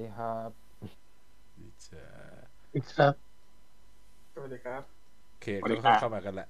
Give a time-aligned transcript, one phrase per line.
[0.00, 0.50] ดีครับ
[1.60, 2.04] ดีจ้า
[2.96, 3.14] ครับ
[4.34, 4.82] สวัสดีครับ
[5.28, 6.48] โอเคสวัสดีก็ครับเข้ามากันละ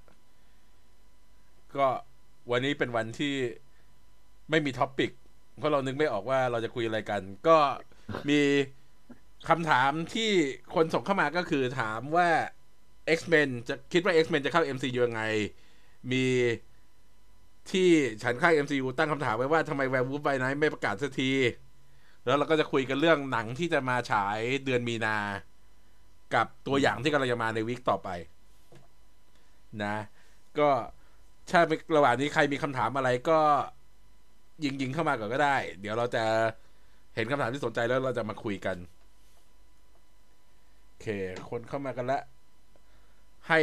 [1.76, 1.86] ก็
[2.50, 3.34] วันนี้เป็นวันที่
[4.50, 5.10] ไม่มี topic
[5.58, 7.56] เพราะเรานึกไม่ออกว่าเราจะคุยอะไรกัน ก็
[8.28, 8.40] มี
[9.48, 10.30] คำถามที่
[10.74, 12.28] คนส่งเข้ามาก็คือถามว่า
[13.18, 15.22] X-Men จะคิดว่า X-Men จะเข้า MCU ยังไง
[16.12, 16.26] มี
[17.70, 17.88] ที่
[18.22, 21.30] ฉันค่าย MCU ตั้งคำถามไว้ว่าทำไม Werewolf by Night ไม่ประกาศสักที
[22.26, 25.16] แล้วเราก็จะคุยกันเรื่องหนังที่จะมาฉายเดือนมีนา
[26.34, 28.08] กับตัวอย่างที่กำลังจะมาในวีคต่อไป
[29.84, 29.96] นะ
[30.58, 30.68] ก็
[31.50, 31.60] ถ้า
[31.96, 33.40] ระหว่างนี้ใครมีคำถามอะไรก็
[34.64, 36.24] ยิงยิงๆเข้ามาก่อนก็ได้ เดี๋ยวเราจะ
[37.14, 38.76] เห็นคำถามที่สนใจแล้วเราจะมาคุยกัน
[40.86, 41.06] โอเค
[41.50, 42.20] คนเข้ามากันละ
[43.48, 43.60] ให้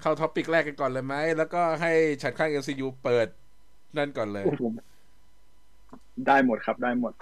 [0.00, 1.92] เข้าท็อปิกแรกกันก่อนเลยไหม แล้วก็ให้
[2.22, 3.28] ฉันข้าง LCU เปิด
[3.96, 4.46] นั่นก่อนเลย
[6.26, 7.12] ได้หมดครับได้หมด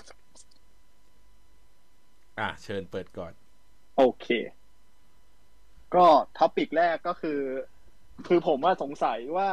[2.39, 3.33] อะเชิญเปิดก่อน
[3.97, 4.27] โอเค
[5.95, 6.07] ก็
[6.39, 7.41] ท็อปิกแรกก็คือ
[8.27, 9.51] คือผมว่าสงสัยว่า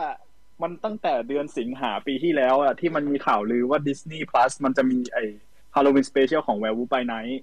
[0.62, 5.26] มันตั้งแต่เดือนสิงหาปีที่แล้วอะที่มันมีข่าวลือว่า Disney Plus มันจะมีไอ้
[5.76, 7.38] Halloween Special ของ Werewolf by Night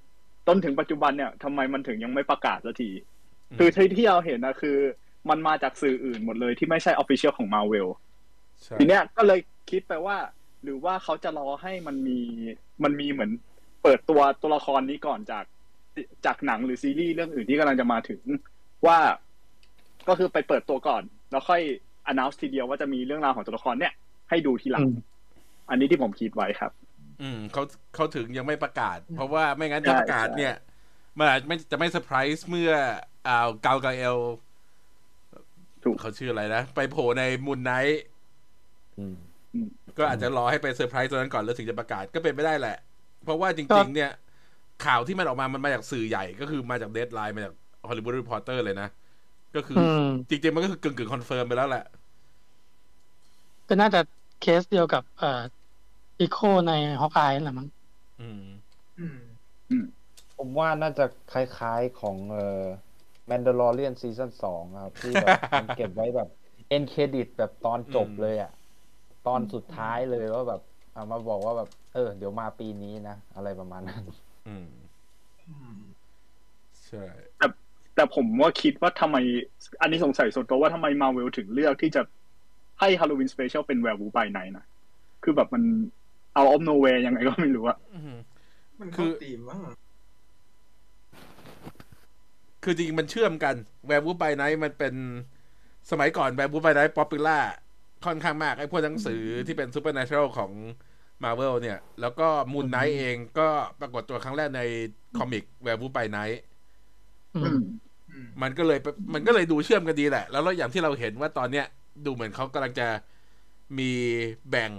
[0.49, 2.91] ต้นถึงปัจจุบันเนี่ยทำไมมันถึงยังไม่ประกาศสักที
[3.51, 4.79] อืมคือที่ที่เราเห็นนะคือ
[5.31, 7.89] มันมาจากสื่ออื่นหมดเลยที่ไม่ใช่ Official ของ Marvel
[8.63, 10.17] ใช่ทีเนี้ยก็เลยคิดไปว่า
[10.65, 12.21] หรือว่าเขาจะรอให้มันมี
[12.85, 13.31] มันมีเหมือน
[13.83, 15.45] เปิดตัวตัวละครนี้ก่อนจาก
[16.27, 18.23] จากหนังหรือซีรีส์เรื่องอื่นที่กำลังจะมาถึง
[18.87, 18.99] ว่า
[20.09, 21.63] ก็คือไปเปิดตัวก่อน แล้วค่อย
[22.11, 23.93] announce ทีเดียวว่าจะมีเรื่องราวของตัวละครเนี่ย
[24.31, 24.97] ให้ดูทีหลังอืม
[25.71, 26.73] อันนี้ที่ผมคิดไว้ครับ
[27.23, 27.63] อืมเขา
[27.95, 30.55] เขาถึงยังไม่ประกาศ เพราะว่าไม่งั้นถ้าใช่ประกาศใช่เนี่ย
[31.19, 32.73] มันอาจไม่จะไม่เซอร์ไพรส์เมื่อ
[33.27, 34.19] อ่าเกาเกาเอล
[35.85, 38.03] ถูกเขาชื่ออะไรนะ ไปโผล่ใน Moon Knight
[38.99, 39.17] อืม
[39.99, 42.77] ก็อาจจะรอให้ไปเซอร์ไพรส์ตัวนั้นก่อนแล้วถึงจะประกาศก็เป็นไม่ได้แหละ
[43.23, 44.09] เพราะว่าครัริงๆเนี่ย
[44.81, 47.55] ข่าวที่มันออกมามันมาจากสื่อใหญ่ก็คือมาจากเด d ไลน์มาจาก
[47.89, 48.89] Hollywood Reporter เลยนะ
[49.55, 51.85] ก็คืออือมจริง ๆ มันก็คือกึ่งกึ่ง confirm ไปแล้วแหละ
[53.69, 54.01] ก็น่าจะ
[54.39, 55.27] เคสเดียวกับเอ่อ
[56.21, 56.37] Echo
[56.67, 57.69] ใน Hawkeye นั่นแหละมั้ง
[58.19, 58.45] อืม
[58.97, 59.17] อืม
[60.37, 62.41] ผมว่าน่าจะคล้ายๆของเอ่อ
[63.31, 66.29] Mandalorian ซีซั่นสองครับ ที่แบบมันเก็บไว้แบบ
[66.69, 68.51] end credit แบบตอนจบอืมเลยอะ
[69.27, 70.61] ตอนสุดท้ายเลยว่าแบบ
[70.95, 74.05] เอามาบอกว่าแบบ เออ เดี๋ยวมาปีนี้นะ อะไรประมาณนั้น
[74.49, 74.67] อืม
[75.51, 75.81] อืม
[76.87, 77.05] ใช่
[77.95, 79.17] แต่ผมว่าคิดว่าทำไม
[79.81, 82.03] อันนี้สงสัยส่วนตัวว่าทำไมมาเวลถึงเลือกที่จะ
[82.81, 84.65] ให้ Halloween Special เป็น Werewolf by Night นะ
[85.23, 85.63] คือแบบมัน
[86.35, 88.15] out of noเวยังไงก็ไม่รู้อะอืม
[88.81, 89.59] มันคือเข้าธีมมั้ง
[92.65, 93.55] คือจริงๆมันเชื่อมกัน
[93.87, 94.95] Werewolf by Night มันเป็น
[95.91, 97.39] สมัยก่อน Werewolf by Night popular
[98.05, 100.53] ค่อนข้างมากไอ้พวกหนังสือที่เป็น supernatural ของ
[101.23, 103.49] มาเวลเนี่ย แล้วก็ Moon Knight เองก็
[103.81, 104.61] ปรากฏตัวครั้งแรกใน
[105.17, 106.41] comic Werewolf by Night
[107.35, 107.61] อือืมม
[108.11, 108.79] อืมมันก็เลย
[109.15, 111.67] มันก็เลยดูเชื่อมกันดีแหละแล้วแล้วอย่างที่เราเห็นว่าตอนเนี้ย
[112.05, 112.89] ดูเหมือนเขากำลังจะ
[113.79, 113.93] มี
[114.51, 114.73] แบ่ง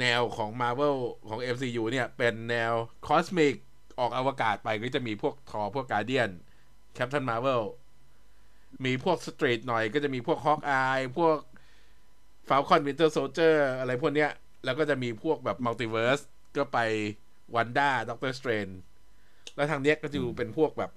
[0.00, 0.96] แนวของ Marvel
[1.28, 2.72] ของ MCU เนี่ย เป็นแนว
[3.06, 3.54] cosmic
[3.98, 6.30] ออกอวกาศไปก็จะมีพวกทอพวกการเดียน
[6.94, 7.62] แคป t ันมาเวล
[8.84, 11.36] มีพวก street หน่อยก็จะมีพวก Hawkeye พวก
[12.52, 14.30] ฟ a ลคอนวินเตอร์โซเจอร์อะไรพวกเนี้ย
[14.64, 16.20] แล้วก็จะมีพวกแบบ multiverse
[16.56, 16.78] ก็ไป
[17.54, 18.66] Wanda Doctor Strange
[19.56, 20.90] แล้วทางเนี้ยก็จะดูเป็นพวกแบบ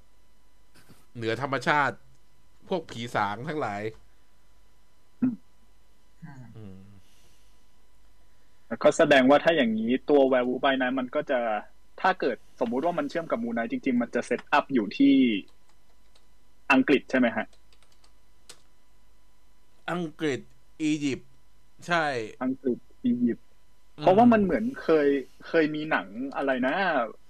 [1.16, 1.96] เหนือธรรมชาติ
[2.70, 3.82] พวกผีสางทั้งหลาย
[5.22, 5.36] อืม
[6.56, 6.78] อืม
[8.84, 11.40] ก็แสดงว่าถ้าอย่างนี้ตัว Werewolf by Night มันก็จะ
[12.02, 15.16] ถ้าเกิดสมมุติว่ามันเชื่อมกับ Moon Knight จริง ๆ มันจะ set up อยู่ที่
[16.72, 17.46] อังกฤษใช่ไหมฮะ
[19.92, 20.40] อังกฤษ
[20.82, 21.33] อียิปต์
[21.90, 22.06] ใช่
[22.44, 23.46] อังกฤษอียิปต์
[24.02, 25.08] เพราะว่ามันเหมือนเคย
[25.48, 26.76] เคยมีหนังอะไรนะ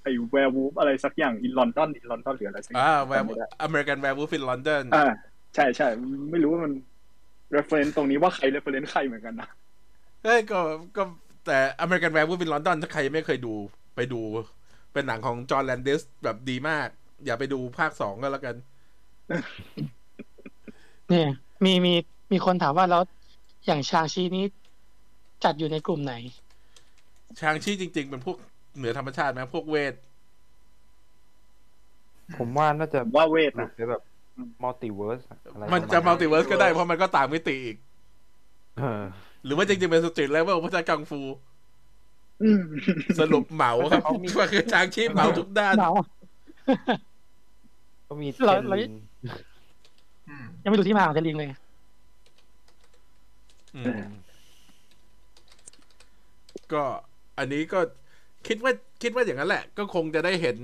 [0.03, 5.05] ไอ้ Werewolf อะไรสักอย่าง in London in London หรืออะไรสักอย่างอ่าแวร์จำไม่ได้ American Werewolf in London อ่า
[5.55, 5.87] ใช่ใช่
[6.31, 6.73] ไม่รู้ว่ามัน
[7.55, 9.49] reference ตรงนี้ว่าใคร reference ใครเหมือนกันนะ
[10.23, 10.59] เฮ้ยก็
[10.97, 11.03] ก็
[11.45, 13.53] แต่ American Werewolf in London ถ้าใครไม่เคยดู
[13.95, 14.21] ไปดู
[14.93, 16.87] เป็นหนังของจอห์นแลนดิสแบบดีมาก
[17.25, 18.55] อย่าไปดูภาคสองก็แล้วกัน
[21.09, 21.29] เนี่ย
[21.65, 21.93] มีมี
[22.31, 23.03] มีคนถามว่าแล้ว
[23.65, 24.45] อย่าง Shang-Chi นี้
[25.43, 26.13] จัดอยู่ในกลุ่มไหน
[27.39, 28.37] Shang-Chi จริง ๆ เป็นพวก
[28.77, 29.93] เหนือธรรมชาติไหมพวกเวท
[32.37, 34.01] ผมว่าน่าจะว่าเวทนะหลุดไปแบบ
[34.63, 35.21] multiverse
[35.51, 37.77] อะไรมันจะ multiverse ก็ได้เพราะมันก็ต่างมิติอีก
[38.77, 39.01] เออ
[39.45, 41.21] หรือว่าจริงๆเป็น street level เพราะจะกังฟู
[42.43, 42.63] อืม
[43.19, 44.01] สรุปเหมาครับ
[44.39, 45.91] ก็คือ Shang-Chi เหมาทุกด้านเนา
[48.07, 48.93] ก็มีเทเรานเราลิง
[50.29, 51.57] อืมยังไม่ดูที่มาของเทลิงเลยอืม
[56.73, 56.83] ก็
[57.37, 57.79] อันนี้ก็
[58.47, 58.71] คิดว่า
[59.01, 60.57] คิดว่าอย่างนั้นแหละ ก็คงจะได้เห็น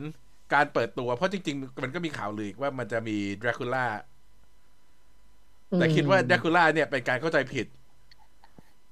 [0.53, 3.85] การเปิดตัว เพราะจริง ๆ มันก็มีข่าวลืออีกว่ามันจะมีดรากูล่า
[5.75, 7.67] แต่คิดว่าดรากูล่าเนี่ยเป็นการเข้าใจผิด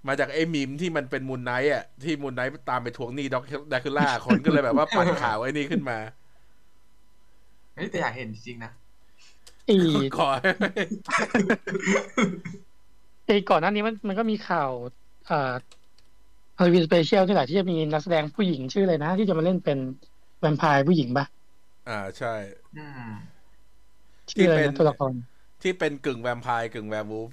[0.07, 5.97] มาจากไอ้มีมที่มันเป็นมูนไนท์อะที่มูนไนท์ตามไปทวงหนี้ด็อกดรากูล่าคนก็เลยแบบว่าปั่นข่าวไอ้นี่ขึ้นมา
[7.75, 8.71] เฮ้ยแต่อยากเห็นจริงๆนะ
[9.65, 10.29] ไอ้ขอ
[13.27, 14.71] ไอ้ก่อนหน้านี้มันมันก็มีข่าว
[15.29, 15.53] อ่า
[16.59, 19.77] Halloween Special นี่แหละที่จะมีนักแสดงผู้หญิงชื่ออะไรนะ ที่จะมาเล่นเป็น
[20.39, 21.25] แวมไพร์ผู้หญิงปะ
[21.85, 22.27] อ่าใช่
[22.74, 23.00] อืม
[24.31, 25.13] ชื่ออะไรที่เป็นตัวละคร
[25.62, 27.31] ที่เป็นกึ่งแวมไพร์กึ่ง werewolf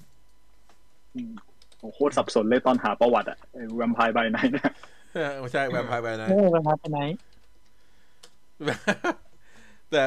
[1.80, 3.38] โอ้โหโคตรสับสนเลยตอนหาประวัติอะ
[3.76, 4.70] Vampire by Night เนี่ย
[5.40, 6.98] ไม่ใช่ Vampire by Night นะเออ Vampire by Night
[9.90, 10.02] แต่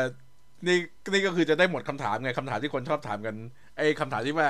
[0.68, 0.78] นี่
[1.13, 3.36] นี่ก็คือจะได้หมดคำถามไงคำถามที่คนชอบถามกัน
[3.75, 4.50] ไอ้คำถามที่ว่า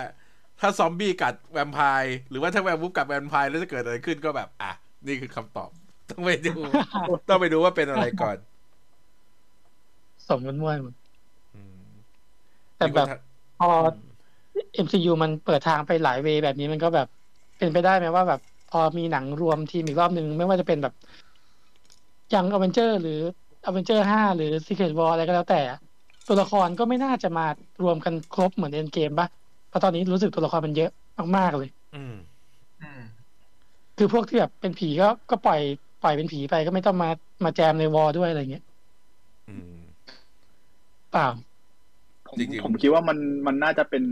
[0.60, 4.72] ถ้าซอมบี้กัดแวมไพร์หรือว่าถ้า werewolf กัดแวมไพร์แล้วจะเกิดอะไรขึ้นก็แบบ อะ
[5.08, 5.70] นี่คือคำตอบ
[6.10, 6.52] ต้องไปดู
[7.28, 8.38] ต้องไปดูว่าเป็นอะไรก่อน
[10.28, 10.96] ผสมกันมั่วหมด
[11.54, 11.88] อืม
[12.76, 13.20] แต่แบบมีคนถาม
[13.58, 13.68] พอ
[14.74, 17.08] MCU มันเปิดทางไปหลาย way แบบนี้มันก็แบบ
[17.58, 20.94] เป็นไปได้ไหมว่าแบบ พอมีหนังรวมทีมอีกรอบหนึ่งไม่ว่าจะเป็นแบบ
[22.34, 23.12] Young Avengers หรือ
[23.66, 25.58] อเวนเจอร์ห้าหรือ Secret War อะไรก็แล้วแต่
[26.26, 27.42] ตัวละครก็ไม่น่าจะมา
[27.82, 29.47] รวมกันครบเหมือน Endgame ปะเพ
[29.78, 30.90] ราะตอนนี้รู้สึกตัวละครมันเยอะ
[31.38, 32.14] มากๆเลยอืม
[32.82, 33.02] อืม
[33.98, 35.60] คือพวกที่แบบเป็นผีก็ก็ปล่อย
[36.00, 37.10] ปล่อยเป็นผีไปก็ไม่ต้องมา
[37.46, 38.64] มาแจมใน war ด้วยอะไรเงี้ย
[39.48, 40.14] อืม
[41.12, 41.28] เปล่า
[42.28, 44.04] ผมจริงๆผมคิดว่ามันมันน่าจะเป็น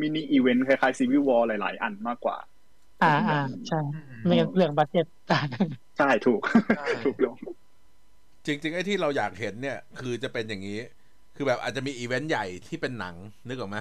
[0.00, 2.36] mini event คล้ายๆ Civil War หลาย ๆ อันมากกว่า
[3.02, 3.36] อ่าอ่า
[3.68, 5.46] ใช่อืมไม่งั้นเรื่อง budget ต่าง
[5.96, 6.40] ใช่ถูก
[6.74, 7.36] ใช่ถูกลง
[8.46, 10.78] จริง ๆ ไอ้ที่เราอยากเห็นเนี่ย คือจะเป็นอย่างนี้
[11.34, 13.16] คือแบบอาจจะมีอีเวนต์ใหญ่ที่เป็นหนัง
[13.48, 13.78] นึกออกไหม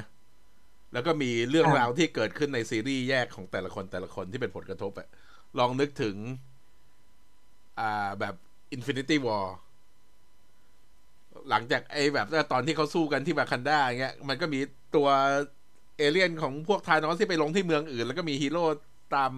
[0.97, 5.07] แล้วก็มีเรื่องราวที่เกิดขึ้นในซีรีส์แยกของแต่ละคนแต่ละคนที่เป็นผลกระทบอะ
[5.59, 6.15] ลองนึกถึง
[7.79, 8.35] อ่าแบบ
[8.75, 9.45] Infinity War
[11.49, 14.59] หลังจากไอ้แบบตอนที่เขาสู้กันที่บาคันดาอย่างเงี้ย มันก็มี
[14.95, 15.07] ตัว
[15.97, 18.63] เอเลี่ยนของพวก Thanos ที่ไปลงที่เมืองอื่น แล้วก็มีฮีโร่
[19.15, 19.31] ตาม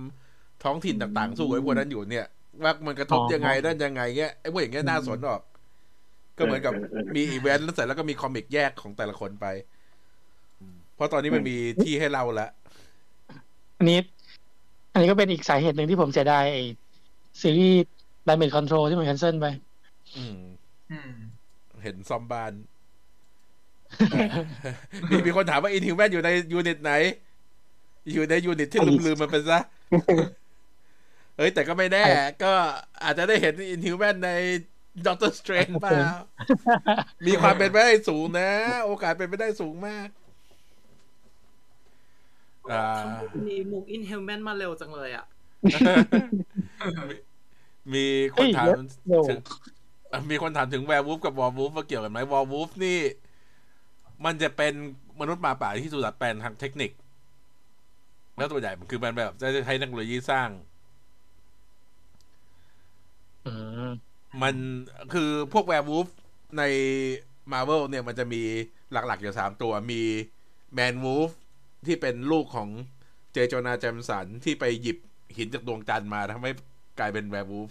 [0.63, 2.27] ท้องถิ่นต่างๆ สู้กับไอ้พวกนั้นอยู่เนี่ย
[2.63, 5.41] ว่ามันกระทบยังไงด้านยังไงเงี้ยไอ้พวกอย่างเงี้ยน่าสนออก
[6.37, 9.45] ก็เหมือนกับเออเออเออมีอีเวนต์แล้วเสร็จแล้วก็มี comic แยกของแต่ละคนไป
[10.99, 12.49] เพราะตอนนี้มันมีที่ให้เราละ
[13.77, 13.99] อันนี้
[14.93, 16.63] อันนี้ก็เป็นอีกสาเหตุหนึ่งที่ผมเสียดายไอ้
[17.41, 17.85] ซีรีส์
[18.27, 19.47] Damage Control ที่มัน cancel ไป
[20.17, 20.39] อืม
[20.91, 21.13] อืม
[21.83, 22.53] เห็นซอมบาน
[25.09, 26.91] มีมีคนถามว่า Inhuman อยู่ใน unit ไหน
[28.13, 29.59] อยู่ใน unit ที่ลืมลืมๆมันเป็นซะ
[31.37, 32.03] เฮ้ยแต่ก็ไม่แน่
[32.43, 32.53] ก็
[33.03, 34.31] อาจจะได้เห็น Inhuman ใน
[35.07, 36.01] Doctor Strange เปล่า
[37.27, 38.49] มีความเป็นไปได้สูงนะ
[38.85, 40.07] โอกาสเป็นไปได้สูงมาก
[42.71, 42.83] อ่า
[43.47, 45.25] มีมุก Inhuman มาเร็วจังเลยอะ
[47.93, 48.05] มี
[48.35, 48.77] คนถามเฮ้ย
[49.09, 49.39] เร็วถึง
[50.11, 52.99] อะมีคนถามถึง werewolf กับ Warwolf ว่าเกี่ยวกันไหม Warwolf นี่
[54.25, 54.73] มันจะเป็น
[55.19, 56.91] มนุษย์หมาป่าที่ถูกดัดแปลงทางเทคนิค
[58.37, 60.49] แล้วตัวใหญ่มันคือมันแบบจะใช้เทคโนโลยีสร้าง
[63.45, 63.53] อื
[63.87, 63.89] ม
[64.41, 64.55] มัน
[65.13, 66.07] คือพวกแวร์วูฟ
[66.57, 66.63] ใน
[67.51, 68.43] มา r v e l เนี่ยมันจะมี
[68.91, 70.01] หลักๆอยู่สามตัวมี
[70.73, 71.29] Man-Wolf
[71.85, 72.69] ที่เป็นลูกของ
[73.31, 73.37] J.
[73.49, 74.97] Jonah Jameson ที่ไปหยิบ
[75.37, 76.51] หินจากดวงจันทร์มาทำให้
[76.99, 77.69] กลายเป็น werewolf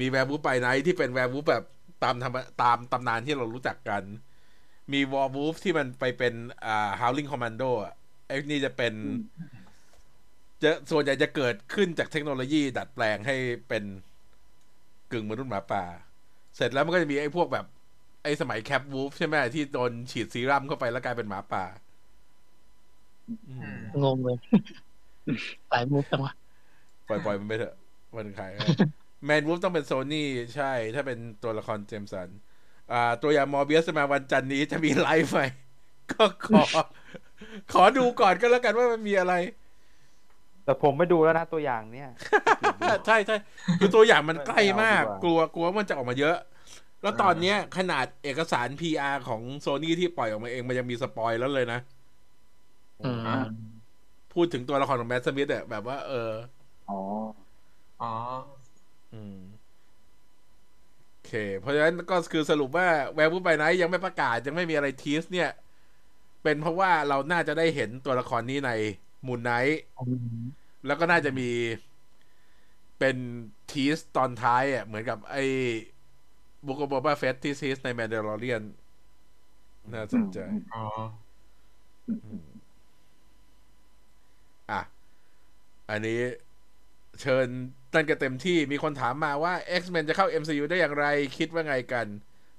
[0.00, 1.64] มี Werewolf by Night ที่เป็น werewolf แบบ
[2.04, 4.02] ตามธรรมตามตำนานที่เรารู้จักกัน
[4.92, 6.34] มี Warwolf ที่มันไปเป็น
[6.66, 7.94] อ่า Howling Commando อะ
[8.26, 8.94] ไอ้นี่จะเป็น
[10.62, 13.36] จะส่วนใหญ่จะเกิดขึ้นจากเทคโนโลยีดัดแปลงให้
[13.68, 13.84] เป็น
[15.12, 15.84] กึ่งมนุษย์หมาป่า
[16.56, 17.66] เสร็จแล้วมันก็จะมีไอ้พวกแบบ
[18.22, 21.64] ไอ้สมัยแคปวูฟใช่ไหมที่โดนฉีดซีรั่มเข้าไปแล้วกลายเป็นหมาป่า
[24.02, 24.38] งงเลย
[25.70, 26.32] หลายมุกจังวะ
[27.08, 27.74] ปล่อยปล่อยมันไปเถอะ
[28.16, 28.50] มันขาย
[29.24, 32.28] แมนวูฟต้องเป็นโซนี่ใช่ ถ้าเป็นตัวละครเจมสัน
[32.92, 35.40] อ่า ตัวอย่างมอร์เบียสมาวันจันทร์นี้จะมีไลฟ์ไหม
[36.12, 36.62] ก็ขอ
[37.72, 39.34] ขอดูก่อนก็แล้วกันว่ามันมีอะไร
[40.64, 42.10] แต่ผมไม่ดูแล้วนะตัวอย่างเนี่ย
[43.06, 43.36] ใช่ใช่
[43.80, 46.36] คือตัวอย่างมันใกล้มากไม่เอาดีกว่ากลัวกลัวมันจะออกมาเยอะ
[47.02, 51.95] แล้วตอนเนี้ยขนาดเอกสาร PR ของโซนี่ที่ปล่อยออกมาเองมันยังมีสปอยแล้วเลยนะอืม
[54.32, 56.32] พูดถึงตัวละครของแมสสมิธอะแบบว่า เออ
[56.88, 56.94] อ๋อ
[58.00, 58.06] อ๋อ
[59.12, 59.36] อืม
[61.12, 65.48] โอเค เพราะฉะนั้นก็คือสรุปว่า Werewolf by Night ยังไม่ประกาศยังไม่มีอะไร tease เนี่ย
[66.42, 68.70] เป็นเพราะว่าเราน่าจะได้เห็นตัวละครนี้ใน
[69.26, 69.76] Moon Knight
[70.86, 71.44] แล้วก็น่าจะมี
[72.98, 73.16] เป็น
[73.70, 75.44] tease ตอนท้ายอะ เหมือนกับไอ้
[76.66, 78.62] Book of Boba Fett ที่ tease ใน Mandalorian
[79.94, 80.38] น่าสนใจ
[80.72, 80.82] อ๋อ
[84.70, 84.80] อะ
[85.90, 86.20] อันนี้
[87.20, 87.46] เชิญ
[87.92, 91.06] ตั้นกันเต็มที่มีคนถามมาว่า X-Men จะเข้า MCU ได้อย่างไร
[91.38, 92.06] คิดว่าไงกัน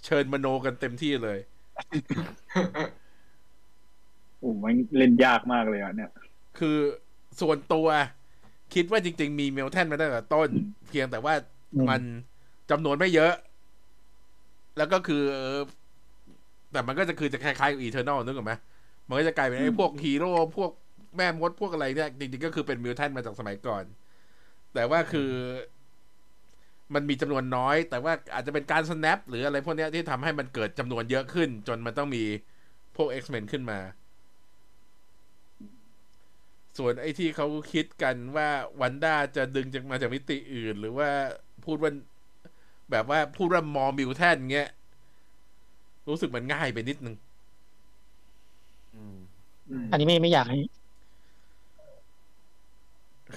[0.05, 1.39] เชิญมโนกันเต็มที่เลย
[4.39, 6.11] โอ้มันเล่นยากมากเลยอะเนี่ย
[6.59, 6.77] คือ
[7.41, 7.87] ส่วนตัว
[8.73, 10.49] คิดว่าจริง ๆ มี mutant มาตั้งแต่ต้น
[10.89, 11.33] เพียงแต่ว่า
[11.75, 12.01] อืมมัน
[12.71, 13.33] จำนวนไม่เยอะ
[14.77, 15.59] แล้วก็คือเออ
[16.71, 18.53] แต่มันก็จะคือจะคล้ายๆกับ Eternal นึกออกไหม
[19.07, 20.71] มันก็จะกลายเป็นไอ้พวกฮีโร่พวก
[21.17, 23.83] แม่มดพวกอะไรเนี่ยจริงๆก็คือเป็นมิวแทนมาจากสมัยก่อน
[24.73, 25.31] แต่ว่าคือ
[26.93, 32.23] มันมีจำนวนน้อย แต่ว่าอาจจะเป็นการ snap หรืออะไรพวกเนี้ยที่ทำให้มันเกิดจำนวนเยอะขึ้น จนมันต้องมี
[32.95, 33.79] พวก X-Men ขึ้นมา
[36.77, 38.49] ส่วนไอ้ที่เขาคิดกันว่า
[38.81, 41.09] วันด้าจะดึงจากมาจากมิติอื่น หรือว่า
[41.65, 41.91] พูดว่า
[42.91, 44.69] แบบว่าพูดว่ามอมิวแทนเงี้ย
[46.07, 47.15] รู้สึกมันง่ายไปนิดนึง
[48.93, 49.17] อืม
[49.89, 50.57] อันนี้ไม่ไม่อยากให้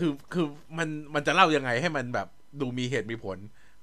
[0.00, 0.46] คือคือ
[0.78, 2.28] มันมันจะเล่ายังไงให้มันแบบ
[2.60, 3.38] ดูมีเหตุมีผล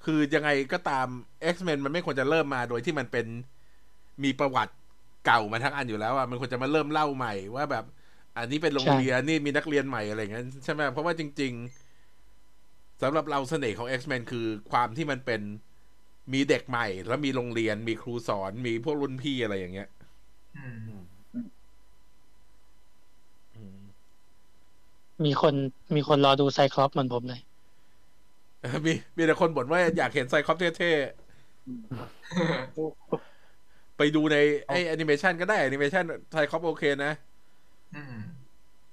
[0.05, 1.07] คือยังไงก็ตาม
[1.55, 3.25] X-Men มันไม่ควรจะเริ่มมาโดยที่มันเป็น
[4.23, 4.73] มีประวัติ
[5.25, 7.85] เก่ามาทั้งอันอยู่แล้วอะมันควรจะมาเริ่มเล่าใหม่ว่าแบบ
[8.37, 11.53] อันนี้เป็นโรงเรียนนี่มีนักเรียนใหม่อะไรอย่างเงี้ยใช่ไหมเพราะว่าจริง
[12.27, 15.41] ๆสำหรับเราเสน่ห์ของ X-Men คือความที่มันเป็น
[16.33, 19.87] มีเด็กใหม่ แล้วมีโรงเรียนมีครูสอนมีพวกรุ่นพี่อะไรอย่างเงี้ย
[20.57, 20.65] อื
[20.97, 21.01] ม
[23.55, 23.77] อืม
[25.25, 25.53] มีคน
[25.95, 27.41] มีคนรอดู Cyclops เหมือนผมเลย
[28.85, 37.13] มีมีแต่คนบ่นว่าอยากเห็นไซคอปเท่ๆ ไปดูในไอแอนิเมชันก็ได้ animation Cyclops โอเคนะ
[37.95, 38.13] อืม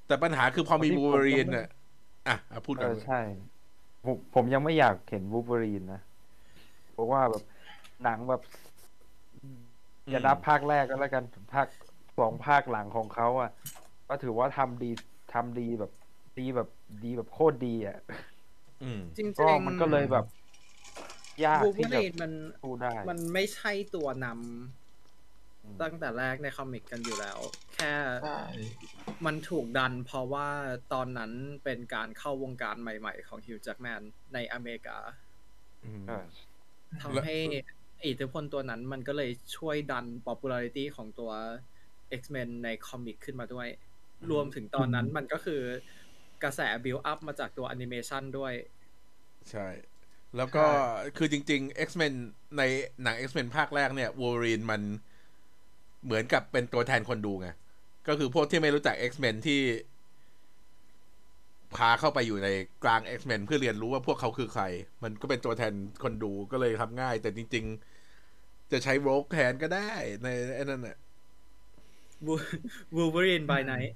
[0.07, 1.67] แต่ปัญหาคือพอมีอันนี้บูผมเบอรีนก็ไม่อะ
[2.29, 3.21] อะอะพูดเอกันอใช่
[4.05, 6.01] ผมผมยังไม่อยากเห็นวู l เ e อรีนนะ
[6.93, 7.45] เพราะว่าแบบ
[8.03, 8.43] หนังแบบ
[10.11, 11.69] อย่านับภาคแรกก็แล้วกันภาค
[12.19, 13.51] สองภาคหลังของเขาอะ
[14.09, 14.87] ก็ถือว่าทำดี
[15.35, 15.91] ทำดีแบบ
[16.39, 16.69] ดีแบบ
[17.05, 17.99] ดีแบบโคตรดีอะ
[18.83, 20.27] อืมจริงๆก็มันก็เลยแบบ
[21.45, 22.33] ยากวูที่เวอจะรีนมัน
[22.65, 27.39] พูดได้มันไม่ใช่ตัวนำอืมตั้งแต่แรกในคอมิกกันอยู่แล้ว
[27.75, 27.93] แค่
[28.25, 28.43] ใช่
[29.27, 30.49] มันถูกดันเพราะว่า
[30.93, 31.33] ตอนนั้น
[31.65, 34.01] เป็นการเข้าวงการใหม่ๆ ของฮิวจ c กแมน
[34.35, 34.99] ในอเมริกา
[35.85, 36.25] อืมเออ
[37.03, 37.37] ทำให้
[38.07, 41.33] อิทธิพลตัวนั้นมันก็เลยช่วยดัน popularity ของตัว
[42.21, 43.69] X-Men ใน comic ขึ้นมาด้วย
[44.31, 45.63] รวมถึงตอนนั้นมันก็คือ
[46.43, 48.53] กระแส build up มาจากตัวแอนิเมชันด้วย
[49.51, 49.67] ใช่
[50.37, 50.65] แล้วก็
[51.17, 52.15] คือจริง ๆ X-Men
[52.59, 52.63] ใน
[53.03, 54.83] หนัง X-Men ภาคแรกเนี่ยวูเบอรีนมัน
[56.05, 57.49] เหมือนกับเป็นตัวแทนคนดูไง
[58.09, 59.61] ก็คือพวกที่ไม่รู้จัก X-Men ที่
[61.77, 62.49] พาเข้าไปอยู่ใน
[62.85, 64.65] กลาง X-Men เพื่อเรียนรู้ว่าพวกเขาคือใคร
[65.03, 65.73] มันก็เป็นตัวแทน
[66.03, 67.65] คนดูก็เลยทำง่าย แต่จริง
[68.19, 69.91] ๆ จะใช้โรกแทนก็ได้
[70.23, 70.29] ใน
[72.25, 72.35] ไอ้
[73.11, 73.93] นั่นน่ะ Wolverine by night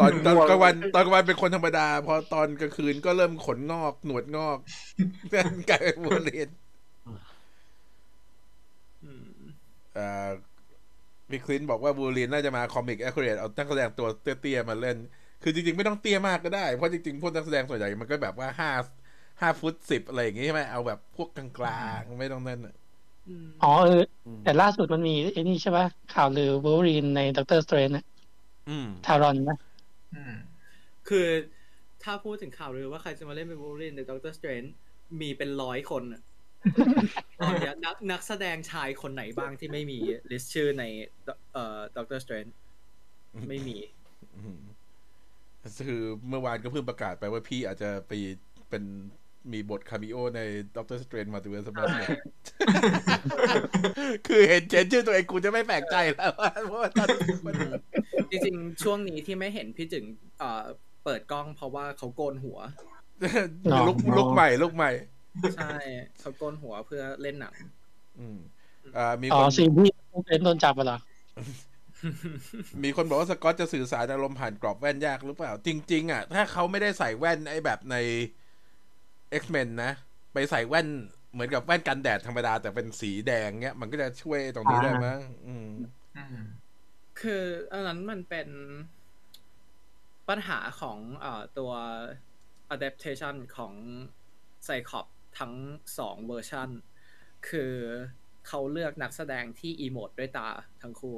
[0.04, 4.58] อนตอนกลางวันตอนกลางวันเป็นคนธรรมดา พอตอนกลางคืนก็เริ่มขนงอก หนวดงอก
[5.34, 6.48] นั่นกลายเป็นวูเบอรีน
[9.04, 9.24] อืม
[9.96, 10.02] อ่า
[11.30, 14.96] พี่คลินต์บอกว่าวูเบอรีนน่าจะมา comic accurate เอานักแสดงตัวเตี้ยๆมาเล่น
[15.42, 18.70] คือจริงๆ ไม่ต้องเตี้ยมากก็ได้ เพราะจริงๆ พวกนักแสดงส่วนใหญ่มันก็แบบว่าห้า
[19.40, 22.74] ห้าฟุตสิบอะไรอย่างงี้ใช่ไหมเอาแบบพวกกลางๆ ไม่ต้องนั่นน่ะ
[23.28, 28.04] อืมอ๋อเอออืมแต่ล่าสุดมันมีไอ้นี่ใช่ปะข่าวลือวู l รีนใน Doctor Strange นะ
[28.68, 29.58] อืม Taron นะ
[30.14, 30.34] อืม
[31.08, 31.26] คือ
[32.02, 34.68] ถ้าพูดถึงข่าวลือว่าใครจะมาเล่นเป็น Wolverine ใน Doctor Strange
[35.20, 36.22] มีเป็นร้อยคนอะ
[37.40, 39.98] ตอนเนี้ยนักนักแสดงชายคนไหนบ้างที่ไม่มี
[40.30, 40.84] list ชื่อใน
[41.52, 42.52] เอ่อ Doctor Strange
[43.48, 43.76] ไม่มี
[44.36, 44.60] อืม
[45.88, 48.12] คือเมื่อวานก็เพิ่งประกาศไปว่าพี่อาจจะไป
[48.70, 48.84] เป็น
[49.52, 50.40] มีบท cameo ใน
[50.76, 51.86] Doctor Strange Multiverse มัย
[54.26, 57.54] คือเห็นเจนชื่อตัวเองกูจะไม่แปลกใจแล้วว่าเพราะว่าตอนนี้มัน
[58.30, 60.04] จริงๆ ช่วงนี้ที่ไม่เห็นพี่จึง
[60.38, 60.64] เอ่อ
[61.04, 62.58] เปิดกล้องเพราะว่าเขาโกนหัว
[63.88, 64.90] ลุกลุกใหม่ลุกใหม่
[65.56, 65.74] ใช่
[66.20, 67.54] เขาโกนหัวเพื่อเล่นหนัง
[68.18, 68.38] อืม
[68.96, 69.90] อ่ามีอ๋อคนซีนที่
[70.26, 70.98] เป็นโดนจับอะเหรอ
[72.84, 77.96] มีคนบอกว่าสกอตจะสื่อสารอารมณ์ผ่านกรอบแว่นยากหรือเปล่า จริง ๆ อะ ถ้าเขาไม่ได้ใส่แว่นไอ้แบบใน
[79.42, 79.92] X-Men นะ
[80.32, 80.88] ไปใส่แว่น
[81.32, 85.68] เหมือนกับแว่นกันแดดธรรมดา แต่เป็นสีแดงเงี้ย มันก็จะช่วยตรงนี้ได้มั้งอืม
[86.16, 86.46] อืม
[87.20, 88.48] คืออันนั้นมันเป็น
[90.28, 91.72] ปัญหาของเอ่อตัว
[92.74, 93.74] adaptation ของ
[94.66, 95.54] Cyclops ทั้ง
[95.98, 96.68] สองเวอร์ชัน
[97.48, 97.72] คือ
[98.48, 100.48] เขาเลือกนักแสดงที่ emote ด้วยตา
[100.82, 101.16] ทั้งคู่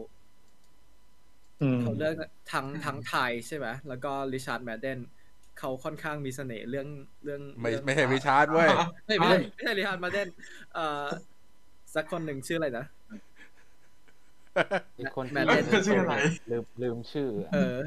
[1.63, 2.15] อืมเขาเลือก
[2.53, 4.99] ทั้งอืมทั้ง Tye ใช่ไหมแล้วก็ Richard Madden
[5.59, 6.89] เขาค่อนข้างมีเสน่ห์เรื่อง
[7.25, 8.69] เรื่องไม่เรื่องไม่ใช่ Richard เว้ย
[9.07, 10.29] ไม่ไม่ใช่ไม่ใช่ Richard Madden
[10.75, 11.05] เอ่อ
[11.95, 12.87] สักคนหนึ่งชื่ออะไรนะ
[14.99, 16.05] อีกคนแมที่ทเล่นลืม
[16.51, 17.79] ลืมลืมชื่อ เออ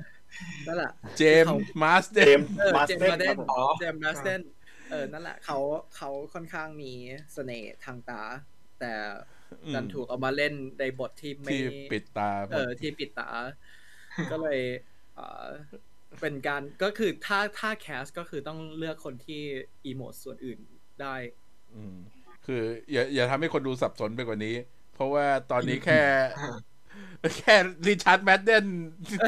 [0.67, 4.41] นั่นแหละเจมส์มาสเดเจนมส์เออมาสเจมเตส์มาเดนนครับผมอ๋อเจมส์มาสเดน
[4.91, 5.57] เออนั่นแหละเขา
[5.95, 6.91] เขาค่อนข้างมี
[7.33, 8.21] เสน่ห์ทางตา
[8.79, 8.91] แต่
[9.73, 13.29] ดันถูกเอามาเล่นในบทที่ไม่ที่ปิดตา เออที่ปิดตา
[14.31, 14.59] ก็เลย
[16.09, 19.41] เออเป็นการก็คือถ้าถ้าแคสก็คือต้องเลือกคนที่
[19.85, 20.59] อีโมดส่วนอื่น
[21.01, 21.15] ได้
[21.75, 21.95] อืม
[22.45, 22.61] คือ
[22.91, 24.55] อย่าอย่าทำให้คนดูสับสนไปกว่านี้
[24.93, 26.01] เพราะว่าตอนนี้แค่
[27.37, 27.55] แค่
[27.87, 28.65] Richard Madden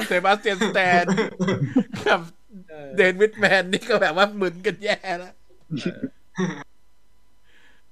[0.07, 1.05] Sebastian Stan
[2.07, 2.19] กับ
[2.69, 5.33] เออ Dane Whitman นี่ก็แบบว่ามึนกันแย่แล้ว
[5.81, 6.01] เออ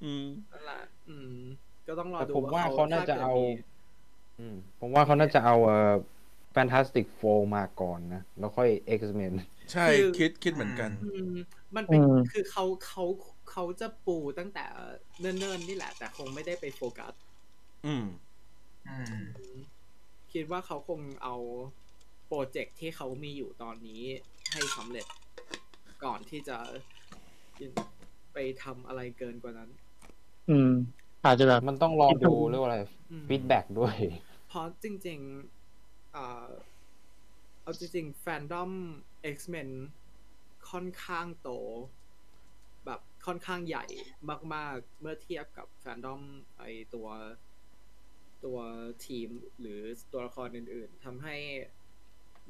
[0.04, 1.36] อืมนั่นแหละอืม
[1.88, 3.48] ก็ต้องรอแต่ดูผมว่าเขาน่าจะถ้กิดเอามี
[4.40, 9.34] อืมผมว่าเขาน่าจะเอาเอ่อ Fantastic Four มาก่อนนะ แล้วค่อย X-Men
[9.74, 9.86] ใช่
[10.20, 11.36] คิดคิดเหมือนกันอืม
[11.76, 13.06] มันเป็นอืมคือเขาเขา
[13.52, 14.66] เขาจะปูตั้งแต่
[15.20, 17.14] เนิ่นๆนี่แหละ แต่คงไม่ได้ไปโฟกัส
[17.86, 18.06] อืม
[18.88, 19.26] อืม
[20.34, 21.36] คิดว่าเขาคงเอา
[22.28, 24.02] โปรเจกต์ที่เขามีอยู่ตอนนี้
[24.52, 25.06] ให้สำเร็จ
[26.04, 26.58] ก่อนที่จะ
[28.34, 29.70] ไปทำอะไรเกินกว่านั้น
[30.50, 30.72] อืม
[31.26, 32.80] อาจจะแบบมันต้องรอดูเรียกว่าอะไร
[33.12, 33.96] อืมฟีดแบ็กด้วย
[34.48, 35.59] เพราะจริงๆอ่า
[36.14, 38.72] เอาจริงๆ fandom
[39.36, 39.70] X-Men
[40.72, 41.50] ค่อนข้างโต
[42.86, 43.86] แบบค่อนข้างใหญ่
[44.54, 46.22] มาก ๆ เมื่อเทียบกับแฟนดอม
[46.60, 46.64] ไอ
[46.94, 47.08] ตัว
[48.46, 48.60] ตัว
[49.06, 51.38] ทีมหรือตัวละครอื่น ๆทำให้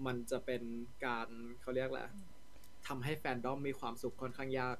[0.05, 0.61] มันจะเป็น
[1.05, 1.27] การ
[1.61, 2.11] เขาเรียกอะไร
[2.87, 4.77] ทำให้แฟนดอมมีความสุขค่อนข้างยาก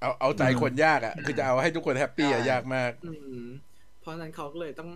[0.00, 3.42] เอาเอาใจคนยากอะ คือจะเอาให้ทุกคน happy อะใช่ยากมากอืม
[4.00, 4.90] เพราะฉะนั้นเขาก็เลยต้อง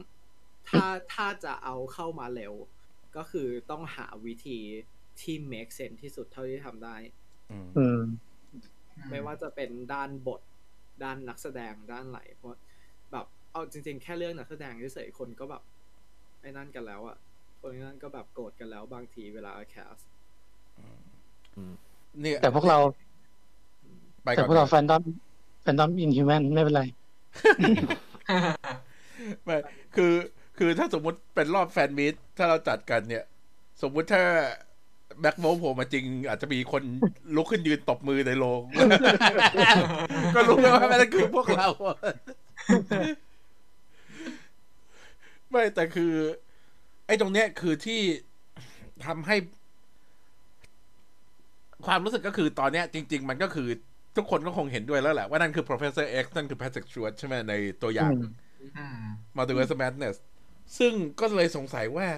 [0.68, 0.84] ถ้า
[1.14, 2.54] ถ้าจะเอาเข้ามาเร็ว
[3.18, 4.58] ก็คือต้องหาวิธี
[5.20, 6.96] ที่ make sense ที่สุดเท่าที่ทำได้
[7.50, 8.00] อืมอืม
[9.10, 10.40] ไม่ว่าจะเป็นด้านบท
[11.04, 12.50] ด้านนักแสดงด้านไหนเพราะ
[13.12, 15.62] แบบเอาจริง ๆ แค่เรื่องนักแสดงเฉยๆคนก็แบบ
[16.40, 17.16] ไอ้นั่นกันแล้วอะ
[17.60, 19.98] คนนั่นก็แบบโกรธกันแล้วบางทีเวลาแคส
[22.20, 22.78] เนี่ยแต่พวกเรา
[24.22, 25.02] ไปแต่ก่อนพวกเรา fandom
[25.62, 26.82] fandom Inhumans ไม่เป็นไร
[29.44, 29.56] ไม่
[29.96, 30.12] คือ
[30.58, 33.24] คือถ้าสมมุติเป็นรอบ fan meet ถ้าเราจัดกันเนี่ย
[33.82, 34.22] สมมุติถ้า
[35.20, 36.82] แบ็คโมโผล่มาจริง อาจจะมีคน
[37.36, 38.62] ลุกขึ้นยืนตบมือในโรง
[40.34, 41.68] ก็รู้ไหมว่ามันคือพวกเรา
[45.50, 46.12] ไม่แต่คือ
[47.06, 48.00] ไอ้ตรงเนี้ยคือที่
[49.06, 49.36] ทำให้
[51.86, 53.68] ความรู้สึกก็คือตอนเนี้ย จริง ๆ มันก็คือ
[54.16, 58.32] ทุกคนก็คงเห็นด้วยแล้วแหละว่านั่นคือ professor X นั่นคือ Patrick Stewart ใช่ไหมในตัวอย่างอืม
[58.76, 59.04] อืม
[59.36, 60.16] Multiverse of Madness
[60.78, 62.08] ซึ่งก็เลยสงสัยว่า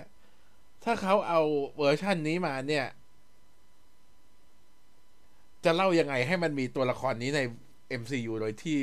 [0.84, 1.40] ถ้าเขาเอา
[1.78, 2.86] เวอร์ชันนี้มาเนี่ย
[5.64, 7.40] จะเล่ายังไงให้มันมีตัวละครนี้ใน
[8.00, 8.80] MCU โดยที่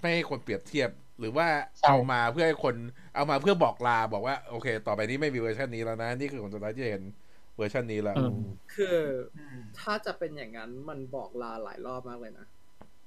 [0.00, 1.46] ไม่ให้คนเปรียบเทียบ หรือว่า
[1.86, 2.74] เอามาเพื่อให้คน
[3.14, 7.04] เอามาเพื่อบอกลาบอกว่า โอเค ต่อไปนี้ไม่มีเวอร์ชันนี้แล้วนะ นี่คือคนสุดท้ายที่เห็น
[7.56, 8.16] เวอร์ชันนี้แล้ว
[8.74, 8.98] คือ
[9.78, 12.46] ถ้าจะเป็นอย่างนั้นมันบอกลาหลายรอบมากเลยนะ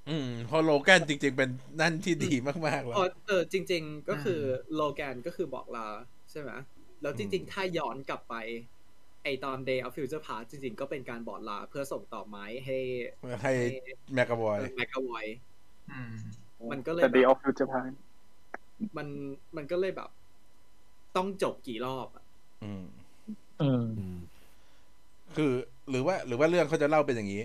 [0.08, 2.32] อืมเพอโลแกนจริง ๆ เป็นนั่นที่ดี
[2.66, 4.40] มากๆแล้เพวราะเออจริง ๆ ก็คือ
[4.74, 5.88] โลแกนก็คือบอกลา
[6.30, 6.50] ใช่ไหม
[7.02, 8.34] แล้วจริงอืมๆถ้าย้อนกลับไป
[9.24, 12.78] ไอตอน Day of Future Past จริง ๆ ก็เป็นการบอกลาเพื่อส่งต่อไม้ให้
[13.42, 13.52] ให้
[14.14, 15.26] แมกกาบอยแมกกาวอย
[15.90, 16.14] อืม
[16.70, 17.94] มันก็เลยแต่แบ Day บ of Future Past
[18.96, 19.08] มัน
[19.56, 20.10] มันก็เลยแบบ
[21.16, 22.24] ต้องจบกี่รอบอะ
[22.62, 22.84] อืม
[23.60, 24.18] อืม
[25.36, 25.52] คือ
[25.90, 27.42] หรือว่า หรือว่าเรื่องเขาจะเล่าเป็นอย่างนี้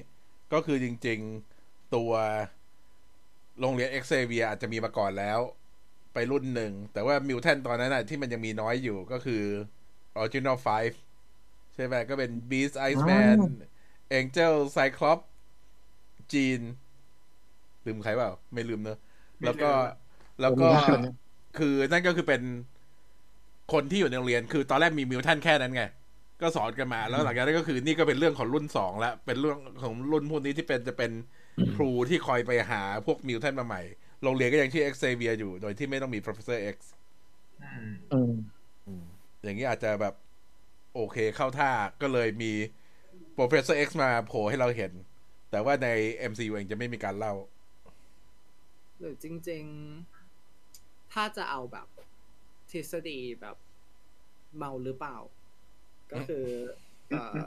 [0.53, 1.52] ก็คือจริง ๆ
[1.95, 2.11] ตัว
[3.59, 5.39] โรงเรียนเอ็กเซเวียอาจจะมีมาก่อนแล้ว
[6.13, 9.43] ไปรุ่นหนึ่ง แต่ว่ามิวแทนตอนนั้นนะที่มันยังมีน้อยอยู่ก็คือ
[10.19, 10.95] Original Five
[11.75, 13.37] ใช่ไหมก็เป็น Beast Iceman
[14.19, 15.25] Angel Cyclops
[16.31, 16.61] Jean
[17.85, 18.97] ลืมใครเปล่า ไม่ลืมเนอะ
[19.45, 19.69] แล้วก็
[20.41, 21.03] แล้วก็ผมไม่ลืม
[21.57, 22.41] คือนั่นก็คือเป็น
[23.73, 25.83] คนที่อยู่ในโรงเรียน คือตอนแรกมีมิวแทนแค่นั้นไง
[26.41, 31.11] ก็สอนกันมา แล้วหลังจากนั้นก็คือนี่ก็เป็นเรื่องของรุ่นสองแล้วเป็นเรื่องของรุ่นพวกนี้ที่เป็นจะเป็น
[31.75, 33.81] ครูที่คอยไปหาพวกมิวแทนมาใหม่
[34.23, 36.77] โรงเรียนก็ยังชื่อ X Xavier อยู่ โดยที่ไม่ต้องมี Professor X
[38.13, 38.33] อืม
[38.87, 39.03] อืม
[39.43, 40.13] อย่างนี้อาจจะแบบ
[40.95, 42.51] โอเคเข้าท่าก็เลยมี
[43.37, 44.91] Professor X มาโผล่ให้เราเห็น
[45.51, 45.87] แต่ว่าใน
[46.31, 47.33] MCU เองจะไม่มีการเล่า
[48.99, 49.63] หรือจริง
[50.39, 51.87] ๆ ถ้าจะเอาแบบ
[52.71, 53.57] ทฤษฎีแบบ
[54.57, 55.17] เมาหรือเปล่า
[56.11, 56.45] ก็คือ
[57.09, 57.41] เอ่อ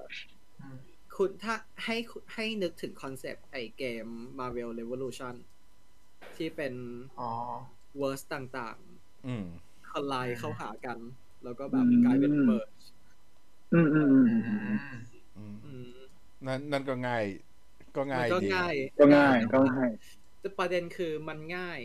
[0.60, 0.78] อืม
[1.16, 1.96] คุณถ้าให้
[2.34, 4.06] ให้นึกถึง concept ไอเกม
[4.38, 5.34] Marvel Revolution
[6.36, 6.74] ที่เป็น
[7.18, 7.30] อ๋อ
[7.98, 8.78] verse ต่าง
[9.26, 10.98] อืมๆ collide เข้าหากัน
[11.44, 12.68] แล้วก็แบบอืมกลายเป็นเบิร์
[13.72, 14.52] อืมอืมอืมอื
[15.36, 15.86] อืมมอืม
[16.46, 17.24] นั่นนั่นก็ง่าย
[17.96, 19.90] ก็มันง่ายก็ดีง่ายก็ง่ายก็ง่าย
[20.40, 21.80] แต่ประเด็นคือมันง่าย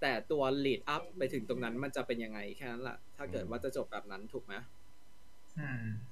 [0.00, 4.54] แต่ตัว lead up ไปถึงตรงนั้นมันจะเป็นยังไงแค่นั้นแหละถ้าเกิดว่าจะจบแบบนั้นถูกไหม
[5.56, 6.11] อืม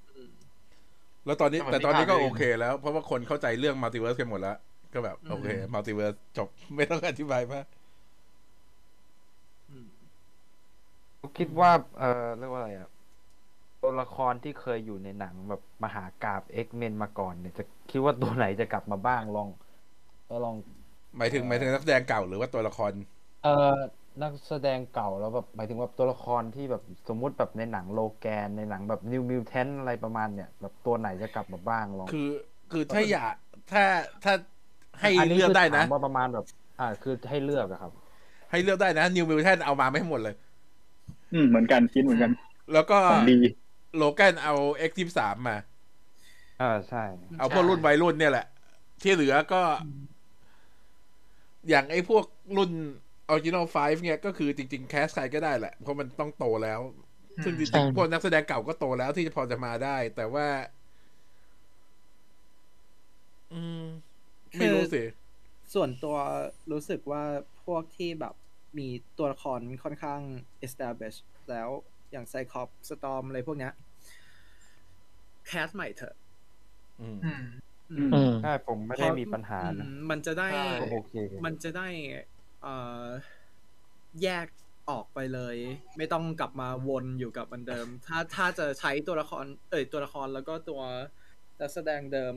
[1.25, 4.57] แล้วตอนนี้แต่มันแต่ตอนนี้ก็นิทานเลยโอเคแล้ว เพราะว่าคนเข้าใจเรื่องมัลติเวิร์สกันหมดแล้ว
[4.93, 7.65] ก็แบบ โอเคมัลติเวิร์สจบไม่ต้องอธิบายมาก
[9.69, 9.87] อืม
[11.37, 12.89] คิดว่า เออเรียกว่าอะไรอะ
[13.81, 19.49] ตัวละครที่เคยอยู่ในหนังแบบมหากราบเอ็กเมนมาก่อนเนี่ยจะคิดว่าตัวไหนจะกลับมาบ้างลอง
[20.29, 20.55] ก็ลอง
[21.17, 22.91] หมายถึงหมายถึงนักแสดงเก่าหรือว่าตัวละคร
[23.43, 23.77] เออ
[24.19, 32.27] นักแสดงเก่าแล้วแบบหมายถึงว่าตัวละครที่แบบสมมุติแบบในหนังโลแกนในหนังแบบนิวมิวแทนอะไรประมาณเนี่ยแบบตัวไหนจะกลับมาบ้างลองคือ
[32.71, 33.33] คือถ้าอยาก
[33.71, 33.83] ถ้า
[34.23, 34.33] ถ้า
[35.01, 36.45] ให้นนี้เลือกคืได้นะถามว่าประมาณแบบ
[36.79, 37.91] อ่า คือให้เลือกอะครับ
[38.51, 40.35] ให้เลือกได้นะนิวมิวแทนเอามาไม่ให้หมดเลย
[41.33, 42.31] อืมเหมือนกันคิดเหมือนกัน
[42.73, 43.37] แล้วก็ของดี
[43.95, 45.57] โลแกนเอาเอ็กซ์สามมา
[46.59, 46.99] อ่าใช่
[47.37, 48.45] เอาพวกรุ่นวัยรุ่นเนี่ยแหละ
[49.01, 49.61] ที่เหลือก็
[51.69, 52.25] อย่างไอ้พวก
[52.57, 52.71] รุ่น
[53.31, 56.79] ออริจินอล5เนี่ยก็คือจริง ๆ แคสใครก็ได้แหละ เพราะมันต้องโตแล้ว
[57.43, 60.47] ซึ่งจใช่ริงๆพวกนักแสดงเก่าก็โตแล้วที่พอจะมาได้ แต่ว่า
[63.51, 63.81] อืม
[64.57, 65.01] ไม่รู้สิ
[65.73, 66.15] ส่วนตัว
[66.71, 67.23] รู้สึกว่า
[67.65, 68.35] พวกที่แบบ
[68.77, 70.21] มีตัวละครค่อนข้าง
[70.65, 71.17] establish
[71.49, 71.69] แล้ว
[72.11, 73.73] อย่างไซคอปสตอมอะไรพวกเนี้ย
[75.47, 76.13] แคสใหม่เถอะ
[76.99, 77.43] อืมอืม
[77.89, 81.13] อือืมอืมใช่ผมไม่ได้มีปัญหานะอืมมันจะได้ใช่ก็โอเค
[81.43, 82.23] มันจะได้เอ่อ
[84.23, 84.47] แยก
[84.89, 85.55] ออกไปเลย
[85.97, 90.81] ไม่ต้องกลับมาวนอยู่กับมันเดิม ถ้าถ้าจะใช้ตัวละคร เอ่ยตัวละครแล้วก็ตัว
[91.59, 92.33] นักแสดงเดิม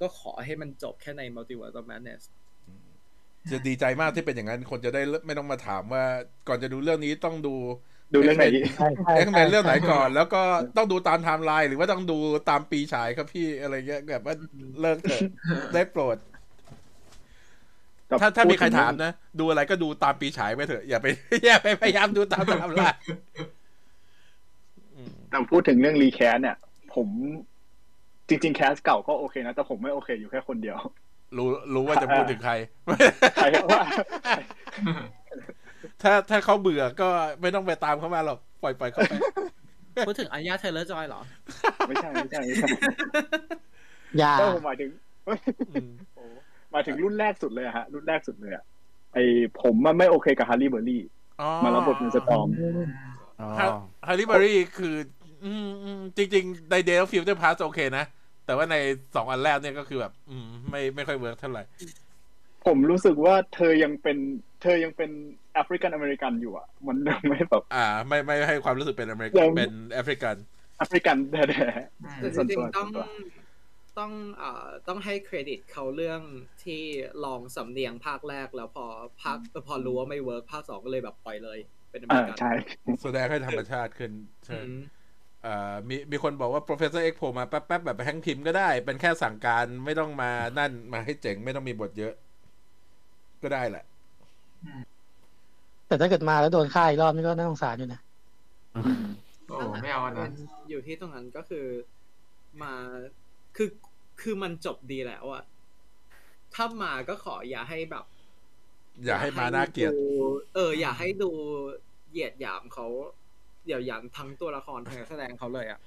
[0.00, 2.22] ก็ขอให้มันจบแค่ใน Multiverse of Madness
[3.52, 6.04] จะดีใจมากที่เป็นอย่างนั้น คนจะได้ไม่ต้องมาถามว่า
[6.48, 7.54] ก่อนจะดูเรื่องนี้ต้องดู
[8.14, 10.42] ดูเรื่องไหนใช่ใช่ X-Men เรื่องไหนก่อนใช่แล้วก็
[10.76, 12.18] ต้องดูตามไทม์ไลน์หรือว่าต้องดู
[12.50, 14.34] ตามปีฉายครับพี่อะไรเงี้ยแบบว่า
[14.80, 15.20] เลิกเถอะ
[15.74, 16.35] ได้โปรดแต่
[18.20, 21.06] ถ้าถ้าพูดมีใครถึงถามนะ ดูอะไรก็ดูตามปีฉายไปเถอะ อย่าไป
[21.46, 23.00] อย่าไปพยายามดูตามไทม์ไลน์
[24.94, 26.56] อืมแต่พูดถึงเรื่อง recast เนี่ย
[26.94, 27.08] ผม
[28.28, 30.76] จริง ๆ cast เก่าก็โอเคนะ แต่ผมไม่โอเคอยู่แค่คนเดียว
[31.36, 32.54] รู้รู้ว่าจะพูดถึงใคร
[33.36, 33.82] ใครว่า
[36.02, 37.08] ถ้าถ้าเขาเบื่อก็
[37.40, 39.14] ไม่ต้องไปตามเขามาหรอก ปล่อยปล่อยเขาไป
[40.06, 41.20] พูดถึง Anya Taylor-Joy เหรอ
[41.88, 42.68] ไม่ใช่ ไม่ใช่ไม่ใช่
[44.18, 44.90] อย่าก็ผมหมายถึง
[45.70, 45.76] อื
[46.70, 48.64] มโอ้หมายถึงรุ่นแรกสุดเลยอะฮะ รุ่นแรกสุดเลยอะ
[49.12, 49.18] ไอ
[49.62, 51.02] ผมมันไม่โอเคกับ Halle Berry
[51.40, 52.48] อ๋อมารับบทเป็นสตอม
[53.40, 53.48] อ๋อ
[54.08, 54.94] ฮาริบารีคือ
[55.44, 58.04] อืมอืมจริง ๆ ในเดลฟิลเตอร์พาสโอเคนะ
[58.46, 58.76] แต่ว่าใน
[59.16, 61.62] สองอันแรกเนี่ยก็คือแบบ อืม ไม่ไม่ค่อยเวิร์กเท่าไหร่
[62.66, 64.16] ผมรู้สึกว่าเธอยังเป็น
[64.62, 65.10] เธอยังเป็น
[65.54, 70.36] แอฟริกันอเมริกันอยู่อะมันยังไม่แบบ อ่า ไม่ไม่ให้ความรู้สึกเป็นอเมริกัยันงเป็นแอฟริกัน
[70.78, 71.68] แอฟริกันแท้
[72.20, 73.08] แต่ๆจส่วนริตังวๆต้องส่วน
[73.96, 76.20] ตัวต้องเอ่อต้องให้เครดิตเขาเรื่อง
[76.64, 76.82] ที่
[77.24, 78.86] ลองสำเนียงภาคแรกแล้วพอ
[79.22, 81.58] ภาคพอรู้ว่าไม่ work ภาคสองก็เลยแบบปล่อยเลย
[81.90, 82.50] เป็นอเมริกันใช่
[83.02, 84.12] แสดงให้ธรรมชาติขึ้น
[84.46, 84.74] ใช่อืม
[85.46, 92.14] อ่ามีมีคนบอกว่า professor X โผล่มาแป๊บๆแบบ Hank Pym ก็ได้ เป็นแค่สั่งการไม่ต้องมานั่นมาให้เจ๋งไม่ต้องมีบทเยอะ
[93.42, 93.84] ก็ได้แหละ
[95.86, 98.00] แต่ถ้าเกิดมาแล้วโดนฆ่าอีกรอบนี่ก็น่าสงสารอยู่นะ
[99.48, 100.32] โอ้ไม่เอาอันนั้นมัน
[100.68, 101.66] อยู่ที่ตรงนั้นก็คือ
[102.62, 102.72] มา
[103.56, 103.68] คือ
[104.20, 105.44] คือมันจบดีแล้วอะ
[106.54, 108.04] ถ้ามาก็ขออย่าให้แบบ
[109.04, 110.08] อย่าให้มาน่าเกลียดดู
[110.54, 111.30] เออ อย่าให้ดู
[112.10, 112.86] เหยียดหยามเขา
[113.64, 115.80] เหยียดหยามทั้งตัวละครทั้งนักแสดงเขาเลยอะ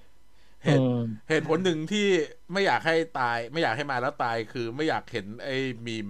[0.63, 2.07] เหตุอืมเหตุผลหนึ่งที่
[2.51, 5.55] ไม่อยากให้ตาย ไม่อยากให้มาแล้วตายคือไม่อยากเห็นไอ้
[5.87, 6.07] มีม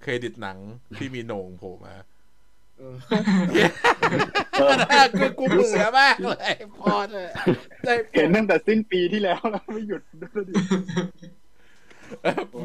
[0.00, 0.58] เครดิตหนัง
[0.96, 2.09] ที่มีโหน่งโผล่มาเออ
[5.18, 7.28] กูกูเบื่อมากเลยพอเลย
[7.84, 10.54] ได้โปรเห็นดตั้งแต่สิ้นปีที่แล้วแล้วไม่หยุดดูดิ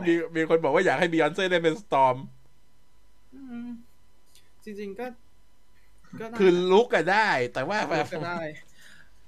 [0.08, 2.15] มีมีคนบอกว่าอยากให้บียอนเซ่เล่นเป็นสตอม
[3.36, 3.69] อืม
[4.63, 5.06] จริงๆก็
[6.19, 8.41] ก็ได้คือลุกก็ได้ แต่ว่าแบบก็ได้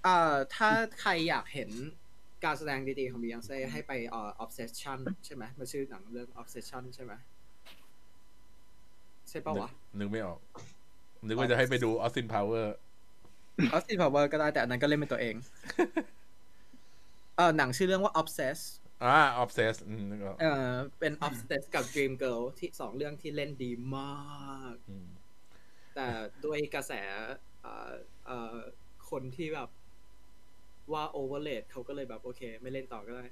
[0.04, 0.70] เอ่อถ้า
[1.02, 1.70] ใครอยากเห็น
[2.44, 7.14] การแสดงดีๆของ Beyonce ให้ไปเอ่อ Obsession ใช่ไหมมันชื่อหนังเรื่อง Obsession ใช่ไหม
[9.30, 9.70] ใช่ปะวะ
[10.00, 10.40] นึกไม่ออก
[11.26, 12.76] นึกว่าจะให้ไปดู Austin Power
[13.76, 15.36] Austin Power ก็ได้แต่อันนั้นก็เล่นเป็นตัวเอง
[17.36, 18.60] เออหนังชื่อเรื่องว่า Obsess
[19.04, 19.76] อ่า Obsess
[20.10, 25.08] นึกออกเออเป็น Obsess กับ Dream Girl ที่สองเรื่องที่เล่นดีมากอืม
[25.96, 26.08] แต่
[26.46, 26.94] ด้วยกระแส
[27.62, 27.92] เอ่อ
[28.26, 28.56] เอ่อ
[29.10, 29.70] คนที่แบบ
[30.94, 33.26] ว่า overrate เขาก็เลยแบบโอเค ไม่เล่นต่อก็ได้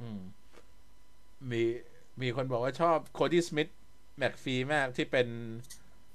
[0.00, 0.20] อืม
[1.50, 1.62] มี
[2.22, 3.68] มีคนบอกว่าชอบโคดี้สมิธ
[4.18, 5.28] แม็กฟีมากที่เป็น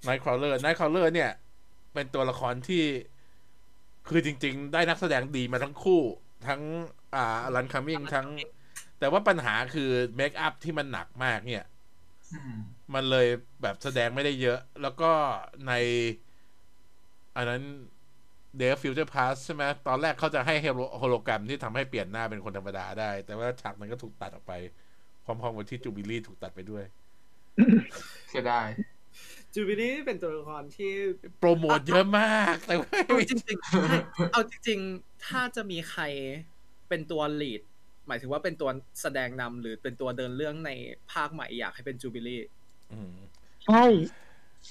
[0.08, 1.32] Nightcrawler Nightcrawler เนี่ย
[1.94, 2.84] เป็นตัวละครที่
[4.08, 6.02] คือจริง ๆ ได้นักแสดงดีมาทั้งคู่
[6.48, 6.62] ทั้ง
[7.16, 8.28] อ่ารันคัมมิ่งทั้ง
[9.00, 11.66] แต่ว่าปัญหาคือ makeup ที่มันหนักมากเนี่ย
[12.34, 12.56] อืม
[12.94, 13.28] มันเลย
[13.62, 15.12] แบบแสดงไม่ได้เยอะ แล้วก็
[15.68, 15.74] ใน
[17.36, 17.64] อันนั้น
[18.58, 20.54] Days Future Past ใช่ไหมตอนแรกเขาจะให้
[20.98, 24.54] โฮโลแกรมที่ทำให้เปลี่ยนหน้าเป็นคนธรรมดาได้ แต่ว่าฉากนั้นก็ถูกตัดออกไป
[25.26, 26.84] พร้อมๆกับที่ Jubilee ถูกตัดไปด้วย
[28.30, 28.68] เสียดาย
[29.56, 30.92] Jubilee เป็นตัวละครที่
[31.40, 33.98] โปรโมทเยอะมากแต่ว่าเอาจริงๆใช่
[34.34, 36.04] เอาจริงๆ ถ้าจะมีใคร
[36.90, 37.62] เป็นตัว lead
[38.08, 38.70] หมายถึงว่าเป็นตัว
[39.02, 40.72] แสดงนำหรือเป็นตัวเดินเรื่องใน
[41.12, 42.42] ภาคใหม่อยากให้เป็น Jubilee
[42.92, 43.16] อืม
[43.66, 43.84] ใช่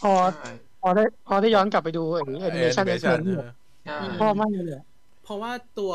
[0.01, 0.51] พอใช่
[0.83, 3.51] พอได้พอได้ย้อนกลับไปดูไอ้แอนิเมชันเอ็กซ์ Animation เมนเออ
[3.85, 4.85] ใช่ชอบมากเลยอะ
[5.23, 5.93] เพราะว่าตัว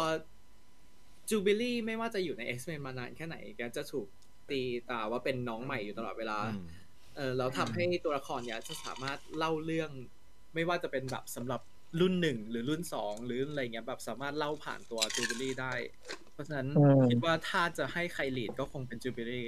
[1.30, 4.08] Jubilee ไม่ว่าจะอยู่ใน X-Men มานานแค่ไหนแกจะถูก
[4.50, 6.66] ตีตาว่าเป็นน้องใหม่อยู่ตลอดเวลาอืม
[7.20, 9.92] เออแล้วทำให้ตัวละครเนี้ยจะสามารถเล่าเรื่อง
[10.54, 11.62] ไม่ว่าจะเป็นแบบสำหรับ
[12.00, 15.74] รุ่นหนึ่งหรือรุ่นสองหรืออะไรเงี้ยแบบสามารถเล่าผ่านตัว Jubilee ได้
[16.34, 16.68] เพราะฉะนั้น
[17.10, 19.48] คิดว่าถ้าจะให้ใคร lead ก็คงเป็น Jubilee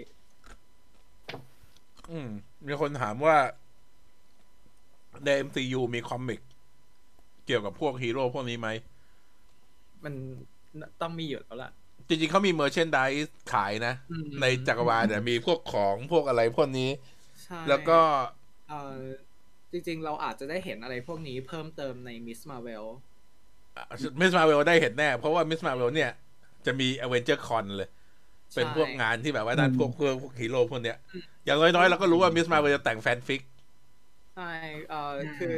[2.11, 2.29] อืม
[2.67, 3.37] มีคนถามว่า
[5.23, 6.41] ใน MCU มี comic
[7.45, 8.69] เกี่ยวกับพวกฮีโร่พวกนี้ไหม
[10.03, 10.13] มัน
[11.01, 11.71] ต้องมีอยู่แล้วล่ะ
[12.07, 17.20] จริงๆเขามี merchandise ขายนะอืมในจักรวาลเนี่ยมีพวกของพวกอะไรพวกนี้ใช่
[17.67, 17.99] แล้วก็
[18.69, 19.03] เออ
[19.71, 22.41] จริงๆ เราอาจจะได้เห็นอะไรพวกนี้เพิ่มเติมใน Ms.
[22.49, 22.85] Marvel
[24.19, 24.31] Ms.
[24.37, 25.59] Marvel ได้เห็นแน่ เพราะว่า Ms.
[25.65, 26.11] Marvel เนี่ย
[26.65, 27.89] จะมี Avenger Con เลย
[28.55, 30.97] เป็นพวกงานที่แบบว่าด้านพวกพวกพวกฮีโร่พวกเนี้ย
[31.45, 32.47] อย่างน้อยๆ เราก็รู้ว่า Ms.
[32.53, 33.41] Marvel จะแต่งแฟนฟิก
[34.33, 34.43] ใช่
[34.87, 34.95] เออ
[35.37, 35.55] คือ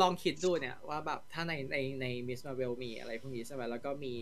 [0.00, 2.40] ลองคิดดูเนี่ยว่าแบบถ้าในในใน Ms.
[2.46, 4.14] Marvel มีอะไรพวกนี้ใช่ไหมแล้วก็มี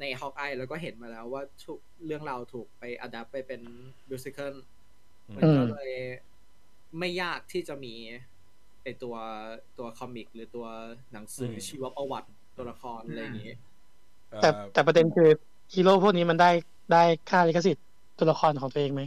[0.00, 3.60] ใน Hawkeye แล้วก็เห็นมาแล้วว่าทุกเรื่องราวถูกไป adapt ไปเป็น
[4.08, 4.75] musical อื
[5.28, 5.92] มมันก็เลย
[6.98, 7.94] ไม่ยากที่จะมี
[8.82, 9.14] ไอตัว
[9.78, 10.66] ตัว comic หรือตัว
[11.12, 13.54] หนังสืออมชีวประวัติตัวละครอะไรอย่างนี้
[14.40, 15.28] แต่เอ่อแต่ประเด็นคือ
[15.74, 16.50] ฮีโร่พวกนี้มันได้
[16.92, 17.84] ได้ค่าลิขสิทธิ์
[18.18, 19.02] ตัวละครของตัวเองไหม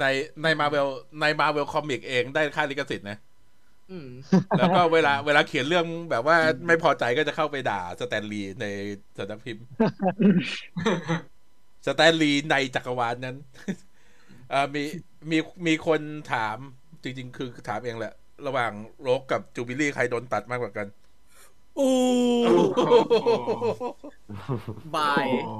[0.00, 0.04] ใน
[0.42, 0.86] ในมาเวล
[1.20, 3.18] ใน Marvel Comic เองได้ค่าลิขสิทธิ์นะ
[3.90, 4.08] อืม
[4.58, 8.66] แล้วก็เวลาเวลาเขียนเรื่องแบบว่าไม่พอใจก็จะเข้าไปด่าสแตนลีย์ใน
[9.18, 9.64] สำนักพิมพ์
[11.86, 13.87] สแตนลีย์ในจักรวาลนั้นเอ่อ
[14.74, 14.82] มี
[15.30, 16.00] มีมีคน
[16.32, 16.56] ถาม
[17.02, 18.14] จริง ๆ คือถามเองแหละ
[18.46, 20.86] ระหว่าง Rogue กับ Jubilee ใครโดนตัดมากกว่ากัน
[21.78, 21.94] อู้
[24.96, 25.54] บายโอ้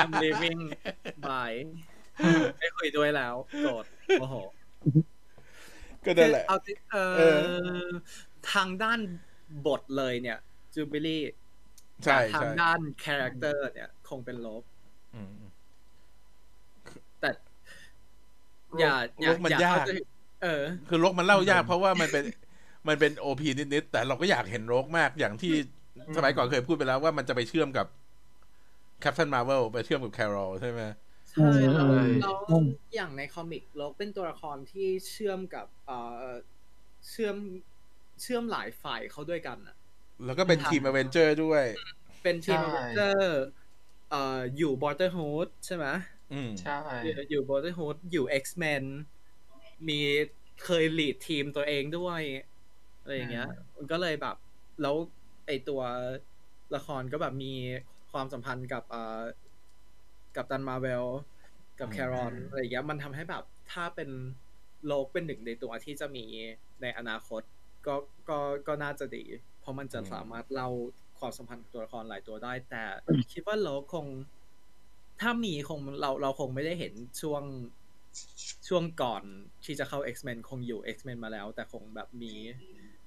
[0.00, 0.60] I'm leaving
[1.28, 1.52] บาย
[2.58, 3.84] ไม่คุยด้วยแล้วโกรธ
[4.20, 4.34] โอ้โห
[6.04, 7.20] ก็นั่นแหละเอาสิเอเอ
[7.86, 7.88] อ
[8.52, 9.00] ทางด้าน
[9.66, 10.38] บทเลยเนี่ย
[10.74, 11.22] จูบิลี่
[12.04, 14.62] ใช่ทางใช่ด้านคาแรคเตอร์เนี่ย คงเป็นลบ
[15.14, 15.34] อืม
[17.20, 17.30] แต่
[18.80, 19.90] อย่าอย่าโลกมันอย่ายากเข้าใจ
[20.42, 22.24] เออ คือ Rogue มันเล่ายาก เพราะว่ามันเป็น
[22.88, 25.52] มันเป็น OP นิดๆแต่เราก็อยากเห็น Rogue มากอย่างที่
[26.16, 27.86] สมัยก่อนเคยพูดไปแล้วว่ามันจะไปเชื่อมกับ
[29.00, 30.80] แคป t ันมา r v เวลไปเชื่อมกับแคโรลใช่ไหม
[31.30, 36.24] ใช่แล้วอืมแล้วอืมอย่างใน comic Rogue เป็นตัวละครที่เชื่อมกับเอ่อ
[37.08, 37.36] เชื่อม
[38.22, 39.76] เชื่อมหลายฝ่ายเข้าด้วยกันอะ
[40.24, 41.64] แล้วก็เป็นทีม Avenger ด้วย
[42.22, 43.42] เป็นทีมใช่อเวนเจอร์
[44.10, 46.13] เอ่ออยู่ Brotherhood ใช่ไหมอืม
[46.62, 48.84] ใช่อยู่อยู่บอร์เตอร์ฮูดอยู่ X-Men
[49.88, 50.00] มี
[50.64, 52.22] เคยลีดทีมตัวเองด้วย
[53.00, 54.36] อะไรอย่างเงี้ย มันก็เลยแบบ
[54.82, 54.96] แล้ว
[55.46, 55.80] ไอตัว
[56.74, 57.54] ละครก็แบบมี
[58.12, 59.22] ความสัมพันธ์กับเอ่อ
[60.36, 61.06] กับตันมาเวล
[61.80, 64.10] กับอืมแครอนอะไรอย่างเงี้ยมันทำให้แบบถ้าเป็น
[64.86, 66.24] โลกเป็นหนึ่งในตัวที่จะมี
[66.82, 67.42] ในอนาคต
[67.86, 67.94] ก็
[68.28, 69.24] ก็ก็น่าจะดี
[69.60, 70.70] เพราะมันจะสามารถเล่า
[71.18, 72.82] ความสัมพันธ์ของตัวละครหลายตัวได้ แต่
[73.32, 74.06] คิดว่าโลกคง
[75.20, 77.42] ถ้ามีคงเราเราคงไม่ได้เห็นช่วง
[78.68, 79.22] ช่วงก่อน
[79.64, 82.32] ที่จะเข้า X-Men คงอยู่ X-Men มาแล้ว แต่คงแบบมี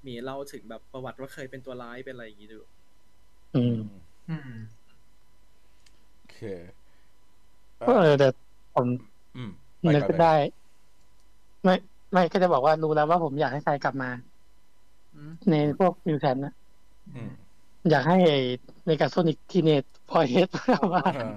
[0.08, 2.60] มีเล่าถึงแบบประวัติว่าเคยเป็นตัวร้ายเป็นอะไรอย่างงี้ดู
[3.56, 3.76] อืม
[4.30, 4.50] อืม
[6.18, 6.38] โอเค
[7.80, 8.28] ก็เออแต่
[8.76, 8.88] ผม
[9.36, 9.52] อืม
[9.84, 10.34] นึกปก่อนได้
[11.64, 11.76] ไม่
[12.14, 14.10] ไม่ก็จะบอกว่ารู้แล้วว่าผมอยากให้ใครกลับมา
[15.16, 16.54] อืมในพวกมิวแทนนะ
[17.16, 17.30] อืม
[17.90, 18.40] อยากให้ไอ้
[18.88, 20.48] ในการโซนิกทีเนตพอยเฮด
[20.94, 21.36] มาเออ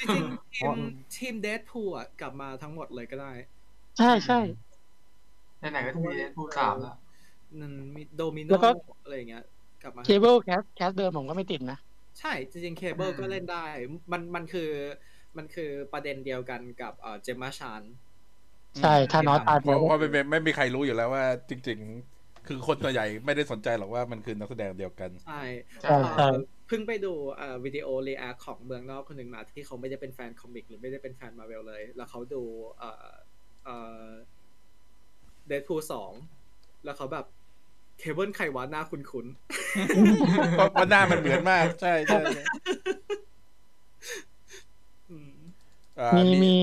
[0.00, 0.74] จริงๆทีม
[1.16, 3.32] ทีมเดดพูอะกลับมาทั้งหมดเลยก็ได้
[3.96, 4.36] ใช่ใช่
[5.58, 6.94] ไหนๆก็จะมีพูดสามแล้ว
[7.60, 8.68] นั่นมีโดมิโนแล้วก็
[9.02, 9.44] อะไรอย่างเงี้ย
[9.82, 11.76] กลับมาเคเบิลแคสแคสเดิมผมก็ไม่ติดนะ
[12.18, 13.56] ใช่จริงๆเคเบิลก็เล่นได้
[14.12, 14.62] มันมันคือ
[15.36, 17.82] มันคือประเด็นเดียวกันกับเอ่อเจมมาชาน
[18.78, 21.78] ใช่ถ้านอตตายเพไปราะว่าไม่ไม่ไม่มีใครรู้อยู่แล้วว่า จริง
[22.12, 25.32] ๆ คือคนส่วนใหญ่ไม่ได้สนใจหรอกว่ามันคือนักแสดงเดียวกัน ใช่
[25.80, 26.22] ใช่ใช่ใช่เอ่อ
[26.59, 32.42] เพิ่งไปดูเอ่อวิดีโอ react ของเมืองนอกคนหนึ่งมาที่เขาไม่ได้เป็นแฟน comic หรือไม่ได้เป็นแฟนมาเวลเลย แล้วเขาดู
[32.78, 33.06] เอ่อ
[33.64, 34.04] เอ่อ
[35.46, 36.12] Deadpool สอง
[36.84, 37.26] แล้วเขาแบบ
[37.98, 39.26] เครวะหน้าคุ้น
[40.50, 42.50] เพราะว่าหน้ามันเหมือนมาก ใช่ใช่ใช่ๆ
[45.10, 45.32] อืม
[46.00, 46.54] อ่ามีมี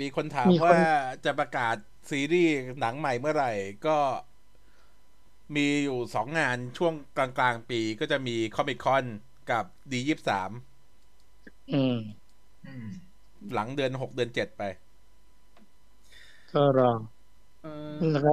[0.00, 0.76] มีคนถามมีคนว่า
[1.24, 1.76] จะประกาศ
[2.10, 3.52] ซีรีส์หนังใหม่เมื่อไหร่
[3.86, 3.96] ก็
[5.56, 9.04] มีอยู่สองงานช่วงกลางกลางๆปีก็จะมีคอมิคอน
[9.50, 10.50] กับดียี่สาม
[11.72, 11.96] อืม
[12.66, 12.86] อืม
[13.54, 14.62] หลังเดือนหกเดือนเจ็ดไป
[16.52, 16.90] ก็รอ
[17.62, 18.32] เออแล้วก็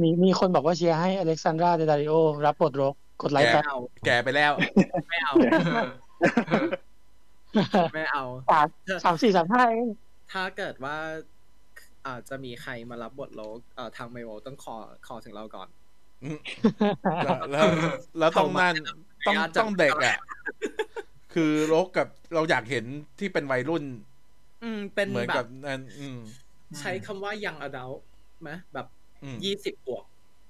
[0.00, 2.14] มีมีคนบอกว่าเชียร์ให้อเล็กซานดราเดดาริโอ
[2.46, 4.52] รับบทรกกดไลค์แกแป๊บไม่เอาแก่ไปแล้ว
[5.08, 5.32] ไม่เอา
[7.94, 8.66] ไม่เอาสาม
[9.04, 9.88] สามสี่สามห้าเอง
[10.32, 10.96] ถ้าเกิดว่า
[12.06, 14.76] อาจจะมีใครมารับบทโลกเอ่อทางไมโอต้องขอ
[15.06, 15.68] ขอถึงเราก่อน
[17.24, 17.66] แล้วแล้ว
[18.18, 18.74] แล้วต้องนั่น
[19.26, 20.16] ต้องญาติจะต้องเด็กอะ
[21.34, 22.84] คือโรกกับเราอยากเห็น
[23.18, 23.84] ที่เป็นวัยรุ่น
[24.62, 26.18] อืมเป็นเหมือนแบกับบนั่นอืม
[26.80, 27.90] ใช้คำว่ายังอดัล
[28.42, 28.86] ไหมแบบ
[29.24, 30.04] อืมยี่สิบบวก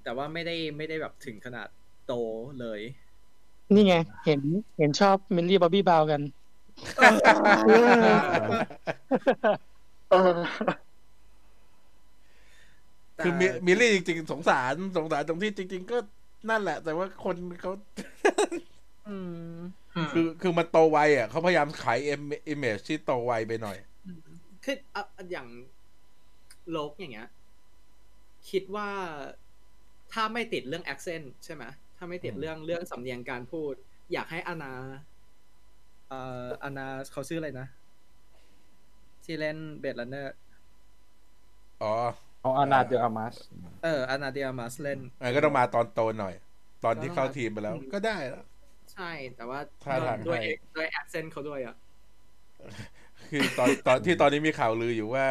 [0.05, 1.69] แต่ว่าไม่ได้ไม่ได้แบบถึงขนาด
[2.07, 2.13] โต
[2.61, 2.81] เลย
[3.75, 4.41] นี่ไง เห็น
[4.79, 6.21] เห็นชอบมิลลี่บ๊อบบี้บราวน์กัน
[10.11, 10.33] เออ
[13.23, 15.97] คือมิมิลลี่จริง ๆ สงสารสงสารตรงที่จริง ๆ ก็
[16.51, 17.73] นั่นแหละ แต่ว่าคนเขา
[19.09, 19.17] อื
[19.57, 19.59] ม
[20.13, 23.77] คือคือมันโตไวอะเขาพยายามขาย image ที่โตไวไปหน่อย
[24.65, 25.49] คืออะอย่าง
[26.71, 27.29] โลกอย่างเงี้ย
[28.51, 28.91] คิดว่า
[30.13, 31.65] ถ้าไม่ติดเรื่อง accent ใช่ไหม
[31.97, 33.75] ถ้าไม่ติดอืมเรื่องเรื่องสำเนียงการพูด
[34.13, 34.73] อยากให้อานา
[36.09, 37.67] เอ่ออานาเขาชื่ออะไรนะ
[39.25, 40.35] ที่เล่นเบดลันเนอร์
[41.81, 41.89] อ๋อ
[42.47, 43.37] เอาอานาเดออามาส
[43.83, 46.35] เอออานาเดียมัสเล่นอันก็ต้องมาตอนโตหน่อย
[46.85, 48.45] ตอนที่เข้าก็ต้องมาทีมไปแล้วอืมก็ได้แล้ว
[48.93, 49.05] ใช่
[49.35, 50.39] แต่ว่าท่าทางด้วยให้
[50.75, 51.75] ด้วย accent เขาด้วยอะ
[53.31, 55.27] คือตอนตอนที่ตอนนี้มีข่าวลืออยู่ว่า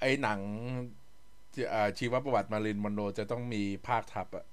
[0.00, 0.40] ไอ้หนัง
[1.52, 4.44] ที่อ่าชีวประวัติมาริลินมอนโรจะต้องมีพากย์ทับอะ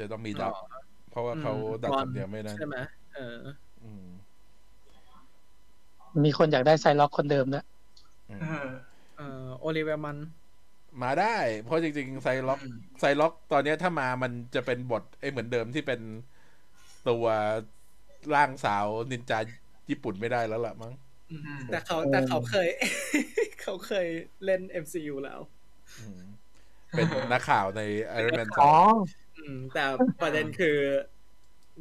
[0.00, 2.76] จะต้องมี dub อ๋อเพราะว่าเขาอืมดับก่อนสำเนียงไม่นั้นใช่ไหม
[3.10, 3.20] เออ
[3.82, 4.06] อืม
[6.24, 7.64] มีคนอยากได้ Psylocke คนเดิมด้วย
[8.28, 8.46] อืมเออ
[9.14, 9.24] เอ่อ
[9.60, 10.18] โอลิเวอร์มัน
[11.02, 16.00] มาได้ เพราะจริงๆ Psylocke อืม Psylocke ตอนเนี้ยถ้ามามันจะเป็นบทไอ้เหมือนเดิมที่เป็น
[17.08, 17.26] ตัว
[18.34, 19.38] ร่างสาวนินจา
[19.90, 20.92] ญี่ปุ่นไม่ได้แล้วล่ะมั้ง
[21.30, 22.68] อืมอืมแต่เขาแต่เขาเคย
[23.62, 24.06] เขาเคย
[24.44, 25.40] เล่น MCU แล้ว
[25.98, 26.22] อืม
[26.90, 27.82] เป็นนักข่าวใน
[28.18, 28.74] Iron Man อ๋อ
[29.38, 29.84] อืมแต่
[30.22, 30.76] ประเด็นคือ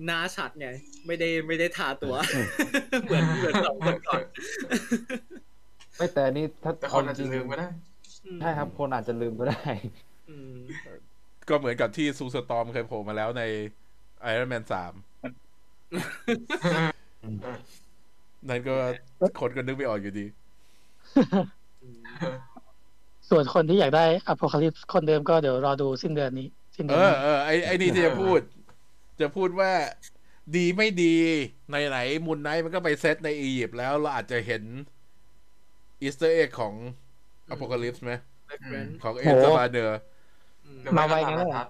[0.06, 0.69] หน้าชัดไง
[1.08, 2.15] ไม่ได้ไม่ได้ทาตัว
[3.04, 4.24] เหมือนเหมือนสองคนก่อน
[5.98, 7.69] ไม่แต่อันนี่ถ้าแต่คนอาจจจะริงลืมก็ได้
[8.42, 9.70] ใช่ครับ คนอาจจะลืมก็ได้
[10.30, 10.56] อืม
[11.50, 13.44] ก็เหมือนกับที่ซูสตอมเคยโผล่มาแล้วใน
[14.32, 14.94] Iron Man สาม
[18.50, 18.76] นั่นก็
[19.39, 20.26] คนก็นึกไม่ออกอยู่ดี
[21.84, 22.00] อืม
[23.30, 28.39] ส่วนคนที่อยากได้อ p o ค a ลิปคนเดิมก็เดี๋ยวรอดูสิ้นเดือนนี้ สิ้นเอเดือนอนี้เออไอไอนี่ที่จะพูด
[29.22, 29.72] จะพูดว่า
[30.56, 31.15] ดีไม่ดี
[31.72, 34.63] ในไหนมุนไนมันก็ไปเซตในอียิปต์แล้วเราอาจจะเห็น
[36.02, 36.74] Easter egg ของ
[37.52, 38.12] Apocalypse ไหม
[38.52, 40.00] reference ของ En Sabah Nur
[40.66, 41.68] อืมหรือไม่ก็ตามบรรทัด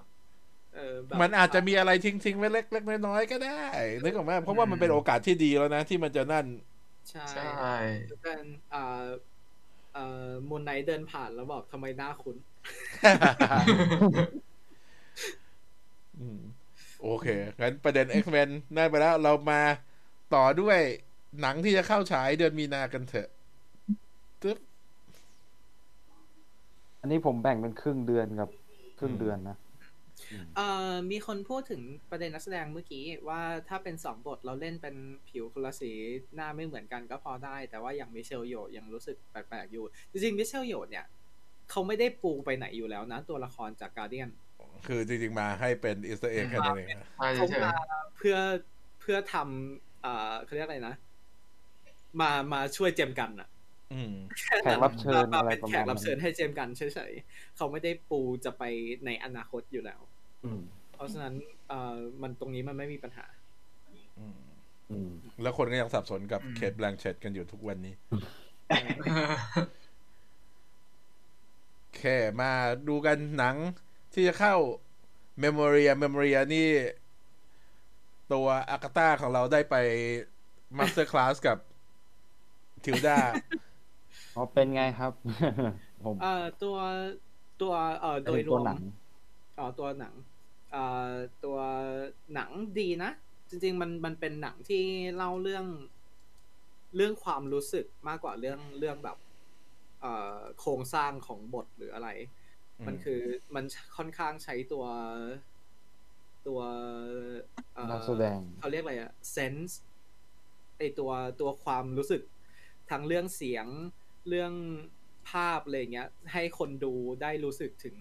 [0.74, 3.60] เออแบบมันอาจจะมีอะไรทิ้งๆไว้เล็กๆน้อยๆก็ได้
[4.04, 6.46] นึกออกไหมเพราะว่ามันเป็นโอกาสที่ดีแล้วนะ ที่มันจะนั่น
[7.10, 7.74] ใช่ใช่
[8.22, 8.40] เป็น
[8.74, 9.04] อ่า
[9.94, 12.36] เอ่อ Moon Knight เดินผ่านแล้วบอกทำไมหน้าคุ้น
[16.18, 16.40] อืม
[17.02, 17.26] โอเค
[17.60, 19.60] งั้นประเด็น X-Men ได้ไปแล้ว เรามา
[20.34, 20.78] ต่อด้วย
[21.40, 23.28] หนังที่จะเข้าฉายเดือนมีนากันเถอะ
[24.42, 24.58] ตึ๊บ
[27.00, 28.48] อันนี้ผมแบ่งเป็นครึ่งเดือนกับ
[28.98, 29.56] ครึ่งเดือนนะ
[30.56, 34.96] เอ่อมีคนพูดถึงประเด็นนักแสดงเมื่อกี้ว่าถ้าเป็นสองบทเราเล่นเป็น
[35.28, 35.92] ผิวคนละสี
[36.34, 41.06] หน้าไม่เหมือนกันก็พอได้ แต่ว่าอย่าง Michelle Yeoh ยังรู้สึกแปลกๆอยู่ จริงๆ Michelle Yeoh เนี่ย
[41.70, 44.30] เขาไม่ได้ปูไปไหนอยู่แล้วนะ ตัวละครจาก Guardians
[44.86, 47.72] คือจริงๆมาให้เป็น Easter egg แค่นั้นเองนะใช่เขาเฉยมา
[48.16, 48.36] เพื่อ
[49.00, 50.94] เพื่อทำเอ่อเขาเรียกอะไรนะ
[52.20, 53.59] มามาช่วย James Gunn อะอืม
[54.62, 58.62] แขกรับเชิญมาอะไรเป็นประแขมาณกรับนั้เชิญนให้ James Gunn เฉยๆเขาไม่ได้ปูจะไป
[59.06, 60.00] ในอนาคตอยู่แล้ว
[60.44, 60.60] อืม
[60.94, 61.34] เพราะฉะนั้น
[61.68, 63.26] เอ่อมันตรงนี้มันไม่มีปัญหา
[64.18, 64.36] อืม
[64.90, 65.10] อืม
[65.42, 67.94] แล้วคนก็ยังสับสนกับ Cate Blanchett กันอยู่ทุกวันนี้
[71.96, 72.50] แค่มา
[72.88, 73.56] ดูกันหนัง
[74.14, 74.56] ที่จะเข้า
[75.40, 76.68] Memoria Memoria นี่
[78.32, 79.76] ตัวอากาตาของเราได้ไป
[80.78, 81.58] masterclass กับ
[82.84, 83.18] Tilda
[84.34, 85.12] อ๋อเป็นไงครับ
[86.04, 86.76] ผมเอ่อตัว
[87.62, 88.80] ตัวเอ่อโดยรตัววมหนัง
[89.58, 90.14] อ๋อตัวหนัง
[90.72, 91.10] เอ่อ
[91.44, 91.58] ตัว
[92.34, 93.10] หนังดีนะ
[93.48, 94.84] จริง ๆ มันมันเป็นหนังที่
[95.16, 95.66] เล่าเรื่อง
[96.96, 99.18] เรื่องความรู้สึกมากกว่าเรื่องเรื่องแบบ
[100.00, 102.08] เอ่อโครงสร้างของบทหรืออะไร
[102.78, 103.20] อืมมันคือ
[103.54, 103.64] มัน
[103.96, 104.84] ค่อนข้างใช้ตัว
[106.46, 106.60] ตัว
[107.74, 109.72] เอ่อนักแสดงเขาเรียกอะไรอะ sense
[110.78, 111.10] ไอตัว
[111.40, 112.22] ตัวความรู้สึก
[112.90, 113.66] ทั้งเรื่องเสียง
[114.28, 114.52] เรื่อง
[115.30, 116.92] ภาพอะไรเงี้ย ให้คนดู
[117.22, 117.96] ได้รู้สึกถึง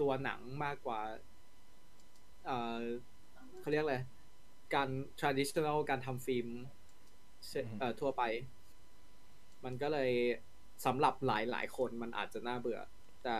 [0.00, 1.00] ตัวหนังมากกว่า
[2.46, 2.80] เอ่อ
[3.60, 3.98] เขาเรียกอะไร
[4.74, 4.88] การ
[5.20, 6.48] traditional การทำฟิล์ม
[7.48, 8.22] เสเอ่อทั่วไป
[9.64, 10.10] มันก็เลย
[10.86, 12.80] สำหรับหลายหลายๆคนมันอาจจะน่าเบื่อ
[13.24, 13.36] แต่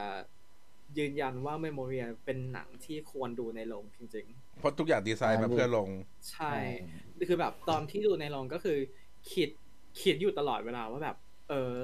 [0.98, 4.26] ยืนยันว่า Memoria เป็นหนังที่ควรดูในโรงจริง
[4.58, 6.52] เพราะทุกอย่างดีไซน์มาเพื่อลงๆใช่
[7.28, 8.78] คือแบบตอนที่ดูในโรงก็คือ
[9.32, 9.50] คิด
[10.02, 11.16] คิดอยู่ตลอดเวลาว่าแบบ
[11.48, 11.74] เออ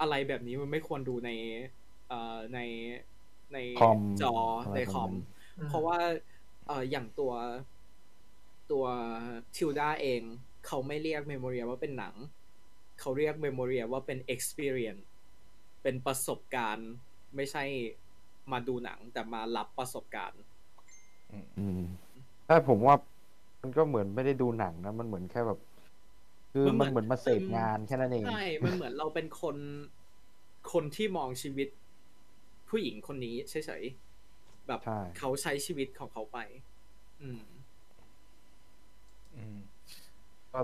[0.00, 1.30] อะไรแบบนี้มันไม่ควรดูใน
[2.08, 2.58] เอ่อใน
[3.52, 5.24] ในคอมจออะไรในคอมประมาณ
[5.58, 5.98] นั้นเพราะว่า
[6.66, 7.32] เอ่ออย่างตัว
[8.70, 8.84] ตัว
[9.56, 10.22] Tilda เอง
[10.66, 12.14] เขาไม่เรียก Memoria ว่าเป็นหนัง
[13.00, 15.02] เขาเรียก Memoria ว่าเป็น experience
[15.82, 16.90] เป็นประสบการณ์
[17.36, 17.64] ไม่ใช่
[18.52, 20.40] มาดูหนังแต่มารับประสบการณ์
[21.58, 21.80] อืม
[22.46, 22.94] ใช่ผมว่า
[23.60, 25.58] มันก็เหมือนไม่ได้ดูหนังนะ มันเหมือนแค่แบบ
[26.52, 29.56] คือมันเหมืมันอนเหมือนมาเสพงานแค่นั้นเอง ใช่ มันเหมือนเราเป็นคน
[30.72, 31.68] คนที่มองชีวิต
[32.68, 36.38] ผู้หญิงคนนี้เฉยๆ แบบใช่เขาใช้ชีวิตของเขาไป
[37.22, 37.42] อืม
[39.34, 39.56] อืม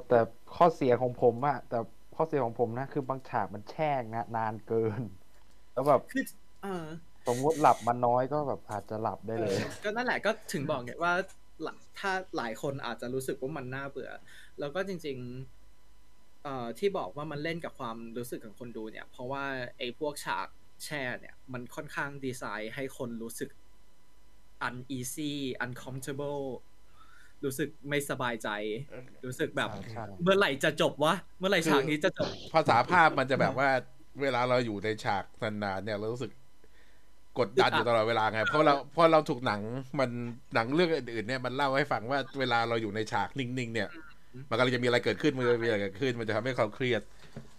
[0.09, 0.21] แต่
[0.55, 1.79] ข้อเสียของผมอะแต่
[2.15, 5.03] ข้อเสียของผมนะ คือบางฉากมันแช่งนะนานเกิน
[5.73, 6.25] แล้วแบบคือ
[6.63, 6.87] เออ
[7.27, 11.13] สมมติหลับมาน้อยก็แบบอาจจะหลับได้เลยออก็นั่นแหละก็ถึงบอกไงว่า
[11.63, 14.11] หลักถ้าหลายคนอาจจะรู้สึกว่ามันน่าเบื่อ
[14.61, 15.58] แล้วก็จริง ๆ
[16.45, 19.45] เอ่อที่บอกว่ามันเล่นกับความรู้สึกของคนดูเนี่ย เพราะว่า
[19.79, 20.47] ไอ้พวกฉาก
[20.85, 23.51] แช่เนี่ย มันค่อนข้างดีไซน์ให้คนรู้สึก
[24.67, 25.33] uneasy
[25.65, 26.43] uncomfortable
[27.45, 28.49] รู้สึกไม่สบายใจ
[29.25, 33.69] รู้สึกแบบใช่ใช่เมื่อไหร่จะจบวะ เมื่อไหร่ฉากนี้จะจบ ภาษาภาพมันจะแบบว่า
[34.23, 36.33] เวลาเราอยู่ในฉากนานๆเนี่ยเรารู้สึก
[37.39, 39.61] กดดันอยู่ตลอดเวลาไง เพราะเราเพราะเราถูกหนัง
[39.99, 40.11] มัน
[40.55, 43.89] หนังเรื่องอื่นๆเนี่ยมันเล่าให้ฟังว่าเวลาเราอยู่ในฉากนิ่งๆเนี่ย
[44.51, 47.03] มันกำลังจะมีอะไรเกิดขึ้นมันจะมีอะไรเกิดขึ้น มันจะทำให้เขาเครียด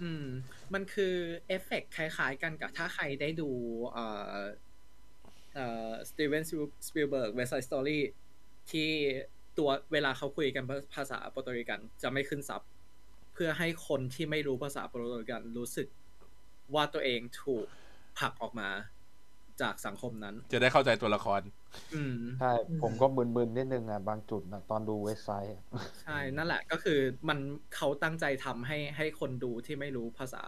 [0.01, 0.25] อืม
[0.73, 1.15] มันคือ
[1.47, 3.49] เอฟเฟกต์คล้าย ๆ กันกับถ้าใครได้ดู
[3.91, 4.35] เอ่อ
[5.55, 6.41] เอ่อ Steven
[6.87, 8.03] Spielberg West Side Story
[8.71, 8.89] ที่
[9.57, 10.63] ตัวเวลาเขาคุยกัน
[10.95, 12.61] ภาษาโปรตุเกสจะไม่ขึ้นซับ
[13.33, 15.87] เพื่อให้คนที่ไม่รู้ภาษาโปรตุเกสรู้สึก
[16.75, 17.65] ว่าตัวเองถูก
[18.19, 18.69] ผลักออกมา
[19.61, 21.58] จากสังคมนั้น จะได้เข้าใจตัวละครอืม
[22.39, 22.51] ใช่
[22.81, 25.63] ผมก็มึนๆนิดนึงอะบางจุดนะตอนดู West Side อะ
[26.03, 26.99] ใช่ นั่นแหละก็คือ
[27.29, 27.39] มัน
[27.75, 30.43] เขาตั้งใจทำให้ให้คนดูที่ไม่รู้ภาษา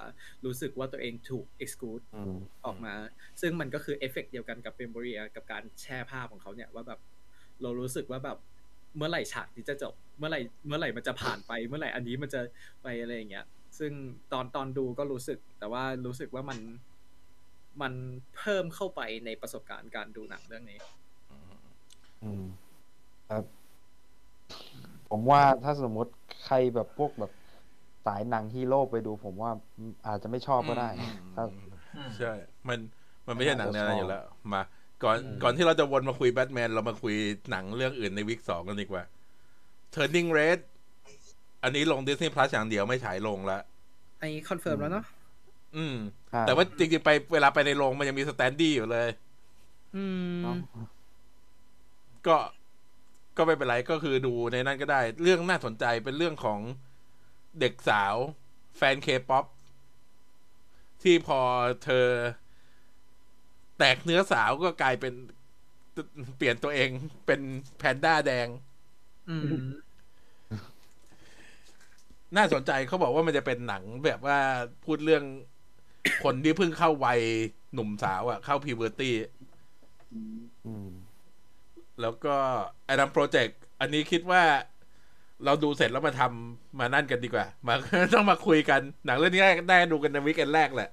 [0.45, 2.93] รู้สึกว่าตัวเองถูก exclude อืมออกมา
[3.41, 6.99] ซึ่งมันก็คือเอฟเฟกต์เดียวกันกับเ e มโ o เรียกับการแชร์ภาพของเขาเนี่ยว่าแบบ
[7.61, 8.37] เรารู้สึกว่าแบบ
[8.97, 12.41] เมื่อไหร่ฉากนี้จะจบ เมื่อไหร่เมื่อไหร่มันจะผ่านไปเมื่อไหร่อันนี้มันจะ
[12.83, 13.45] ไปอะไรอย่างเงี้ย
[13.79, 13.91] ซึ่ง
[14.33, 16.59] ตอนตอนดูก็รู้สึก แต่ว่ารู้สึกว่ามัน
[17.81, 17.93] มัน
[18.37, 20.79] เพิ่มเข้าไปในประสบการณ์การดูหนังเรื่องนี้
[22.23, 22.43] อืม
[23.29, 23.43] ครับ
[25.09, 26.11] ผมว่าถ้าสมมติ
[26.45, 27.31] ใครแบบพวกแบบ
[28.05, 29.51] สายหนังฮีโร่ไปดู ผมว่า
[30.07, 30.89] อาจจะไม่ชอบก็ได้
[31.37, 31.49] ครับ
[31.95, 32.33] อืมใช่
[32.67, 32.79] มัน
[33.27, 34.61] มันไม่ใช่หนังแนวนั้นชอบอยู่แล้ว มา
[35.03, 37.15] ก่อนก่อนที่เราจะวนมาคุยแบทแมน เรามาคุย
[37.51, 39.03] หนังเรื่องอื่นใน week สองกันดีกว่า
[39.95, 40.59] Turning Red
[41.63, 43.59] อันนี้ลง Disney Plus อย่างเดียวไม่ฉายลงละ
[44.19, 45.05] อันนี้ confirm แล้วเนาะ
[45.75, 45.95] อืม
[46.29, 49.09] ใช่แต่ว่าจริงๆไปเวลาไปในโรงมันยังมี standee อยู่เลย
[49.95, 50.03] อื
[50.39, 50.55] มเนาะ
[52.27, 52.37] ก็
[53.37, 56.59] ก็ไม่เป็นไรก็คือดูในนั้นก็ได้ เรื่องน่าสนใจเป็นเรื่องของ
[57.59, 58.15] เด็กสาว
[58.77, 59.45] แฟนเคป๊อป
[61.01, 61.39] ที่พอ
[61.83, 62.07] เธอ
[63.77, 65.13] แตกเนื้อสาวก็กลายเป็น
[66.37, 66.89] เปลี่ยนตัวเอง
[67.25, 67.41] เป็น
[67.77, 68.47] แพนด้าแดง
[69.29, 69.45] อืม
[72.37, 74.37] น่าสนใจเขาบอกว่ามันจะเป็นหนังแบบว่า
[74.85, 75.23] พูดเรื่อง
[76.23, 77.21] คนที่เพิ่งเข้าวัย
[77.73, 79.15] หนุ่มสาวอะเข้า puberty
[80.65, 80.89] อืม
[82.01, 82.35] แล้วก็
[82.85, 84.43] ไอ้นำโปรเจกต์อันนี้คิดว่า
[85.45, 87.73] เราดูเสร็จแล้วมาทำมานั่นกันดีกว่า มา
[88.13, 90.89] ต้องมาคุยกัน หนังเรื่องนี้ได้ดูกันใน weekend แรกแหละ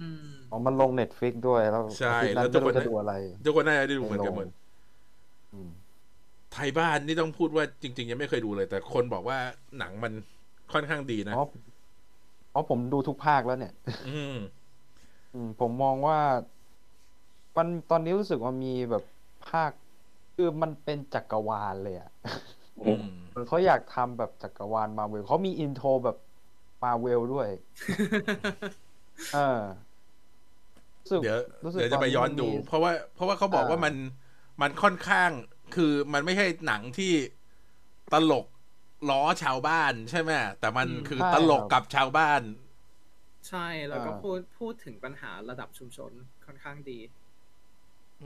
[0.00, 3.12] อืมอ๋อมันลง Netflix ด้วยแล้วใช่อาทิตย์นั้นแล้วทุไม่กคนรู้จะดูอะไร
[3.44, 4.46] ทุกคนน่าจะได้ดูเหมือนกันหมด
[5.52, 5.70] อืม
[6.52, 9.38] ไทบ้านนี่ต้องพูดว่าจริง ๆ ยังไม่เคยดูเลย แต่คนบอกว่า
[9.78, 10.12] หนังมัน
[10.72, 11.42] ค่อนข้างดีนะอ๋อ
[12.52, 13.72] อ๋อผมดูทุกภาคแล้วเนี่ย
[14.04, 14.36] อืม
[15.32, 16.18] อืมผมมองว่า
[17.56, 19.02] มันตอนนี้รู้สึกว่ามีแบบ
[19.42, 19.72] ภาค
[20.34, 22.10] คือมันเป็นจักรวาลเลยอะ
[22.80, 26.16] อืมเหมือนเขาอยากทำแบบจักรวาลมาเวลเขามีอินโทรแบบ
[26.82, 27.48] มาเวลด้วย
[29.32, 29.38] เออ
[31.02, 33.94] รู้สึกเดี๋ยวรู้สึกเดี๋ยวจะไปตย้อนมัดูมีเพราะว่า เพราะว่าเขาบอกว่าอ่ามัมัน
[34.62, 35.30] มันค่อนข้าง
[35.74, 37.12] คือมันไม่ใช่หนังที่
[38.12, 38.46] ตลก
[39.10, 40.30] ล้อชาวบ้านใช่ไหม
[40.60, 42.42] แต่มันอืมคือใช่ตลกครับกับชาวบ้าน
[43.48, 46.12] ใช่แล้วก็อ่าพูดพูดถึงปัญหาระดับชุมชน
[46.44, 46.98] ค่อนข้างดี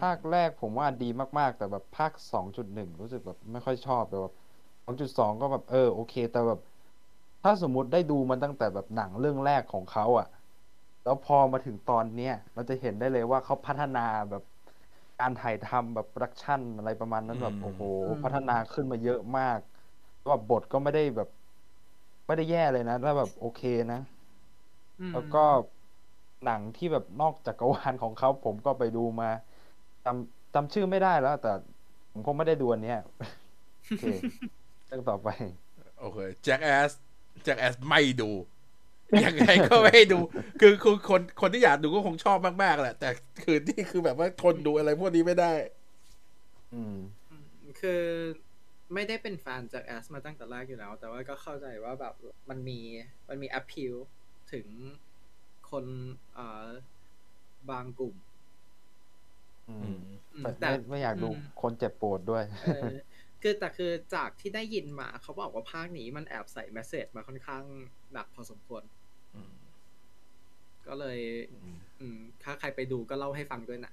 [0.01, 4.33] ภาคแรกผมว่าดีมาก ๆ แต่แบบภาคสองจุดหนึ่งรู้สึกแบบไม่ค่อยชอบแต่แบบ
[4.85, 6.59] สองจุดสองก็แบบเออโอเค แต่แบบ
[7.43, 10.27] ถ้าสมมุติได้ดูมันตั้งแต่แบบหนังเรื่องแรกของเขาอะ่ะ
[11.05, 14.43] แล้วพอมาถึงตอนเนี้ยเราจะเห็นได้เลยว่าเขาพัฒนาแบบ
[15.21, 19.59] การถ่ายทำแบบ production อะไรประมาณนั้นแบบอืมโอ้โหอืมพัฒนาขึ้นมาเยอะมาก
[20.29, 21.29] แบบบทก็ไม่ได้แบบ
[22.27, 24.01] ไม่ได้แย่เลยนะแล้วแบบโอเคนะ
[25.01, 25.45] อืมแล้วก็
[26.45, 29.31] หนังที่แบบนอกจักรวาลของเขาผมก็ไปดูมา
[30.07, 31.53] จำจำชื่อไม่ได้แล้ว แต่
[32.13, 32.99] ผมคงไม่ได้ดูอันเนี้ย
[33.87, 34.05] โอเค
[34.87, 35.29] เรื่องต่อไป
[36.01, 36.91] โอเค Jackass
[37.45, 38.31] Jackass ไม่ดู
[39.25, 40.19] ยังไงก็ไม่ดู
[40.61, 43.09] คือคือคนคนที่อยากดูก็คงชอบมากๆแหละ แต่
[43.43, 45.53] คือนี่คือแบบว่าทนดูอะไรพวกนี้ไม่ได้
[46.73, 46.97] อืม
[47.31, 47.47] อืม
[47.81, 48.03] คือ
[48.95, 52.15] ไม่ได้เป็นแฟนจากแอสมาตั้งแต่แรกอยู่แล้ว แต่ว่าก็เข้าใจว่าแบบ
[52.51, 52.81] มันมี
[53.29, 53.95] มันมี appeal
[54.53, 54.67] ถึง
[55.71, 55.85] คน
[56.35, 56.67] เอ่อ
[57.71, 58.26] บางกลุ่มอือืมมอืม
[60.43, 62.91] แต่แต่ไม่ไม่อยากดูอืมคนเจ็บปวดด้วยเออ
[63.43, 67.63] คือแต่คือจากที่ได้ยินมาเขาบอกว่าภาคนี้มันแอบใส่แมสเซจมาค่อนข้าง
[68.13, 68.83] หนักพอสมควร
[69.35, 69.53] อืม
[70.87, 71.19] ก็เลย
[72.01, 73.93] อืมถ้าใครไปดูก็เล่าให้ฟังด้วยนะ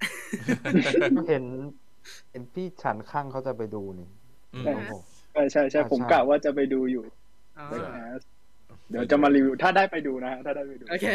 [1.28, 1.44] เห็น
[2.30, 4.08] เห็นพี่ฉันข้างเขาจะไปดูนี่
[4.54, 4.92] อืมใช่โอ้โห
[5.32, 7.04] ใช่ใช่ใช่อ่าผมใช่กะว่าจะไปดูอยู่
[7.58, 7.66] อ่า
[8.90, 11.06] เดี๋ยวจะมารีวิวถ้าได้ไปดูนะฮะถ้าได้ไปดูโอเค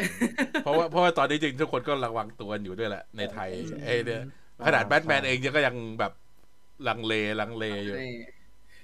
[0.63, 4.21] เพราะว่าเพราะว่าตอนนี้จริงทุกคนก็ระวังตัวอยู่ด้วยแหละในไทยอืมไอ้เนี่ย
[4.65, 6.11] ขนาดแบทแมนเองยังก็ยังแบบ
[6.85, 8.39] ลังเลลังเลอยู่ใน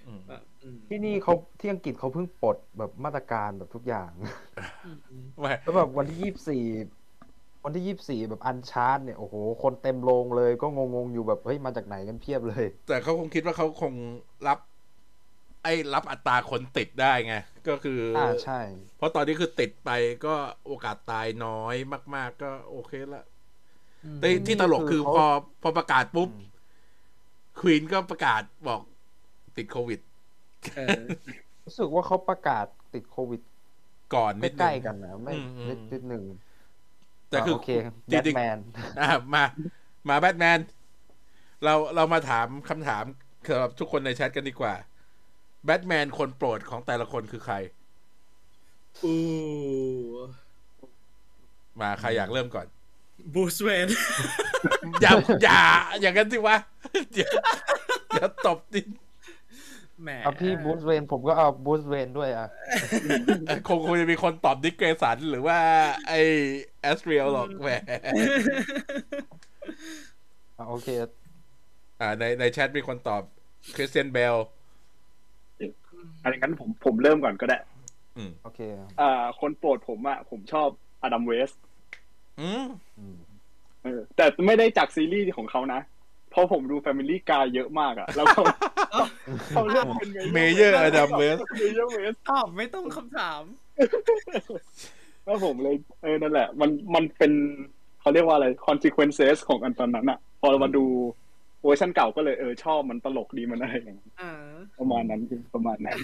[0.05, 4.11] อืมแบบอืมที่นี่เขาที่อังกฤษเขาเพิ่งปลดแบบมาตรการแบบทุกอย่าง
[4.83, 6.57] อืมอืมไม่แล้วแบบวันที่ยี่สิบสี่
[7.63, 13.93] วันที่ยี่สิบสี่แบบอันชาร์ตเนี่ยโอ้โหคนเต็มโรงเลยก็งงๆอยู่แบบเฮ้ยมาจากไหนกันเพียบเลย แต่เขาคงคิดว่าเขาคง
[14.47, 14.59] รับ
[15.63, 17.33] ไอ้รับอัตราคนติดได้ไง
[17.67, 18.59] ก็คือออ่าใช่
[18.95, 19.89] เพราะตอนนี้คือติดไป
[20.25, 20.29] ก็
[20.65, 21.75] โอกาสตายน้อย
[22.15, 23.34] มาก ๆ ก็โอเคละอืม
[24.19, 25.27] แต่ที่ตลกคือคือพอเขา
[25.61, 26.29] พอประกาศปุ๊บ
[27.59, 28.81] ควีนก็ประกาศบอก
[29.57, 29.99] ติดโควิด
[30.77, 31.01] เออ
[31.65, 33.41] รู้สึกว่าเขาประกาศติดโควิด
[34.15, 36.23] ก่อนนิดนึงใกล้ๆกันนะไม่อืมอืมนิดนิดหนึ่ง
[37.29, 37.69] แต่คือโอเค
[38.11, 39.43] จริแบทงแมนๆอะมา
[40.09, 40.59] มาแบทแมน
[41.63, 43.03] เราเรามาถามคำถาม
[43.47, 44.73] สำหรับทุกคนในแชทกันดีกว่า
[45.65, 47.55] แบทแมนคนโปรดของแต่ละคนคือใคร
[49.03, 49.19] อู้
[51.81, 52.67] มาใครอยากเริ่มก่อน
[53.33, 53.87] Bruce Wayne
[55.01, 55.11] อย่า
[55.43, 55.59] อย่า
[56.01, 56.57] อย่างนั้นสิวะ
[57.13, 57.31] เดี๋ยว
[58.09, 58.81] เดี๋ยวตบดิ
[60.01, 62.49] แหมเอาพี่ Bruce Wayne ผมก็เอา Bruce Wayne ด้วยอะ
[63.67, 65.57] คงคงจะมีคนตอบ Dick Grayson หรือว่า
[66.07, 67.69] Azrael หรอกแหม
[70.57, 70.89] อะโอเค
[71.99, 73.21] อ่า ในในแชทมีคนตอบ
[73.75, 74.35] Christian Bale
[76.23, 77.57] อันนั้นผมผมเริ่มก่อนก็ได้
[78.17, 78.59] อืมโอเค
[79.01, 80.69] อ่า คนโปรดผมอะ ผมชอบ
[81.03, 81.64] Adam West อืมอืมเออ
[84.15, 85.81] แต่ไม่ได้จากซีรีส์ของเขานะ
[86.31, 88.43] เพราะผมดู Family Guy เยอะมากอะแล้วเขา
[89.49, 93.41] เขาเลือกเป็น Mayor Adam West Mayor West ตอบไม่ต้องคำถาม
[95.25, 97.31] แล้วผมเลย เออนั่นแหละ มันมันเป็น
[98.01, 100.85] เขาเรียกว่าอะไร consequences ของอันตอนนั้นอะพอมาดู
[101.63, 104.33] เวอร์ชันเก่าก็เลยเออชอบมันตลกดีมันอะไรอย่างเงี้ยอ่า
[104.79, 105.99] ประมาณนั้นคือประมาณนั้น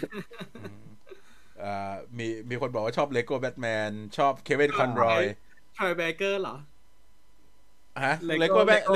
[1.63, 5.23] อ่ามีมีคนบอกว่าชอบ Lego Batman ชอบ Kevin Conroy
[5.81, 6.55] Troy Baker เหรอ
[8.05, 8.93] ฮะ Lego เลโก้แบ Lego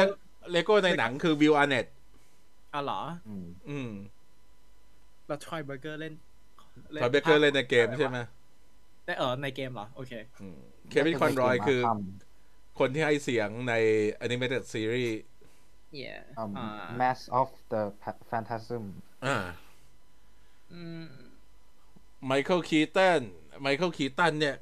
[0.52, 1.86] เลโก้ในหนังคือวิวอาร์เน็ต
[2.74, 3.90] อ๋อเหรออืมอืม
[5.28, 6.14] แล้ว Troy Baker เล่น
[7.02, 8.20] Troy Baker เล่นในเกมใช่ไหม
[9.06, 10.14] ได้เออในเกมเหรอ โอเค
[10.90, 11.90] Kevin Conroy คือ
[12.80, 13.74] คนที่ให้เสียงใน
[14.26, 15.16] Animated Series
[16.02, 17.82] yeah อ่าอ่า Mask of the
[18.30, 18.84] Phantasm
[19.26, 19.38] อ่า
[20.74, 21.06] อืม
[22.26, 23.22] Michael Keaton
[23.62, 24.56] Michael Keaton เนี่ย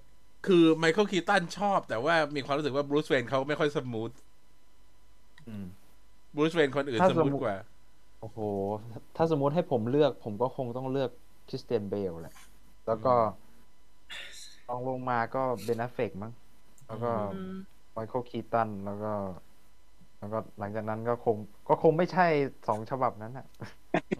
[0.46, 4.12] คือ Michael Keaton ชอบ แต่ว่ามีความรู้สึกว่า Bruce Wayne เขาไม่ค่อย smooth
[5.48, 5.66] อืม
[6.36, 7.56] Bruce Wayne คนอื่นถ้าสมมูมุติว่า
[8.20, 8.38] โอ้โห
[9.16, 11.10] ถ้าสมมุติให้ผมเลือก ผมก็คงต้องเลือก
[11.50, 12.36] Christian Bale แหละ
[12.88, 13.14] แล้วก็
[14.68, 16.34] ลองลงมากก็ Ben Affleck มั้ง
[16.88, 17.54] แล้วก็อืม
[17.91, 19.14] Michael Keaton แล้วก็
[20.20, 21.36] แล้วก็หลังจากนั้นก็คง
[21.70, 22.28] ก็คงไม่ใช่
[22.68, 23.46] สองฉบับนั้นอะ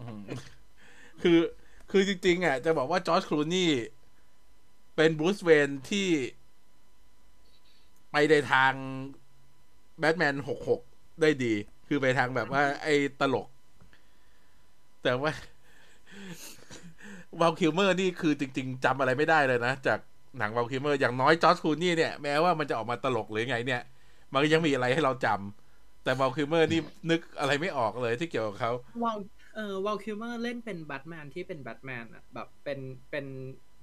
[0.04, 0.20] ืม
[1.22, 1.38] คือ
[1.90, 3.70] คือจริงๆอะ จะบอกว่า George Clooney
[4.96, 6.08] เป็น Bruce Wayne ที่
[8.12, 8.72] ไปในทาง
[9.98, 10.80] แบทแมนหกหก
[11.20, 11.52] ได้ดี
[11.88, 13.48] คือไปทางแบบว่า ไอ้ตลก
[15.02, 15.32] แต่ว่า
[17.40, 19.98] ว a ลคิลเมอร์นี่คือจริง ๆจำอะไรไม่ได้เลยนะ จาก
[20.38, 23.82] หนังว a ลคิลเมอร์อย่างน้อยจอร์จคูนี่เนี่ย แม้ว่ามันจะออกมาตลกหรือไงเนี่ย
[24.32, 26.80] มันยังมีอะไรให้เราจำแต่ว a ลคิลเมอร์นี่
[27.10, 28.72] นึกอะไรไม่ออกเลยที่เกี่ยวกับเขา
[29.02, 29.18] Val
[29.54, 32.78] เออ Val Kilmer เล่นเป็นแบทแมนที่เป็นแบทแมนอะแบบเป็น
[33.10, 33.26] เป็น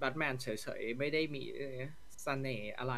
[0.02, 0.48] แบทแมนเฉ
[0.80, 1.78] ยๆ ไม่ได้มีเอ่อ
[2.24, 2.96] เสน่ห์อะไร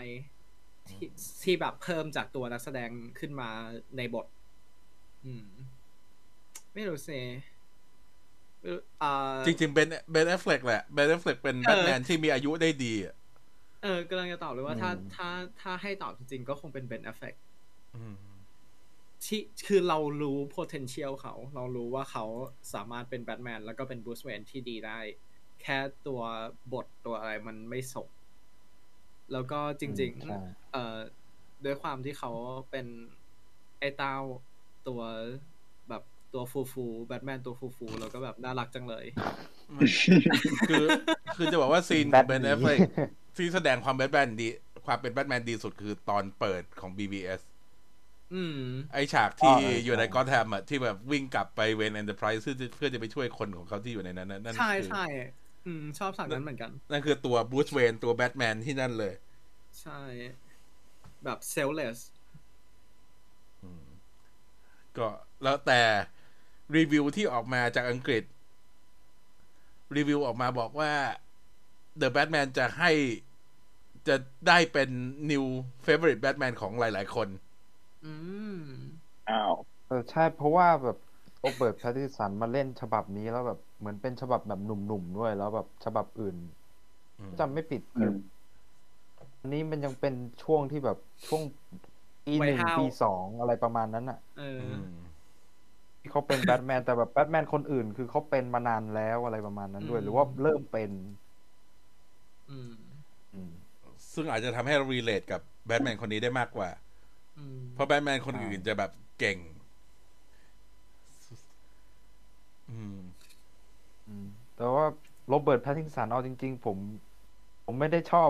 [0.90, 1.08] ที่
[1.44, 2.90] ที่แบบเพิ่มจากตัวนักแสดง
[3.20, 3.50] ขึ้นมา
[3.98, 4.28] ในบท
[5.26, 5.48] อืม
[6.74, 7.20] ไม่รู้สิ
[8.60, 13.16] ไม่รู้อ่าจริงๆเป็น Ben Affleck แหละ Ben Affleck เป็นเอแบอทแมนที่มีอายุได้ดีอะ
[13.84, 15.30] เออกำลังจะตอบเลยว่าถ้าอืมถ้า
[15.62, 17.34] ถ้าให้ตอบจริงๆ ก็คงเป็นเบน a อฟเฟก
[19.26, 22.26] ที่คือเรารู้ potential เขา เรารู้ว่าเขา
[22.74, 25.00] สามารถเป็นแบทแมนแล้วก็เป็น Bruce Wayne ที่ดีได้
[25.64, 26.22] แค่ตัว
[26.74, 28.10] บทตัวอะไรมันไม่สม
[29.32, 30.98] แล้วก็จริงอืมใช่ๆเอ่อ
[31.66, 32.32] ด้วยความที่เขา
[32.70, 32.88] เป็น
[33.80, 34.16] ไอ้เต้า
[34.88, 35.02] ตัว
[35.90, 36.04] แบบ
[36.34, 39.06] ตัวฟูฟูแบทแมนตัวฟูฟูแล้วก็แบบน่ารักจังเลย
[40.68, 40.86] คือ
[41.36, 42.82] คือจะบอกว่าซีนแบทเบนหนีเอฟเฟก
[43.38, 44.48] ที่แสดงความแบทแมนดี
[44.86, 47.42] ความเป็นแบทแมนดีสุดคือตอนเปิดของ BBS
[48.32, 48.58] อืม
[48.92, 55.04] ไอฉากที่อ๋อเอออยู่ในใช่กอแทมอะที่แบบวิ่งกลับไปเวนแอนเดอร์ไพรส์เพื่อจะไปช่วยคนของเขาที่อยู่ในนั้นนะนั่นใช่คือใช่
[55.66, 59.14] อืม ชอบฉากนั้นเหมือนกัน นั่นคือตัวบูชเวนตัวแบทแมนที่นั่นเลย
[59.82, 60.00] ใช่
[61.24, 61.98] แบบ selfless
[63.64, 63.86] อืม
[64.98, 65.10] ก็
[65.44, 65.82] แล้วแต่
[66.76, 68.24] รีวิวที่ออกมาจากอังกฤษ
[69.96, 70.92] รีวิวออกมาบอกว่า
[72.02, 72.92] The Batman จะให้
[74.08, 74.16] จะ
[74.48, 74.90] ได้เป็น
[75.32, 75.46] new
[75.86, 77.28] favorite Batman ของหลาย ๆ คน
[78.06, 78.14] อื
[78.56, 78.60] ม
[79.30, 79.54] อ้าว
[79.88, 80.98] เออใช่เพราะว่าแบบ
[81.40, 86.36] โรเบิร์ตแพตติสันมาเล่นฉบับนี้แล้วแบบ เหมือนเป็นฉบับแบบหนุ่มๆด้วย แล้วแบบฉบับอื่น
[87.18, 88.14] อืมจำไม่ผิดอืม
[89.40, 91.44] อันนี้มันยังเป็นช่วงที่แบบช่วง
[92.26, 94.84] ปีหนึ่งวัยห้าวปีสองอะไรประมาณนั้นอะเอออือม
[96.02, 100.92] ที่เขาเป็นแบทแมนแต่แบบแบทแมนคนอื่น คือเขาเป็นมานานแล้วอะไรประมาณนั้นด้วยอืมหรือว่าเริ่มเป็น
[102.50, 102.72] อืม
[103.34, 103.52] อืม
[104.14, 106.70] ซึ่งอาจจะทำให้เรา relate กับแบทแมนคนนี้ได้มากกว่า
[107.36, 109.38] อืมเพราะแบทแมนคนอื่นจะแบบเก่ง
[112.70, 112.98] อืม
[114.08, 114.26] อืม
[114.64, 114.88] แต่ว่า
[115.30, 116.78] Robert Pattinson เอาจริง ๆ ผม
[117.66, 118.30] ผมไม่ได้ชอบ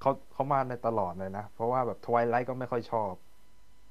[0.00, 3.12] เขาเขามาในตลอดเลยนะ เพราะว่าแบบ Twilight ก็ไม่ค่อยชอบ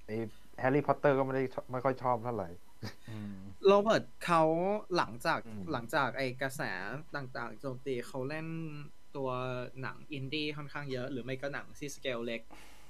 [0.05, 0.17] ไอ้
[0.59, 2.49] Harry Potter ก็ไม่ได้ชอบไม่ค่อยชอบเท่าไหร่
[3.09, 4.43] อืมโรเบิร์ตเขา
[4.97, 6.61] หลังจากอืมหลังจากไอ้กระแส
[7.15, 8.47] ต่างๆโจมตีเขาเล่น
[9.15, 9.29] ตัว
[9.81, 12.41] หนังอินดี้ค่อนข้างเยอะ หรือไม่ก็หนังที่สเกลเล็ก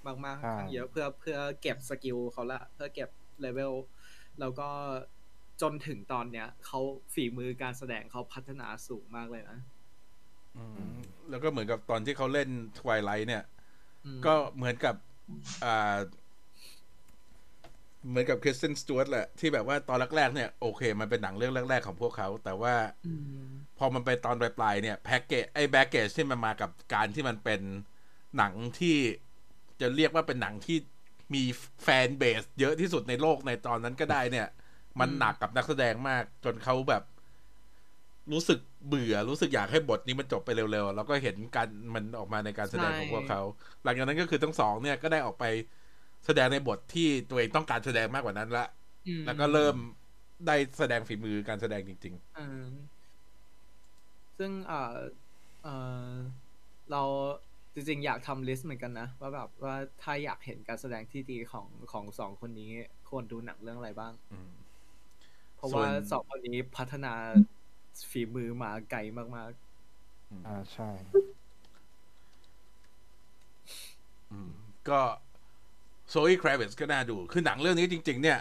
[0.06, 3.10] มากๆค่อนข้างเยอะเพื่อเพื่อเก็บ skill เขาละ เพื่อเก็บ
[3.42, 3.74] เลเวล
[4.40, 4.70] แล้วก็
[5.62, 6.80] จนถึงตอนเนี้ยเขา
[7.14, 9.60] ฝีมือการแสดงเขาพัฒนาสูงมากเลยนะ
[10.58, 10.94] อืม
[11.30, 13.44] แล้วก็เหมือนกับตอนที่เขาเล่น Twilight เนี่ย
[14.06, 14.96] อืมก็เหมือนกับ
[15.66, 15.98] อ่า
[18.10, 22.76] เหมือนกับ Kristen Stewart แหละที่แบบว่าตอนแรกๆเนี่ยโอเค มันเป็นหนังเรื่องแรกๆของพวกเขา แต่ว่า
[23.08, 23.46] อืม
[23.78, 27.62] พอมันไปตอนปลายๆเนี่ยแพ็กเกจไอ้ baggage ที่มันมากับการที่มันเป็น
[28.38, 28.98] หนังที่
[29.82, 30.78] จะเรียกว่าเป็นหนังที่
[31.34, 31.44] มี
[31.84, 34.48] แฟนเบสเยอะที่สุดในโลกในตอนนั้นก็ได้เนี่ย
[35.00, 37.04] มันหนักกับนักแสดงมาก จนเขาแบบ
[38.32, 43.42] รู้สึกเบื่อรู้สึกอยากให้บทนี้มันจบไปเร็วๆ แล้วก็เห็นการมันออกมาในการแสดงของพวกเขา
[43.84, 45.46] หลังจากนั้นก็คือทั้งสองเนี่ยก็ได้ออกไป
[46.26, 48.66] แสดงในบทที่ตัวเองต้องการแสดงมากกว่านั้นละ
[49.08, 49.76] อืมแล้วก็เริ่ม
[50.48, 52.66] ได้แสดงฝีมือการแสดงจริงอ่า
[54.38, 54.98] ซึ่งเอ่อ
[55.64, 55.76] เอ่
[56.08, 56.12] อ
[56.92, 57.04] เรา
[57.74, 62.72] จริงๆ อยากทำลิสต์เหมือนกันนะ ว่าแบบว่าถ้าอยากเห็นการแสดงที่ดีของของสองคนนี้
[63.10, 64.63] ควรดูหนังเรื่องอะไรบ้างๆอืมเพ
[65.64, 67.14] ราะส่วนว่าสองคนนี้พัฒนา
[68.12, 69.52] ฝีมือมาไกลมาก
[70.48, 70.90] อ่าใช่
[74.32, 74.50] อืม
[74.90, 75.02] ก็
[76.10, 78.40] โซอีคราวิสก็น่าดู คือหนังเรื่องนี้จริง ๆ เนี่ย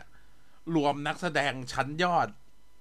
[0.77, 2.29] รวมนักแสดงชั้นยอด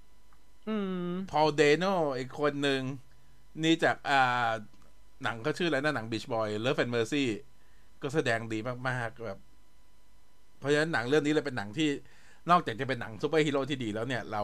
[0.08, 0.76] ๆอื
[1.08, 1.84] ม Paul Dano
[2.18, 2.82] อีกคนหนึ่ง
[3.62, 4.50] นี่จากอ่า
[5.22, 7.28] หนังเขาชื่ออะไรนะหนัง Beach Boys Love and Mercy
[8.02, 9.38] ก็แสดงดีมาก ๆ แบบ
[10.58, 11.88] เพราะฉะนั้นหนังเรื่องนี้เลยเป็นหนังที่
[12.50, 14.42] นอกจากจะเป็นหนังซูเปอร์ฮีโร่ที่ดีแล้วเนี่ยเรา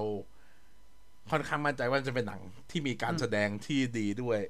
[1.31, 2.41] ค่อนข้างมั่นใจว่าจะเป็นหนัง
[2.71, 4.41] ที่มีการแสดงที่ดีด้วย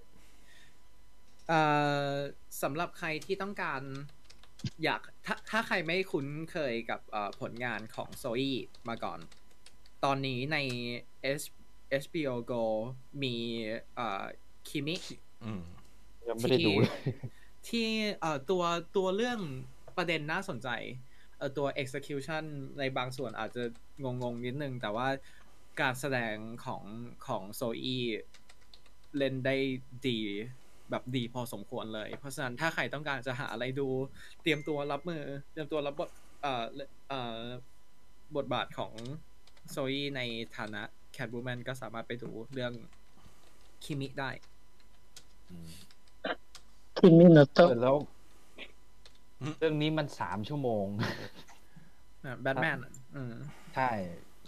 [1.49, 1.63] เอ่
[2.09, 2.11] อ
[2.63, 3.83] สำหรับใครที่ต้องการ
[4.85, 8.51] อยากถ้าถ้าใครไม่คุ้นเคยกับเอ่อผลงานของโซ e
[8.89, 9.19] มาก่อน
[10.05, 10.59] ตอนนี้ใน
[11.41, 11.45] H
[12.03, 12.65] HBO Go
[13.23, 13.35] มี
[13.97, 14.25] เอ่อ
[14.69, 14.97] คิมิ
[15.45, 15.63] อืม
[16.29, 17.01] ยังไม่ได้ดูเลย
[17.69, 17.87] ที่
[18.21, 18.63] เอ่อตัว
[18.97, 19.39] ตัวเรื่อง
[19.97, 20.69] ประเด็นน่าสนใจ
[21.39, 22.45] เอ่อตัว execution
[22.79, 23.63] ในบางส่วนอาจจะ
[24.03, 25.09] งงงๆนิดนึง แต่ว่า
[25.81, 26.35] การแสดง
[26.65, 26.83] ของ
[27.27, 27.99] ของโซอี
[29.17, 29.57] เล่นได้
[30.07, 30.19] ดี
[30.91, 33.89] แบบดีพอสมควรเลย เพราะฉะนั้นถ้าใครต้องการจะหาอะไรดู
[34.43, 35.23] เตรียมตัวรับมือ
[35.53, 36.11] เตรียมตัวรับบท
[36.43, 36.65] เอ่อ
[37.09, 37.41] เอ่อ
[38.37, 38.93] บทบาทของ
[39.71, 40.21] โซอีใน
[40.57, 40.83] ฐานะ
[41.13, 42.73] แคทบูแมนก็สามารถไปดูเรื่อง
[43.85, 44.31] คิมิได้
[46.99, 48.18] คิมมินโนโตเออแล้วอืม
[49.59, 50.87] เรื่องนี้มันสามชั่วโมง
[52.43, 52.79] แบทแมน
[53.17, 53.35] อืม
[53.75, 53.91] ใช่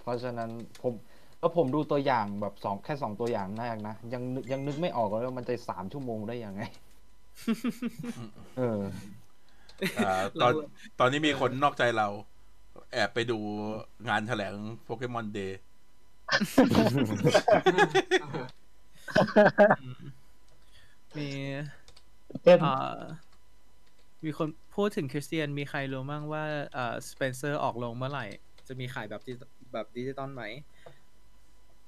[0.02, 0.50] เพราะฉะนั้น
[0.82, 0.94] ผม
[1.38, 6.62] แล้วผมดูตัวอย่างแบบสองแค่สองตัวอย่างแรกนะ ยังนึกยังนึกไม่ออกเลยว่ามันจะสามชั่วโมงได้ยังไง
[8.58, 8.80] เออ
[9.98, 10.52] อ่าตอน
[10.98, 12.08] ตอนนี้มีคนนอกใจเรา
[12.92, 13.38] แอบไปดู
[14.08, 15.60] งานแถลง Pokémon Day
[21.16, 21.28] มี
[22.42, 22.96] เต้นเอ่อ
[24.24, 26.44] มีคนพูดถึง Kristen มีใครรู้บ้างว่า
[26.74, 28.26] เอ่อสเปนเซอร์ออกลงเมื่อไหร่
[28.68, 30.44] จะมีขายแบบดิจิแบบดิจิตอลไหม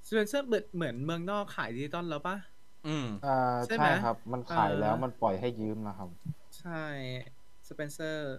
[0.08, 2.36] สเปนเซอร์เหมือนเหมือนเมืองนอกขายดิจิตอลแล้วปะ
[2.86, 6.08] อืมอ่าใช่ไหมใช่ครับ มันขายแล้วเออมันปล่อยให้ยืมนะครับ
[6.58, 6.84] ใช่
[7.68, 8.34] สเปนเซอร์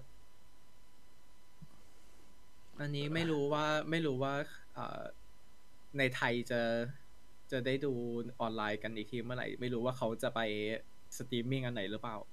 [2.79, 4.33] อันนี้ไม่รู้ว่าไม่รู้ว่า
[4.75, 5.01] เอ่อ
[5.97, 6.61] ในไทยจะ
[7.51, 7.93] จะได้ดู
[8.41, 10.39] ออนไลน์กันอีกทีเมื่อไหร่ ไม่รู้ว่าเขาจะไป
[11.17, 12.32] สตรีมมิ่งอันไหนหรือเปล่าอืมเ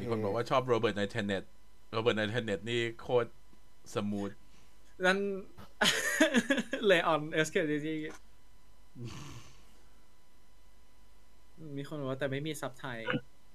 [0.00, 1.42] มีคนบอกว่าชอบโรเบิร์ตใน Tenet
[1.92, 3.28] Robert ใน Tenet นี่โคตร
[3.94, 4.30] smooth
[5.04, 5.18] นั่น
[6.86, 7.48] Leon S.
[7.52, 7.94] Kennedy
[11.76, 12.98] มีคนบอกว่าแต่ไม่มีซับไทย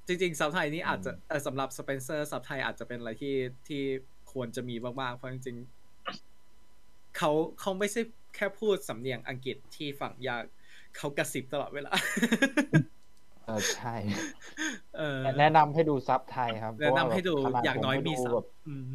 [0.07, 3.35] จริง ๆ ซับไทยนี่อาจจะเอ่อสำหรับสเปนเซอร์ซับไทยอาจจะเป็นอะไรที่
[3.67, 3.81] ที่
[4.31, 8.01] ควรจะมีมากๆเพราะจริงๆเขาเขาไม่ใช่
[8.35, 10.43] แค่พูดสำเนียงอังกฤษที่ฟังยาก
[10.97, 11.91] เขากระซิบตลอดเวลา
[13.45, 13.95] เออใช่
[14.97, 18.87] เออแต่แนะนำให้ดูซับไทยครับแนะนำให้ดูเพราะว่แบบอย่างน้อยมีผไปซัดูบแบบอืม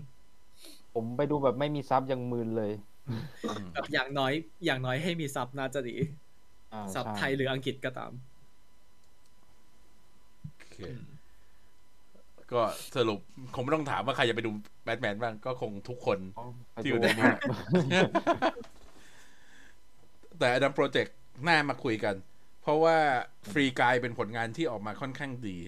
[0.94, 2.72] ผมไปดูแบบไม่มีซับยังมึนเลย
[3.72, 4.32] แบบอย่างน้อย
[4.64, 5.90] อย่างน้อยให้มีซับน่าจะดี
[6.72, 8.12] อ่าซับใช่ไทยหรืออังกฤษก็ตาม
[10.57, 10.76] โอเค
[12.53, 12.62] ก็
[12.97, 13.18] สรุป
[13.55, 14.51] คงไม่ต้องถามว่าใครจะไปดู
[14.84, 16.18] แบทแมนบ้างก็คงทุกคน
[16.72, 17.30] ไปที่อดูยู่ในนี้
[20.38, 21.14] แต่ Adam Project
[21.47, 22.14] น่ามาคุยกัน
[22.67, 22.99] เพราะว่า
[23.51, 25.59] Free Guy เป็นผลงานที่ออกมาค่อนข้างดี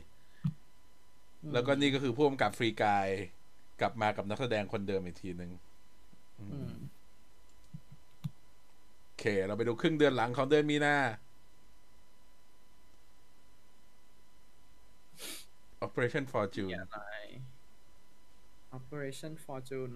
[1.52, 3.06] แล้วก็นี่ก็คือผู้กำกับฟรีกาย
[3.80, 5.50] กลับมากับนักแสดงคนเดิมอีกทีหนึ่ง
[6.38, 6.72] อืมอืม
[9.04, 10.96] โอเค เราไปดูครึ่งเดือนหลังของเดือนมีนา
[15.86, 17.12] Operation Fortune อะไร
[18.78, 19.94] Operation Fortune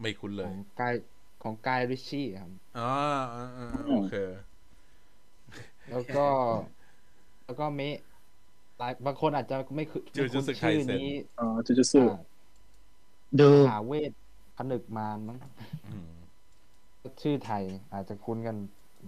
[0.00, 0.94] ไม่คุ้นเลขยองกาย
[1.42, 2.90] ของกายริชชี่ครับอ๋อ
[3.34, 4.16] อ่าอ่าโอเค
[5.90, 6.26] แล้วก็
[7.44, 7.96] แล้วก็เมะ
[8.78, 11.08] หลายบางคนอาจจะไม่คือจูจูไม่สึคุ้นชื่อไคเซ็น นี้
[11.38, 12.08] อ๋อจูจูสึอ่า
[13.40, 14.12] ดูหาเวท
[14.56, 15.38] ผนึกมารมั้ง
[15.86, 16.10] อืม
[17.22, 18.56] ชื่อไทย อาจจะคุ้นกัน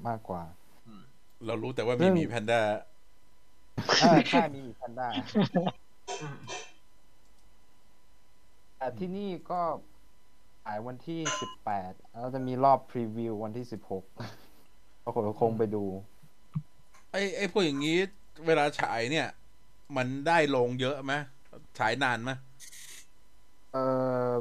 [0.08, 0.42] มากกว่า
[1.46, 2.60] เรารู้แต่ว่าเรื่มีองหมีแพนด้า
[4.00, 5.08] เออใช่มีแพนด้า
[6.20, 6.38] อืม
[8.76, 9.62] แต่ที่นี่ก็
[10.64, 14.04] ขายวันที่สิบแปดแล้วจะมีรอบพรีวิววันที่สิบหก
[15.02, 15.84] ก็คงคงไปดู
[17.14, 17.96] ไอ้ไอ้พวกอย่างนี้
[18.46, 19.28] เวลาฉายเนี่ย
[19.96, 21.12] มันได้ลงเยอะไหม
[21.78, 22.30] ฉายนานไหม
[23.72, 23.84] เอ่
[24.30, 24.32] อ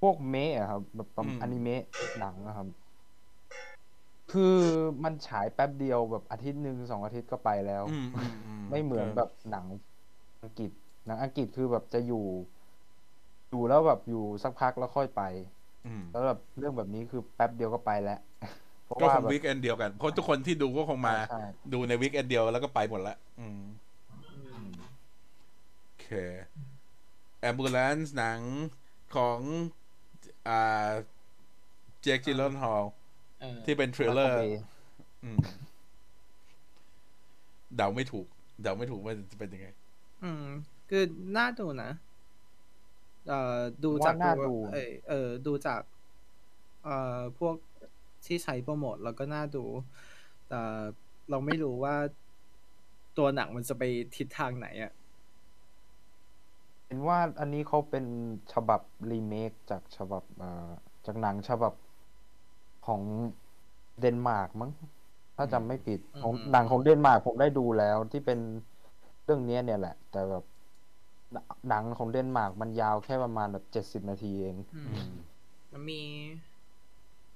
[0.00, 1.82] พวกเมะอะครับ แบบประมาณอืมอนิเมะ
[2.18, 2.68] หนังนะครับ
[4.32, 4.56] คือ
[5.04, 9.64] มันฉายแป๊บเดียวแบบอาทิตย์หนึ่งสองอาทิตย์ก็ไปแล้วอืมอืมอืไม่เหมือนแบบหนัง
[10.42, 10.70] อังกฤษ
[11.06, 12.24] หนังอังกฤษคือแบบจะอยู่
[13.50, 15.22] อยู่แล้วแบบอยู่สักพักแล้วค่อยไป
[15.86, 18.27] อืมแล้วแบบเรื่องแบบนี้คือแป๊บเดียวก็ไปแล้วเพราะ
[18.88, 23.60] ก็ว่าคงแบบ weekend เดียวกันเพราะทุกคนที่ดูก็คงมาใช่ดูใน weekend เดียวแล้วก็ไปหมดละอืม
[24.54, 24.70] อืม
[25.84, 26.08] โอเค
[27.50, 28.40] Ambulance หนัง
[29.14, 29.38] ของ
[30.48, 30.90] อ่า
[32.02, 32.84] Jake Gyllenhaal
[33.40, 34.52] เออที่เป็น thriller Michael Bay
[35.24, 35.38] อืม
[37.76, 38.26] เดาไม่ถูก
[38.62, 39.66] เดาไม่ถูกว่าจะเป็นยังไง
[40.22, 40.44] อืม
[40.90, 41.04] คือ
[41.36, 41.90] น่าดูนะ
[43.28, 45.80] เอ่อดูจากว่าน่าตัวดูเออเออดูจาก
[46.84, 47.56] เอ่อพวก
[48.28, 49.64] ที่ใช้โปรโมทแล้วก็น่าดู
[50.48, 50.60] แต่
[51.30, 51.94] เราไม่รู้ว่า
[53.18, 53.82] ตัวหนังมันจะไป
[54.16, 54.92] ทิศทางไหนอะ
[56.86, 58.04] เห็นว่าอันนี้เขาเป็น
[58.52, 58.80] ฉบับ
[59.12, 60.68] รีเมคจากฉบับเอ่อ
[61.06, 61.72] จากหนังฉบับ
[62.86, 63.02] ของ
[64.00, 64.72] เดนมาร์กมั้ง
[65.36, 68.38] ถ้าจำไม่ผิดของอืมหนังของเดนมาร์กผมได้ดูแล้วที่เป็น
[69.24, 70.44] เรื่องเนี้ยเนี่ยแหละ แต่แบบ
[71.32, 75.08] หนัหนังของเดนมาร์กมันยาวแค่ประมาณแบบเจ็ดสิบนาทีเองอืม
[75.72, 76.00] มันมี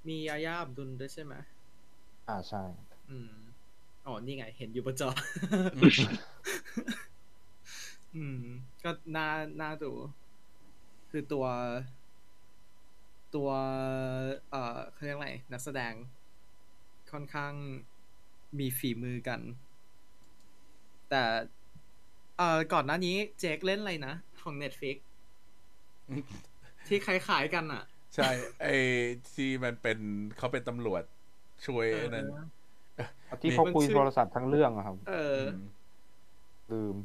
[0.07, 1.33] มียาย่าอับดุลด้วยใช่ไหม
[2.29, 2.63] อ่าใช่
[3.09, 3.31] อืม
[4.05, 5.09] อ๋อ นี่ไง เห็นอยู่บนจอ
[8.15, 8.41] อืม
[8.83, 9.27] ก็น่า
[9.61, 9.91] น่าดู
[11.09, 11.45] คือตัว
[13.35, 13.49] ตัว
[14.51, 15.93] เอ่อเขาเรียกอะไร นักแสดง
[17.11, 17.53] ค่อนข้าง
[18.59, 19.39] มีฝีมือกัน
[21.09, 21.23] แต่
[22.37, 24.97] เอ่อ ก่อนหน้านี้เจคเล่นอะไรนะ ของ Netflix
[26.87, 27.83] ที่คล้ายๆกันอะ
[28.15, 28.29] ใช่
[28.61, 28.75] ไอ้
[29.33, 29.97] ที่มันเป็น
[30.37, 31.03] เขาเป็นตำรวจ
[31.65, 32.25] ช่วยไอ้นั่น
[33.41, 35.53] ที่มีเขาคุยมันชื่อโทรศัพท์ทั้งเรื่องอะครับ เออม
[36.71, 36.95] ลืม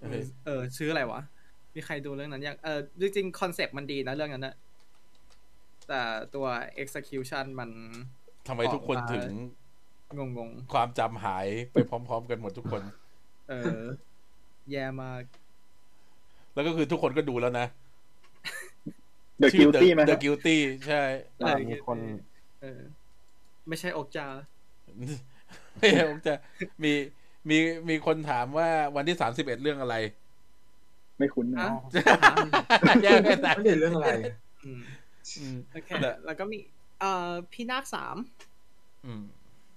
[0.00, 1.20] เออเออ ชื่ออะไรวะ
[1.74, 4.54] มีใครดูเรื่องนั้นยัง เออ จริงๆคอนเซปต์มันดีนะเรื่องนั้นนะ
[5.88, 6.02] แต่
[6.34, 6.46] ตัว
[6.82, 7.70] execution มัน
[8.48, 9.28] ทำไมทุกคนถึง
[10.18, 13.80] งงงความจำหายไปพร้อม ๆ กันหมดทุกคนๆเออ
[14.70, 15.22] แย่มาก
[16.54, 17.66] แล้วก็คือทุกคนก็ดูแล้วนะ
[19.44, 20.56] The ชื่อ Guilty ไหม The Guilty
[20.88, 21.02] ใช่
[21.44, 21.98] อ่าเออมีคน
[22.62, 22.80] เออ
[23.68, 24.26] ไม่ใช่อกจา
[25.76, 26.34] ไม่ใช่ผมจะ
[26.82, 26.92] มี
[27.50, 29.96] มีมีคนถามว่าวันที่สามสิบเอ็ดเรื่องอะไร
[31.18, 31.70] ไม่คุ้นนะฮะ
[33.02, 34.10] แย่ไม่ได้ไม่ได้เรื่องอะไร
[34.64, 34.80] อืม
[35.40, 36.58] อืมโอเคแต่แล้วก็มี
[37.00, 38.16] เอ่อพี่นาคสาม
[39.06, 39.22] อืม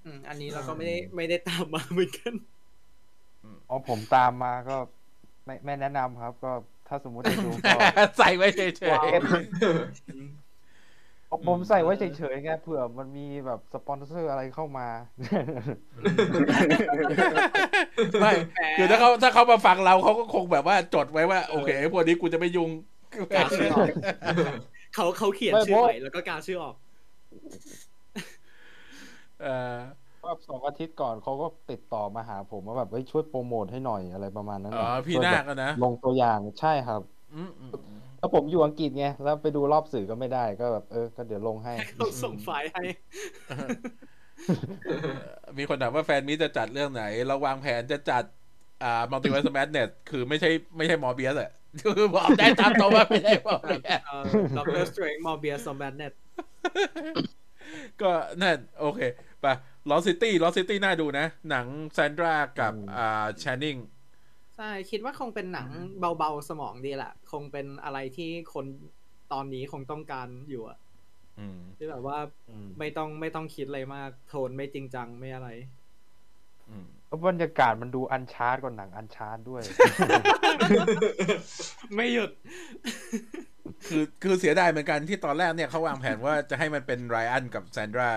[0.05, 2.34] อืมอันนี้เราก็ไม่ได้ไม่ได้ตามมาเหมือนกัน
[3.70, 4.78] อ๋อผมตามมาก็
[5.45, 6.51] ไม่ไม่แนะนำครับ ก็
[6.88, 14.88] ถ้าสมมุติจะดูก็ใส่ไว้เฉยว้าวๆผมใส่ไว้เฉยๆไงเผื่อมันมีแบบสปอนเซอร์อะไรเข้ามา
[18.22, 18.32] ไม่
[18.78, 22.70] คือถ้าเขาถ้าเขามาฟังเราเขาก็คงแบบว่าจดไว้ว่า โอเคพวกนี้กูจะไม่ยุ่ง
[23.36, 23.88] กาชื่อออก
[24.96, 26.76] เขาเขาเขียนไม่ชื่อเพราะใหม่แล้วก็กาชื่อออก
[29.42, 29.78] เออ
[30.28, 37.01] ก็สองอาทิตย์ก่อนเขาก็ติดต่อมาหาผมว่าแบบเฮ้ยช่วยโปรโมทให้หน่อยอะไรประมาณนั้นอ๋อน่ะพี่ช่วยนาแบคบอะนะลงตัวอย่างใช่ครับ
[37.34, 42.82] อืมอืมอืมแล้วผมอยู่อังกฤษไงแล้วไปดูรอบสื่อก็ไม่ได้ก็แบบเออก็เดี๋ยวลงให้เขาส่งไฟล์ให้
[45.57, 48.23] มีคนถามว่า fan meet จะจัดเรื่องไหน เราวางแผนจะจัด
[48.84, 51.51] อ่า Multiverse Madness คือไม่ใช่ไม่ใช่ Morbius อะ
[51.97, 54.01] คือบอกได้ตามตรงว่าไม่ใช่ Morbius
[54.58, 56.14] Doctor Strange Morbius of Madness
[58.01, 58.11] ก็
[58.41, 59.01] นั่นโอเค
[59.41, 59.45] ไป
[59.91, 63.78] Lost City Lost City น่าดูนะ หนัง Sandra กับอืมอ่า Channing
[64.56, 65.68] ใช่ คิดว่าคงเป็นหนัง
[66.00, 68.66] เบาๆสมองดีแหละคงเป็นอะไรที่คน
[69.34, 70.78] ตอนนี้คงต้องการอยู่อะ
[71.40, 72.18] อืมที่แบบว่า
[72.50, 75.50] อืมไม่ต้องไม่ต้องคิดอะไรมาก โทนไม่จริงจังไม่อะไร
[76.70, 79.62] อืมแล้วบรรยากาศมันดูอันชาร์ดกว่าหนังอันชาร์ดด้วย
[81.96, 82.32] ไม่หยุด
[83.88, 88.12] คือคือเสียดายเหมือนกันที่ตอนแรกเนี่ยเขาวางแผนว่าจะให้มันเป็นไรอันกับแซนดรา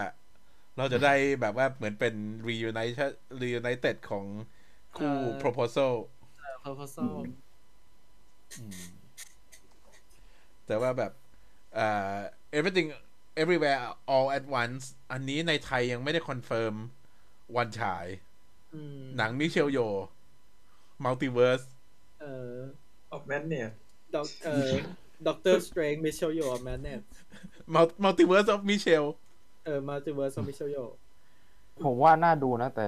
[0.80, 2.14] เราจะได้แบบว่าเหมือนเป็น
[2.48, 3.12] reunited
[3.42, 4.24] reunited ของ
[4.96, 5.92] คู่เออ proposal
[6.64, 7.14] proposal
[8.58, 8.82] อืม
[10.66, 11.12] แต่ว่าแบบ
[11.78, 12.18] อ่า
[12.58, 12.88] everything
[13.42, 13.80] everywhere
[14.14, 16.74] all at once อันนี้ในไทยยังไม่ได้ confirm
[17.56, 18.06] วันฉาย
[18.74, 19.78] อืมหนัง Michelle Yeoh
[21.04, 21.66] multiverse
[22.20, 22.54] เออ
[23.12, 23.68] ออกแมนเนี่ย
[24.14, 24.70] Doc เออ
[25.26, 27.02] Doctor Strange Michelle Yeoh Madness
[27.74, 30.76] Mul- multiverse of Michelle เออ Multiverse Michelle Yeoh
[31.84, 32.86] ผมว่าน่าดูนะ แต่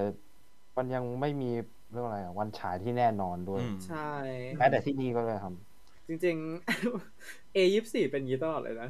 [0.77, 1.51] มันยังไม่มี
[1.91, 4.11] เรื่องอะไรอะวันฉายที่แน่นอนด้วยอืม ใช่
[4.57, 5.53] แม้แต่ที่นี่ก็เลยครับ
[6.07, 8.89] จริงๆ A ยี่สี่เป็นอย่างนี้ตลอดเลยนะ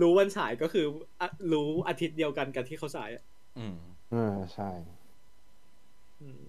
[0.00, 0.86] รู้วันฉายก็คือ
[1.20, 3.22] อะรู้อาทิตย์เดียวกันกับที่เขาฉายอะ
[3.58, 3.76] อืม
[4.10, 4.70] เออใช่
[6.22, 6.44] อืม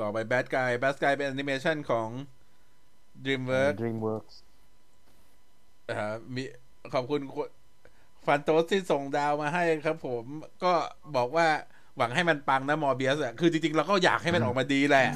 [0.00, 2.08] ต่อไป Bad Guy Bad Guy เป็นแอนิเมชันของ
[3.24, 4.34] DreamWorks DreamWorks
[5.90, 6.42] อ่ามี
[6.94, 7.20] ขอบคุณ
[8.26, 10.24] ฟันโตสที่ส่งดาวมาให้ครับ ผม
[10.64, 10.72] ก็
[11.16, 11.48] บอกว่า
[11.96, 15.06] หวังให้มันปังนะมอร์เบียสอะคือจริงๆ เราก็อยากให้มันออกมาดีแหละ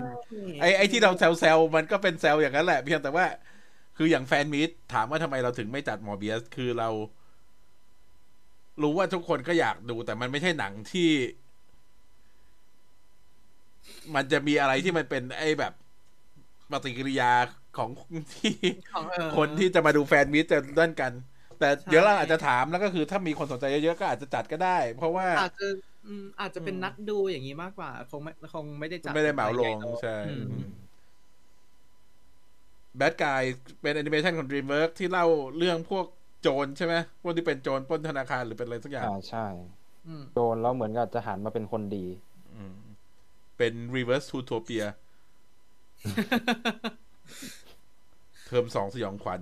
[0.61, 3.27] ไอ้ไอ้ที่เราแซวๆ มันก็เป็นแซวอย่างนั้นแหละ เพียงแต่ว่า
[3.97, 6.89] คืออย่างแฟนมิตถามว่าทำไมเราถึงไม่จัดมอร์เบียส คือเรา
[8.83, 11.11] รู้ว่าทุกคนก็อยากดู แต่มันไม่ใช่หนังที่
[14.15, 15.73] มันจะมีอะไรที่มันเป็น ไอ้แบบ
[16.71, 17.33] ปฏิกิริยา
[17.79, 17.91] ของ
[18.35, 18.55] ที่
[18.93, 21.13] ของเออคนที่จะมาดูแฟนมิตจะด้านกัน
[21.59, 25.67] แต่ใช่เดี๋ยวเราอาจจะถามแล้วก็คือถ้ามีคนสนใจเยอะๆก็อาจจะจัดก็ได้ เพราะว่าอาจจะ
[26.07, 30.45] อืมอาจจะเป็นนัดดูอย่างนี้มากกว่า คงไม่คงไม่ได้จัดไม่ได้เหมาลงใหญ่โตใช่อืม
[32.97, 33.43] แบดกาย
[33.81, 35.27] เป็นแอนิเมชันของ DreamWorks ที่เล่า
[35.59, 36.07] เรื่องพวก
[36.43, 39.47] โจรใช่ไหมพวกที่เป็นโจรปล้นธนาคารหรือเป็นอะไรสักอย่างอ่าใช่
[40.07, 42.05] อืมโดนแล้วเหมือนกับจะหันมาเป็นคนดี
[42.55, 42.75] อืม
[43.59, 44.85] เป็น Reverse Utopia
[48.47, 49.41] เทอมสองสยองขวัญ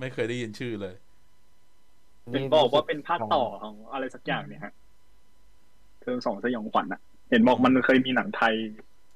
[0.00, 0.94] ไม่เคยได้ยินชื่อเลย
[2.32, 4.72] เห็นบอกว่าเป็นภาคต่อของอะไรสักอย่างเนี่ยฮะ
[6.02, 8.54] เทิงสองสยองขวัญอะเห็นบอกมันเคยมีหนังไทย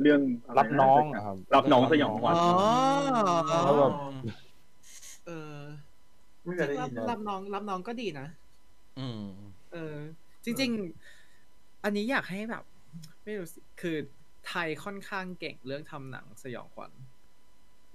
[0.00, 3.92] เรื่องะไะรับน้องอะครับรับน้องสยองขวัญอ๋อแล้วแบบ
[5.26, 5.56] เออ
[6.44, 8.26] ไม่เคยได้รัยิบนเลยรับน้อง รับน้องก็ดีนะ
[8.98, 9.20] อืม
[9.72, 9.94] เออ
[10.44, 10.70] จริง
[11.28, 12.64] ๆ อันนี้อยากให้แบบ
[13.24, 13.96] ไม่รู้สิคือ
[14.48, 16.92] ไทยค่อนข้างเก่งเรื่องทำหนังสยองขวัญ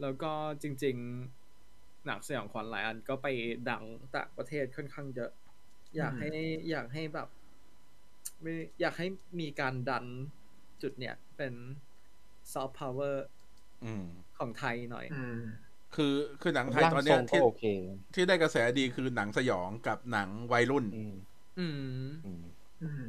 [0.02, 0.32] แล้วก็
[0.62, 1.39] จริง ๆ
[2.06, 3.28] หนังสยองขวัญหลายอันก็ไป
[3.70, 3.84] ดัง
[4.16, 5.32] ต่างประเทศค่อนข้างเยอะ
[5.98, 6.30] อยากให้
[6.70, 7.28] อยากให้แบบ
[8.42, 9.08] ไม่อยากให้
[9.40, 10.06] มีการดัน
[10.82, 11.54] จุดเนี้ยเป็น
[12.54, 13.26] ซอฟต์พาวเวอร์
[13.86, 14.06] อืม
[14.38, 15.40] ของไทยหน่อยอืม
[15.96, 17.64] คือคือหนังไทยร่างตอนทเนี้รยงก็ที่โอเค
[18.14, 21.14] ที่ได้กระแสดีคือหนังสยองกับหนังวัยรุ่นอืม
[21.60, 21.74] อืม
[22.26, 22.44] อืม
[22.82, 23.02] อืม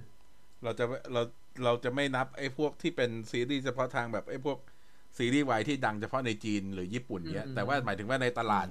[0.62, 1.22] เราจะเรา
[1.64, 4.58] เราจะไม่นับไอ้พวกที่เป็นซีรีส์เฉพาะทางแบบไอ้พวก
[5.18, 8.66] ซีรีส์วายที่ดังเฉพาะในจีนหรือญี่ปุ่นเนี้ยอืมแต่ว่าหมายถึงว่าในตลาด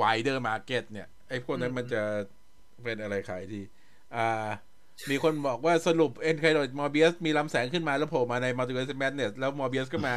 [0.00, 2.02] wider market เนี่ย ไอ้พวกนั้นอืมมันจะ
[2.84, 3.62] เป็นอะไรขายดี
[4.16, 4.46] อ่า
[5.10, 10.16] มีคนบอกว่าสรุป end credit Morbius มีลำแสงขึ้นมาแล้วโผล่มาใน Multiverse Madness แล้ว Morbius ก็มา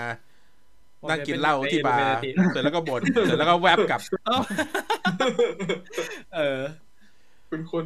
[1.10, 2.18] นั่งกินเหล้าที่บาร์
[2.52, 4.02] เสร็จแล้วก็บ่นเสร็จแล้วก็แวบกลับ
[6.36, 6.62] เออ
[7.50, 7.86] คุณคุณ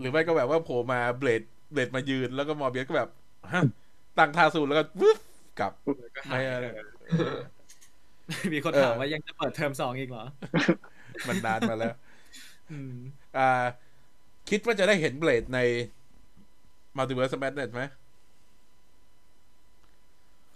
[0.00, 1.42] หรือไม่ก็แบบว่าโผล่มาเบลด
[1.72, 3.08] เบลดมายืนแล้วก็มอร์เบียสก็แบบ
[3.52, 3.62] ฮะ
[4.18, 5.18] ตั้งท่าสูนแล้วก็วึบ
[5.58, 5.72] กลับ
[6.28, 6.66] ไม่อะไร
[8.52, 10.24] มีคนถามว่ายังจะเปิดเทอมสองอีกเหรอ
[11.28, 11.94] มันนานมาแล้ว
[12.72, 12.94] อืม
[13.38, 13.64] อ่า
[14.50, 15.60] คิดว่าจะได้เห็นเบลดใน
[16.96, 17.82] Multiverse Madness ไหม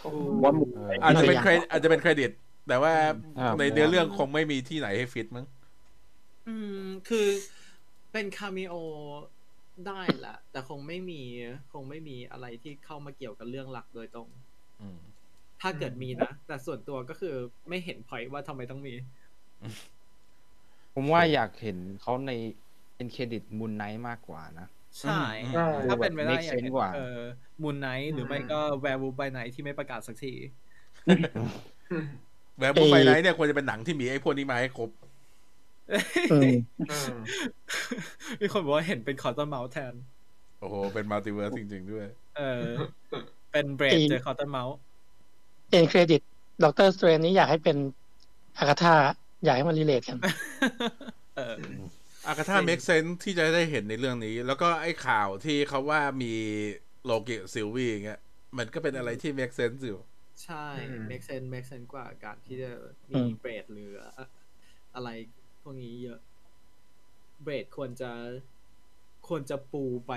[0.02, 2.30] โอ้โหว่ามุมเอออาจจะเป็นตัวอย่างเครดิตอาจจะเป็นเครดิต
[2.68, 2.94] แต่ว่า
[3.38, 5.46] อ่าในเนื้อเรื่องคงไม่มีที่ไหนให้ฟิตมั้ง
[6.48, 7.26] อืม คือ
[8.12, 8.74] เป็น cameo
[9.86, 11.20] ได้แหละแต่คงไม่มี
[11.72, 14.49] คงไม่มีอะไรที่เข้ามาเกี่ยวกับเรื่องหลักโดยตรงอืม
[15.62, 17.34] ถ้าเกิดมีนะ แต่ส่วนตัวก็คือ
[17.68, 18.94] ไม่เห็นพอยว่าทำไมต้องมี
[20.94, 22.32] ผมว่าอยากเห็นเขาใน
[22.96, 24.66] end credit Moon Knight มากกว่านะ
[25.00, 25.20] ใช่
[25.54, 27.20] ใช่ถ้าเป็นไปได้ Make อยากเห็น sense กว่าเออ
[27.62, 30.34] Moon Knight หรือไม่ก็ Werewolf by Night ที่ไม่ประกาศสักที
[32.58, 34.90] Werewolf by Night เนี่ยควรจะเป็นหนังที่มีไอ้พวกนี้มาให้ครบ
[36.32, 36.52] อืม
[36.90, 37.14] อ่า
[38.40, 39.94] มีคนบอกว่าเห็นเป็นคอร์ตอนเมาส์แทน
[40.60, 42.06] โอ้โห เป็น multiverse จริง ๆ ด้วย
[42.38, 42.64] เออ
[43.50, 44.76] เป็น Blade เจอคอร์ตอนเมาส์
[45.70, 47.76] end credit Doctor Strange นี้อยากให้เป็น
[48.58, 48.94] Agatha
[49.44, 50.18] อยากให้มัน relate กัน
[51.34, 51.54] เออ
[52.26, 56.34] อากาธาจริงเมกเซนที่จะได้เห็นในเรื่องนี้ แล้วก็ไอ้ข่าวที่เขาว่ามี
[57.04, 58.20] Loki Sylvie อย่างเงี้ย
[58.58, 59.98] มันก็เป็นอะไรที่ make sense อยู่
[60.44, 62.70] ใช่อืม make sense make sense กว่าการที่จะ
[63.12, 64.26] อืมี Blade หรืออะ
[64.94, 65.08] อะไร
[65.60, 66.20] พวกนี้เยอะ
[67.42, 68.10] Blade ควรจะ
[69.28, 70.12] ควรจะปูไป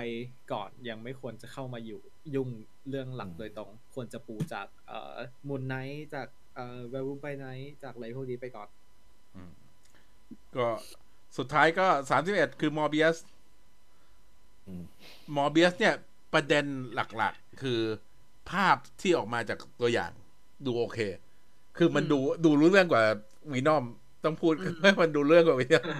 [0.52, 2.02] ก่อนยังไม่ควรจะเข้ามาอยู่
[2.34, 2.48] ยุ่ง
[2.88, 5.16] เรื่องหลักโดยตรง ควรจะปูจากเอ่อ
[5.48, 8.68] Moon Knight จากเอ่อ Were wolf by Night จากอะไรพวกนี้ไปก่อน
[9.34, 9.52] อืม
[10.56, 10.68] ก็
[11.36, 13.16] สุดท้ายก็สามสิบเอ็ดคือ Morbius
[14.66, 14.84] อืม
[15.36, 15.94] มอร์เบียสเนี่ย
[16.32, 16.64] ประเด็น
[16.94, 17.80] หลักๆ คือ
[18.50, 20.12] ภาพที่ออกมาจากตัวอย่าง
[20.66, 20.98] ดูโอเค
[21.76, 23.02] คือมันอืมดูดูรู้เรื่องกว่า
[23.52, 23.84] วีนอม
[24.24, 25.94] ต้องพูดอืมให้มันดูเรื่องกว่าวีนอม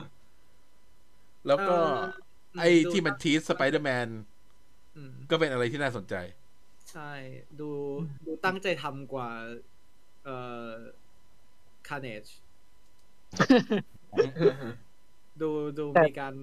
[1.46, 1.76] แล้วก็
[2.54, 4.14] เอ่อไอ้ดูที่มันทีสสไปเดอร์แมนอืม
[5.30, 6.14] ก็เป็นอะไรที่น่าสนใจ
[6.90, 7.00] ใช่
[7.58, 7.64] ดู
[8.24, 9.28] ดูตั้งใจทำกว่า
[10.22, 10.30] เอ่อ
[11.86, 12.42] Carnage
[15.40, 16.34] ดูดูแต่มีการ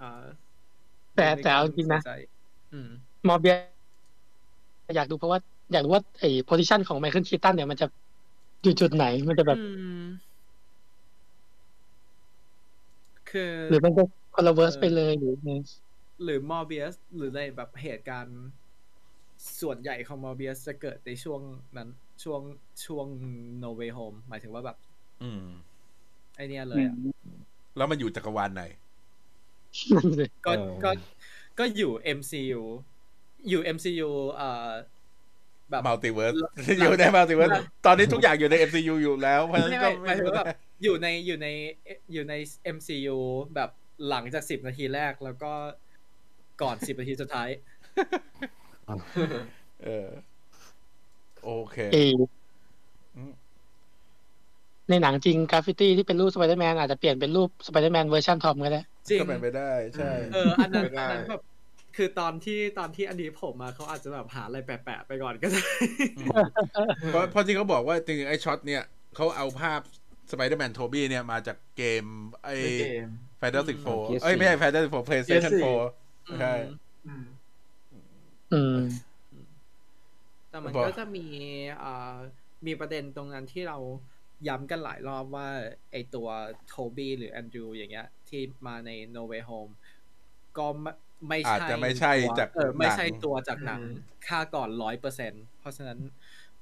[0.00, 0.06] อ่า
[1.14, 2.08] แต่ดูมีแต่เอาจริงนะใส่ใจ
[2.72, 2.90] อืม
[3.28, 3.54] Morbius
[4.96, 5.40] อยากดูเพราะว่า
[5.72, 7.86] อยากรู้ว่าไอ้ position ของ Michael Keaton เนี่ยมันจะ
[8.62, 9.60] อยู่จุดไหนมันจะแบบอื
[9.98, 10.34] ม
[13.26, 14.02] คือหรือมันจะ
[14.34, 15.50] คนละเวอร์สเออไปเลยหรือไง
[16.22, 18.40] หรือ Morbius หรืออะไรแบบเหตุการณ์
[19.60, 21.40] ส่วนใหญ่ของ Morbius จะเกิดในช่วง
[21.76, 21.88] นั้น
[22.24, 22.40] ช่วง
[22.86, 23.06] ช่วง
[23.62, 24.76] No Way Home หมายถึงว่าแบบ
[25.22, 25.46] อืม
[26.36, 26.96] ไอเนี้ยเลยอะ
[27.76, 28.64] แล้วมันอยู่จักรวาลไหน
[29.92, 30.90] นั่นเลยก็เออก็
[31.58, 32.60] ก็อยู่ MCU
[33.48, 34.70] อยู่ MCU เอ่อ
[35.70, 36.34] แบบ multiverse
[36.80, 37.50] อยู่ใน multiverse
[37.86, 40.46] ตอนนี้ทุกอย่างอยู่ใน MCU อยู่แล้วเพราะฉะนั้นไม่ก็ไม่หมายถึงว่าแบบ
[40.82, 41.48] อยู่ในอยู่ใน
[42.12, 42.34] อยู่ใน
[42.76, 43.16] MCU
[43.54, 43.70] แบบ
[44.08, 45.52] หลังจากสิบนาทีแรกแล้วก็
[46.62, 47.48] ก่อนสิบนาทีสุดท้าย
[49.84, 50.08] เออ
[51.44, 51.98] โอเคเอ
[53.16, 53.32] อืม
[54.88, 61.42] ในหนังจริงกราฟฟิตี้ที่เป็นรูปสไปเดอร์แมนอาจจะเปลี่ยนเป็นรูปสไปเดอร์แมนเวอร์ชันทอมก็ได้จริงก็เป็นไปได้ ใช่ เออ อันนั้นไม่ได้อันนั้นแบบ
[61.96, 65.62] คือตอนที่ตอนที่อันนี้ผมมาเขาอาจจะแบบหาอะไรแปะๆไปก่อนก็ได้
[67.10, 68.82] เพราะเพราะที่เขาบอกว่าจริงๆไอ้ช็อตเนี่ย
[69.14, 69.80] เขาเอาภาพ
[70.30, 72.04] Spider-Man Tobey เนี่ยมาจากเกม
[72.44, 73.06] ไอ้ในเกม
[73.38, 75.66] Fantastic Four PS4 เอ้ย ไม่ใช่ Fantastic Four PlayStation PS4 Four
[76.26, 76.52] ใช่
[77.06, 77.24] อืม
[78.52, 78.78] อืม
[80.50, 81.26] แต่มันบอกก็จะมี
[81.82, 82.14] อ่า
[82.66, 83.78] มีประเด็นตรงนั้นที่เรา
[84.48, 85.48] ย้ำกันหลายรอบว่า
[85.92, 86.28] ไอตัว
[86.68, 89.72] โทบี้หรือแอนดรูอย่างเงี้ย ที่มาใน No Way Home
[90.58, 90.92] ก็ไม่
[91.28, 93.94] ไม่อาจใช่จะไม่ใช่ตัวจากเออไม่ใช่หนังตัวจากหนังอืม
[94.26, 95.98] ค่าก่อนร้อยเปอร์เซ็นเพราะฉะนั้น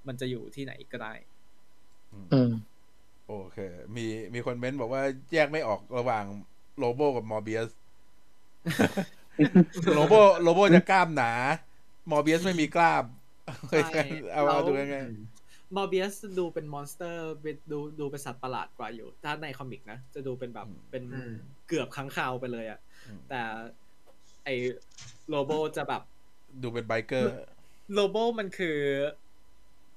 [0.07, 1.15] มันจะอยู่ที่ไหนก็ได้
[2.13, 2.51] อืม
[3.27, 3.59] โอเค
[3.97, 5.03] มีมีคนเม้นบอกว่า
[5.33, 6.25] แยกไม่ออกระหว่าง
[6.79, 7.71] Lobo กับ Morbius
[9.95, 11.33] Lobo Lobo จะกล้ามหนา
[12.11, 13.05] Morbius ไม่มีกล้าม
[13.71, 14.03] ใช่
[14.33, 14.97] เอาเอาแล้วดูยังไง
[15.77, 21.33] Morbius ดูเป็น monster เป็นดูดูเป็นสัตว์ประหลาดกว่าอยู่ ถ้าใน comic นะ จะดูเป็นแบบอืมเป็นอืม
[21.69, 23.41] เกือบค้างคาวไปเลยอะอืมแต่
[24.45, 24.49] ไอ
[25.29, 26.03] Lobo จะแบบ
[26.63, 27.29] ดูเป็นไบเกอร์
[27.93, 28.79] Lobo มันคือ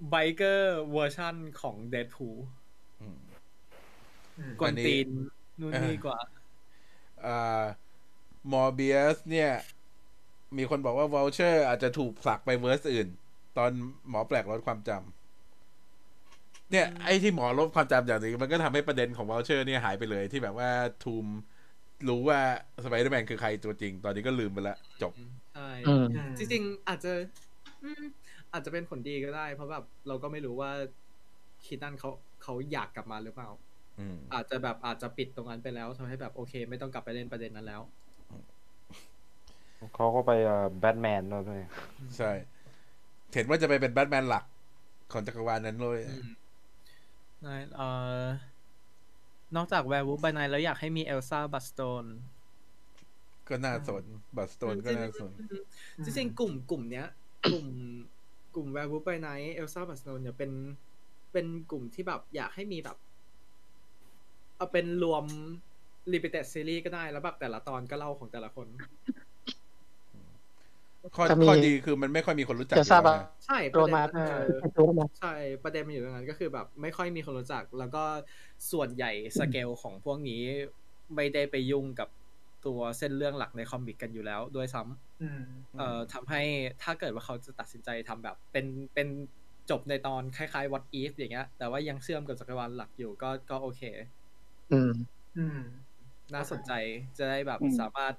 [0.10, 2.38] biker เวอร์ชันของเด d พูล
[3.02, 3.18] อืม
[4.40, 5.08] อืมกวนอันนี้ตีน
[5.60, 6.20] นู่นนี่เออกว่า
[7.26, 7.64] อ่า
[8.52, 9.52] มอร์เบียสเนี่ย
[10.58, 13.08] มีคนบอกว่า Vulture อาจจะถูกผลักไป verse อื่น
[13.58, 13.72] ตอน
[14.10, 20.70] หมอแปลกลดความจำเนี่ย ไอ้ที่หมอลดความจำอย่างนี้มันก็ทำให้ประเด็นของ Vulture เนี่ยหายไปเลยที่แบบว่า
[21.04, 21.26] ทูมส์
[22.08, 22.40] รู้ว่า
[22.84, 25.14] สไปเดอร์แมนคือใครตัวจริง ตอนนี้ก็ลืมไปละจบ
[25.54, 27.12] ใช่อืมอืมจริงๆ อาจจะ
[27.84, 28.04] อืม
[28.54, 30.72] อาจจะเป็นผลดีก็ได้ เพราะแบบเราก็ไม่รู้ว่า
[31.66, 32.10] คีตันเขา
[32.44, 33.50] เขาอยากกลับมาหรือเปล่า
[34.00, 37.82] อืมอาจจะแบบอาจจะปิดตรงนั้นไปแล้วทำให้แบบโอเค ไม่ต้องกลับไปเล่นประเด็นนั้นแล้ว
[39.96, 40.32] เขาก็ไป
[40.80, 41.62] แบทแมนแล้วด้วย
[42.18, 42.32] ใช่
[43.34, 44.44] เห็นว่าจะไปเป็นแบทแมนหลัก
[45.12, 46.28] ของจักรวาลนั้นเลยอืม
[47.46, 47.88] นายเอ่
[48.20, 48.24] อ
[49.56, 52.06] นอกจาก Werewolf by Night แล้วอยากให้มีเอลซ่าบลัดสโตน
[53.50, 54.04] ก็น่าสน
[54.38, 55.32] บลัดสโตนก็น่าสน
[56.04, 57.08] จริงๆกลุ่มกลุ่มเนี้ย
[57.52, 57.68] กลุ่ม
[58.56, 60.52] กลุ่ม Werewolf by Night เอลซ่าบลัดสโตนเนี่ยเป็น
[61.34, 62.98] เป็นกลุ่มที่แบบอยากให้มีแบบ
[64.58, 65.26] เอาเป็นรวม
[66.14, 68.68] limited series ก็ได้แล้วแบบแต่ละตอนก็เล่าของแต่ละคน
[71.16, 75.34] ข้อจะมีข้อดีคือมันไม่ค่อยมีคนรู้จักจะทราบอยู่ว่าแล้วนะใช่ปโรระเด็นมาเออเป็นตัวมาใช่
[75.64, 78.04] ประเด็นมันอยู่ตรงนั้นก็คือแบบไม่ค่อยมีคนรู้จัก แล้วก็
[78.72, 80.42] ส่วนใหญ่สเกลของพวกนี้
[81.16, 82.10] ไม่ได้ไปยุ่งกับ
[82.66, 85.42] ตัวเส้นเรื่องหลักในคอมิกกันอยู่แล้วด้วยซ้ำอืม
[85.78, 86.42] เอ่อทำให้
[86.84, 89.08] ถ้าเกิดว่าเขาจะตัดสินใจทำแบบ เป็นเป็น
[89.70, 93.82] จบในตอนคล้ายๆ what if อย่างเงี้ย แต่ว่ายังเชื่อมกับจักรวาลหลักอยู่ก็ก็โอเค
[94.72, 94.92] อืม
[95.38, 95.60] อืม
[96.34, 96.72] น่าสนใจ
[97.18, 98.14] จะได้แบบอืมสามารถ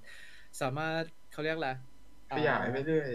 [0.60, 1.70] สามารถเขาเรียกอะไร
[2.34, 3.10] ขยายไปเรื่อย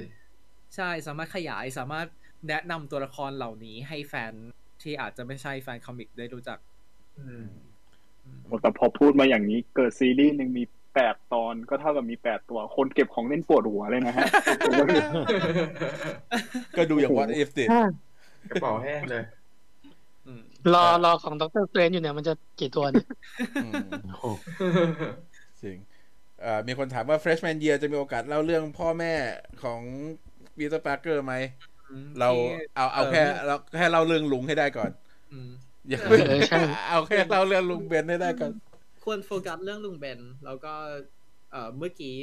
[0.75, 2.07] ใช่สามารถขยายสามารถ
[2.47, 4.33] แนะนำตัวละครเหล่านี้ให้แฟน
[4.81, 6.57] ที่อาจจะไม่ใช่แฟน comic ได้รู้จัก
[7.19, 7.47] อืม
[8.43, 10.63] โอ้แต่พอพูดมาอย่างนี้ เกิดซีรีส์หนึ่งมี
[10.95, 14.25] แปดตอนก็เท่ากับมีแปดตัว คนเก็บของเล่นปวดหัวเลยนะฮะ
[14.61, 14.87] ผมว่า
[16.77, 17.65] ก็ดูอย่าง What If สิ
[18.49, 19.23] กระเป๋าแห้งเลย
[20.27, 20.41] อืม
[20.73, 23.07] รอรอของดร.สเตรนจ์อยู่เนี่ยมันจะกี่ตัวเนี่ย
[23.63, 23.73] อืม
[25.61, 25.90] จริงเอ่อ
[26.67, 29.13] มีคนถามว่า Freshman Year จะมีโอกาสเล่าเรื่องพ่อแม่
[29.63, 29.81] ของ
[30.57, 31.33] ปีเตอร์ปาร์เกอร์ไหม
[32.19, 34.91] เราที่เอาเอาเออแค่เราแค่เล่าเรื่องลุงให้ได้ก่อน
[35.31, 35.49] อืม
[35.87, 38.51] อย่าเออใช่เอาแค่เล่าเรื่องลุงเบนให้ได้ก่อน
[39.03, 40.73] ควรโฟกัสเรื่องลุงเบน แล้วก็
[41.51, 42.15] เอ่อเมื่อกี้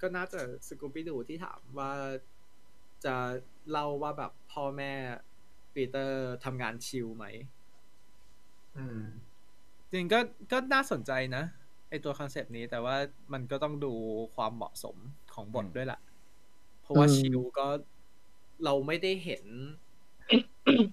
[0.00, 1.92] ก็น่าจะสกูปี้ดูที่ถามว่า
[3.04, 3.14] จะ
[3.70, 4.92] เล่าว่าแบบพ่อแม่
[5.74, 7.06] ปีเตอร์ทำงาน S.H.I.E.L.D.
[7.16, 7.24] ไหม
[8.76, 9.00] อืม
[9.90, 10.18] จริงๆก็
[10.52, 11.44] ก็น่าสนใจนะ
[11.88, 12.96] ไอตัวคอนเซปต์นี้แต่ว่า
[13.32, 13.92] มันก็ต้องดู
[14.34, 14.96] ความเหมาะสม
[15.34, 15.98] ของบทอืมด้วยล่ะ
[16.82, 17.66] เพราะว่าอืมชิลก็
[18.64, 19.44] เราไม่ได้เห็น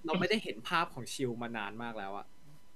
[0.06, 2.26] เราไม่ได้เห็นภาพของชิลมานานมากแล้วอะ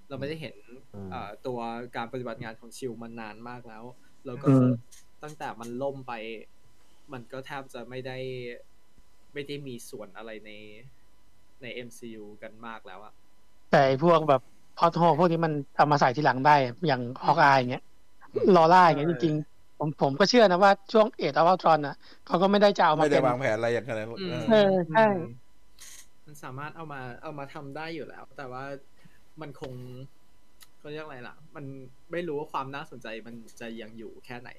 [0.09, 0.57] เราไม่ได้เห็น
[0.93, 1.59] อืมเอ่อตัว
[1.97, 3.85] การปฏิบัติงานของชิลมานานมากแล้ว
[4.27, 4.67] แล้วก็อืม
[5.23, 6.13] ตั้งแต่มันล่มไป
[7.13, 8.19] มันก็แทบจะไม่ได้
[9.33, 10.51] ไม่ได้มีส่วนอะไรใน
[11.63, 13.15] ใน MCU กันมากแล้วอะ
[13.71, 14.41] แต่ไอ้พวกแบบ
[14.77, 16.57] พอทโฮพวกนี้มันเอามาใส่ทีหลังได้
[16.87, 17.88] อย่างฮอกอายอย่างเงี้ยอืม
[18.57, 25.07] ลอร่าอย่างเงี้ยเอจอริงๆผมผมก็เชื่อนะว่าช่วงเอ็ดอวตรอนอะเขาก็ไม่ได้จะเอามาไม่ได้เป็นวางแผนอะไรอย่างนั้นเออเออใช่
[26.27, 28.65] มันสามารถเอามาเอามาทำได้อยู่แล้ว แต่ว่า
[29.41, 29.73] มันคง
[30.79, 31.65] เขาเรียกอะไรล่ะ มัน
[32.13, 34.51] ไม่รู้ว่าความน่าสนใจมันจะยังอยู่แค่ไหน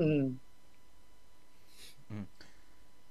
[0.00, 0.22] อืม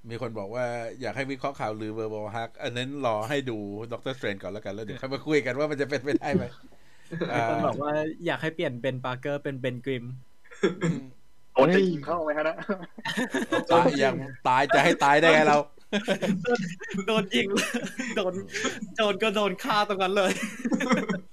[0.10, 0.66] มีคนบอกว่า
[1.02, 3.58] อยากให้วิเคราะห์ข่าวลือเวอร์บอลฮัก อันนั้นรอให้ดู
[3.94, 6.50] ด็อกเตอร์สเตรนก่อนแล้วกันแล้วเดี๋ยวค่อยมาคุยกันว่ามันจะเป็นไปได้ไหมอ่า
[7.50, 7.92] คนบอกว่า
[8.26, 10.06] อยากให้เปลี่ยนเบนปาร์เกอร์เป็นเบนกริม
[11.54, 12.56] โดนจะยิงเข้าไหมฮะนะ
[13.74, 14.16] ตายยัง
[14.48, 15.58] ตายจะให้ตายได้ไงเรา
[17.08, 17.48] โดนยิง
[18.16, 18.34] โดน
[18.98, 20.32] โดนก็โดนฆ่าตรงนั้นเลย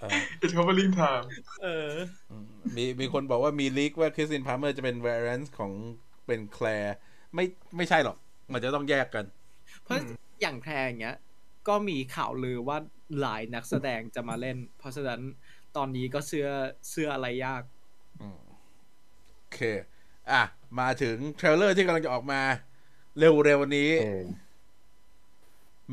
[0.01, 0.11] เออ
[0.43, 1.25] It's clobbering time
[1.63, 1.91] เออ
[2.31, 2.45] อืม
[2.77, 5.73] มีมีคนบอกว่ามี leak ว่าคริสตินพาล์มเมอร์จะเป็น v a r i a n c e ของ
[6.27, 6.97] เป็นเคลีย
[7.35, 7.45] ไม่
[7.77, 8.17] ไม่ใช่หรอก
[8.53, 9.25] มันจะต้องแยกกัน
[9.83, 11.17] เพราะอืมอย่างเคลียอย่างเงี้ย
[11.69, 12.79] ก็มีข่าวลือว่า
[13.21, 15.21] หลายนักแสดงจะมาเล่น เพราะฉะนั้น
[15.77, 16.49] ตอนนี้ก็เชื่อ
[16.91, 17.63] เชื่ออะไรยาก
[18.21, 18.41] อืม
[19.39, 19.59] โอเค
[20.31, 20.43] อะ
[20.81, 22.41] มาถึง trailer ที่กำลังจะออกมา
[23.19, 24.23] เร็วๆนี้เออ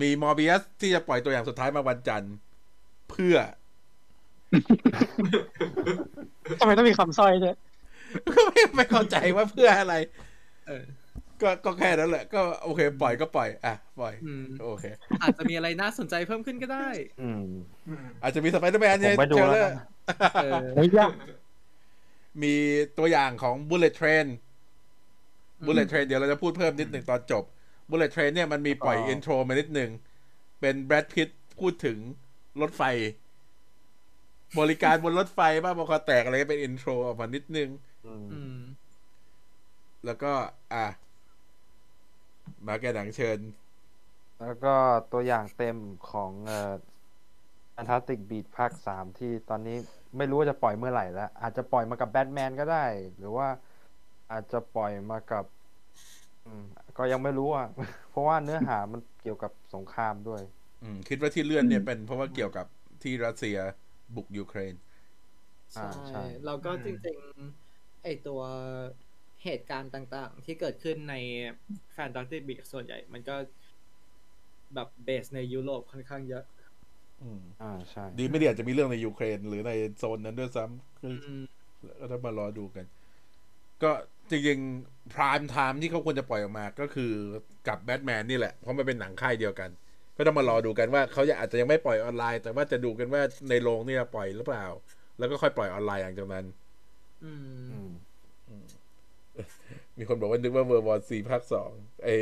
[0.02, 2.34] มีมอร์บิ u สที่จะปล่อยตัวอย่างสุดท้ายมาวันจันทร์
[3.10, 3.36] เพื่อ
[6.60, 7.56] ทำไมต้องมีคำสร้อยด้วย
[8.28, 9.94] ก็ไม่ไม่เข้าใจว่าเพื่ออะไร
[10.68, 10.86] เออ
[11.42, 14.86] ก็ก็แค่นั้นแหละ ก็โอเค ปล่อยก็ปล่อย อะ ปล่อยอืมโอเค
[15.22, 16.88] อาจจะมีอะไรน่าสนใจเพิ่มขึ้นก็ได้
[17.22, 17.44] อืม
[17.88, 19.84] อืมอาจจะมีสไปเดอร์แมนผมไปดูแล้วใน trailer นะ
[20.38, 21.12] เออเฮ้ยยาก
[22.42, 22.54] มี
[22.98, 24.28] ตัวอย่างของ Bullet Train
[25.66, 27.44] Bullet Train เดี๋ยวเราจะพูดเพิ่มนิดหนึ่งตอนจบ
[27.90, 29.92] Bullet Train เนี่ยมันมีปล่อยอ๋อ intro มานิดหนึ่ง
[30.60, 31.30] เป็นแบรดพิต
[31.60, 31.98] พูดถึง
[32.62, 32.82] รถไฟ
[34.60, 37.70] บริการบนรถไฟบ้าบอคอแตกอะไรก็เป็นอินโทรออกมานิดนึง
[38.06, 38.56] อืมอืม
[40.06, 40.32] แล้วก็
[40.74, 40.86] อะ
[42.68, 43.40] มาแกหนังเชิญ
[44.40, 44.70] แล้วก็
[45.12, 46.74] ตัวอย่างเต็มของเอ่อ
[47.76, 49.78] Fantastic Beat ภาคสามที่ตอนนี้
[50.18, 52.78] ไม่รู้ว่าจะปล่อยเมื่อไหร่แล้ว อาจจะปล่อยมากับแบทแมนก็ได้
[53.18, 53.48] หรือว่า
[54.30, 55.46] อาจจะปล่อยมากับ
[56.44, 56.62] อืม
[56.98, 57.66] ก็ยังไม่รู้อะ
[58.10, 60.42] เพราะว่าเนื้อหามันเกี่ยวกับสงครามด้วย
[60.80, 62.66] อืม คิดว่าที่เลื่อนเนี่ยเป็นเพราะว่าเกี่ยวกับ
[63.02, 63.56] ที่รัสเซีย
[64.14, 64.76] บุกยูเครน
[65.76, 68.42] อ่าใช่ใช่ แล้วก็อืมจริงๆ ไอตัว
[69.44, 71.16] เหตุการณ์ต่างๆ ที่เกิดขึ้นใน
[71.94, 73.36] แฟนตาซีบิกส่วนใหญ่ มันก็
[74.74, 76.44] แบบเบสในยุโรปค่อนข้างเยอะ
[77.22, 81.44] อืมอ่าใช่ ดีไม่ดีอาจจะมีเรื่องในยูเครน หรือในโซนนั้นด้วยซ้ำคืออืม
[82.02, 82.86] ก็ต้องมารอดูกัน
[83.84, 83.92] ก็
[84.30, 87.12] จริงๆพรามไทม์ที่เขาควรจะปล่อยออกมาก็คือ
[87.68, 89.70] กับแบทแมนนี่แหละ เพราะมันเป็นหนังค่ายเดียวกัน
[90.18, 94.66] ก็ต้องมารอดูกันว่าเขาจะอาจจะยังไม่ปล่อยออนไลน์ แต่ว่าจะดูกันว่าในโรงนี่จะปล่อยหรือเปล่า
[95.18, 96.46] แล้วก็ค่อยปล่อยออนไลน์หลังจากนั้น
[97.24, 97.32] อื
[97.70, 97.90] มอืม
[100.00, 101.72] มีคนบอกว่านึกว่า World War Z ภาคสอง
[102.04, 102.16] ไอ้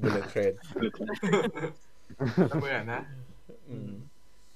[0.00, 0.52] Bullet Train
[2.60, 3.02] เหมือนนะ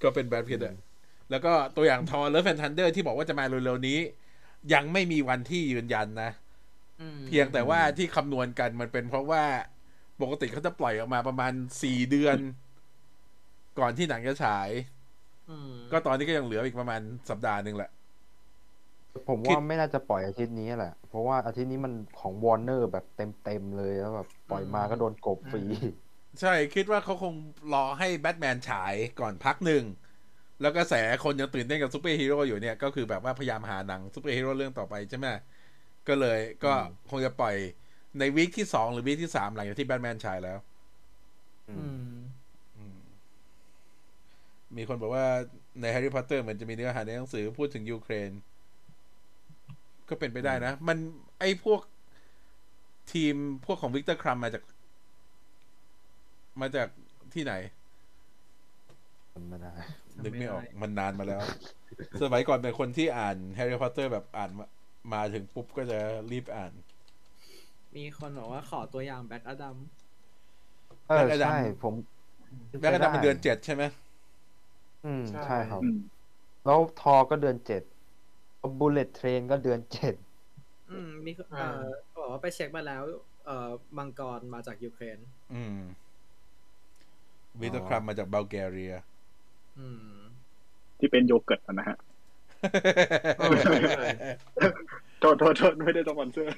[0.02, 0.76] ก็เป็นแบรดพิตอะ
[1.30, 3.98] แล้วก็ตัวอย่าง Thor Love and Thunder ที่บอกว่าจะมาเร็วๆนี้
[4.74, 6.30] ยังไม่มีวันที่ยืนยันนะ
[7.00, 9.44] อืมเพียงแต่ว่าที่คำนวณกันมันเป็นเพราะว่า
[10.22, 12.38] ปกติเขาจะปล่อยออกมาประมาณสี่เดือน
[13.78, 14.70] ก่อนที่หนังจะฉาย
[15.50, 17.00] อืมก็ตอนนี้ก็ยังเหลืออีกประมาณ
[17.30, 17.90] สัปดาห์หนึ่งแหละ
[19.28, 25.62] ผมคิดว่าไม่น่าจะปล่อยอาทิตย์นี้แหละ เพราะว่าอาทิตย์นี้มันของวอร์เนอร์แบบเต็มๆเลยแล้วแบบปล่อยมาก็โดนกลบฟรี
[26.40, 27.34] ใช่คิดว่าเขาคง
[27.72, 29.84] รอให้แบทแมนฉายก่อนพักหนึ่ง
[30.60, 30.94] แล้วก็กระแส
[31.24, 35.28] คนยังตื่นเต้นกับซูเปอร์ฮีโร่อยู่เนี่ยก็คือแบบว่าพยายามหาหนังซูเปอร์ฮีโร่เรื่องต่อไปใช่ไหม
[36.08, 37.56] ก็เลยก็อืมคงจะปล่อย
[38.18, 40.58] ใน week ที่สองหรือ week ที่สามหลังจากที่แบทแมนฉายแล้ว
[41.68, 41.86] อืม
[44.76, 45.26] มีคนบอกว่า
[45.80, 48.30] ในแฮร์รี่พอตเตอร์เหมือนจะมีเนื้อหาในหนังสือพูดถึงยูเครน
[50.08, 50.98] ก็เป็นไปได้นะ มัน
[51.40, 51.80] ไอ้พวก
[53.12, 53.34] ทีม
[53.64, 54.62] พวกของวิกเตอร์ครัมมาจาก
[56.60, 56.88] มาจาก
[57.34, 57.52] ที่ไหน
[59.48, 59.72] ไม่ได้
[60.24, 61.44] นึกไม่ออกจำไม่ได้มันนานมาแล้ว
[62.22, 64.66] สมัยก่อนเป็นคนที่อ่านแฮร์รี่พอตเตอร์แบบอ่านมา
[65.12, 65.98] มาถึงปุ๊บก็จะ
[66.32, 66.72] รีบอ่าน
[67.96, 69.76] มีคนบอกว่าขอตัวอย่างแบล็กอดัม
[71.06, 71.94] เออแบ็กอดัมใช่ผม
[72.80, 73.84] แม้กระทั่งมันเดือนเจ็ดใช่ไหม
[75.02, 75.94] อืมใช่ใช่ครับอืม
[76.64, 77.82] แล้วธอร์ก็เดือนเจ็ด
[78.78, 80.14] Bullet Train ก็เดือนเจ็ด
[80.88, 83.02] อืมมีคนอ่าเอ่อบอกว่าไปเช็คมาแล้ว
[83.44, 85.18] เอ่อมังกรมาจากยูเครน
[85.50, 85.76] อืม
[87.60, 88.94] วิกเตอร์ครัมมาจากบัลแกเรีย
[89.76, 90.20] อืม
[90.98, 91.96] ที่เป็นโยเกิร์ตอะนะฮะ
[93.36, 94.02] เออใช่ใช่
[95.20, 96.54] โทษโทษโทษไม่ได้สปอนเซอร์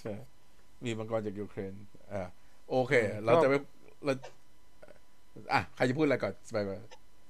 [0.00, 0.10] ใช่
[0.84, 1.74] มีมังกรจากยูเครน
[2.12, 2.18] อ่า
[2.66, 2.92] โอเค
[3.24, 3.54] เราจะไป
[4.04, 4.12] เรา
[5.52, 6.72] อะ ใครจะพูดอะไรก่อนไปไป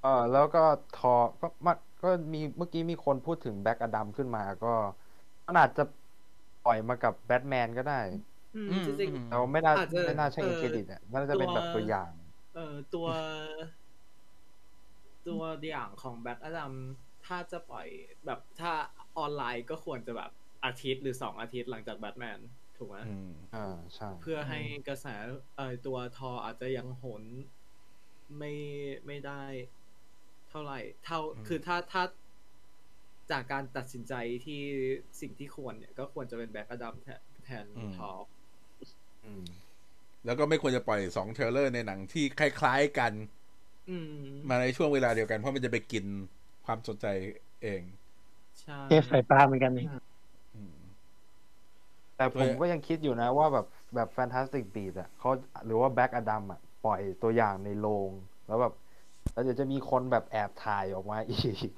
[0.00, 0.60] เออแล้วก็
[0.92, 1.08] ธอร์
[1.40, 1.72] ก็มา
[2.06, 4.68] ก็มีเมื่อกี้มีคนพูดถึงแบล็กอดัมขึ้นมาก็
[5.46, 5.82] มันอาจจะ
[6.62, 8.00] ปล่อยมากับแบทแมนก็ได้
[8.54, 13.06] อืมอืมจริงอืมเราไม่น่าอาจจะไม่น่าใช่เอเออเครดิตอะน่าจะเป็นแบบตัวอย่างๆเอ่อตัว
[15.28, 16.72] ตัวอย่างของ Black Adam
[17.26, 17.88] ถ้าจะปล่อย
[18.26, 18.72] แบบถ้า
[19.18, 20.30] ออนไลน์ก็ควรจะแบบ
[20.64, 22.38] อาทิตย์หรือสองอาทิตย์หลังจากแบทแมน
[22.76, 23.58] ถูกไหมอืมอ่า
[23.96, 25.06] ใช่เพื่อให้กระแส
[25.56, 27.22] เอ่อตัวทออาจจะยังโหน
[28.38, 28.52] ไม่
[29.06, 29.42] ไม่ได้
[29.85, 32.02] เท่าไหร่ เท่าอืมคือถ้าถ้า
[33.30, 34.14] จากการตัดสินใจ
[34.44, 34.60] ที่
[35.20, 37.66] สิ่งที่ควรเนี่ย ก็ควรจะเป็น Black Adam แทนแทน
[37.96, 38.10] ทอ
[39.24, 39.44] อืม
[40.24, 43.12] แล้วก็ไม่ควรจะปล่อยสอง trailer ในหนังที่คล้ายๆกัน
[43.88, 44.06] อืม
[44.48, 46.04] มาในช่วงเวลาเดียวกัน เพราะมันจะไปกิน
[46.64, 47.06] ความสนใจ
[47.62, 47.82] เอง
[48.60, 49.86] ใช่เทสสายตาเหมือนกันนี่
[50.54, 50.76] อืม
[52.16, 55.30] แต่ผด้วยผมก็ยังคิดอยู่นะว่าแบบแบบ Fantastic Beasts อะเขา
[55.66, 58.12] หรือว่า Black Adam อะ ปล่อยตัวอย่างในโรง
[58.46, 58.72] แล้วแบบ
[59.36, 61.70] แล้วเดี๋ยวจะมีคนแบบแอบถ่ายออกมาอีก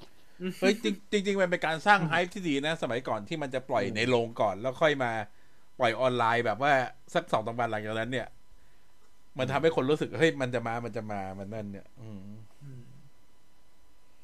[0.60, 0.74] เฮ้ย
[1.10, 5.10] จริงจริงๆมันเป็นการสร้าง hype ที่ดีนะ สมัยก่อนที่มันจะปล่อยอืมในโรงก่อน แล้วค่อยมา
[5.78, 6.72] ปล่อยออนไลน์แบบว่า
[7.14, 8.28] สักสองสามวันหลังจากนั้นเนี่ย
[9.39, 12.22] มันทำให้คนรู้สึกเฮ้ยมันจะมามันจะมามันนั่นเนี่ยอืม
[12.62, 12.82] อืม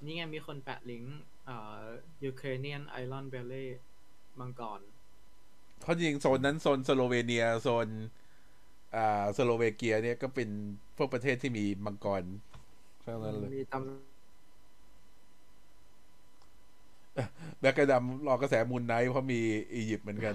[0.04, 1.80] นี่ไงมีคนแปะลิงก์เอ่อ
[2.24, 3.66] Ukrainian Ironbelly
[4.40, 4.80] มังกร
[5.80, 7.88] เพราะจริงๆโซนนั้นโซนสโลเวเนียโซน
[8.96, 10.48] อ่าสโลวาเกียเนี่ยก็เป็น
[10.96, 12.22] พวกประเทศที่มีมังกร
[13.04, 13.74] ทั้งนั้นเลยมีต
[17.60, 19.40] Black Adam รอกระแส Moon Knight เพราะมี
[19.74, 20.34] อียิปต์เหมือนกัน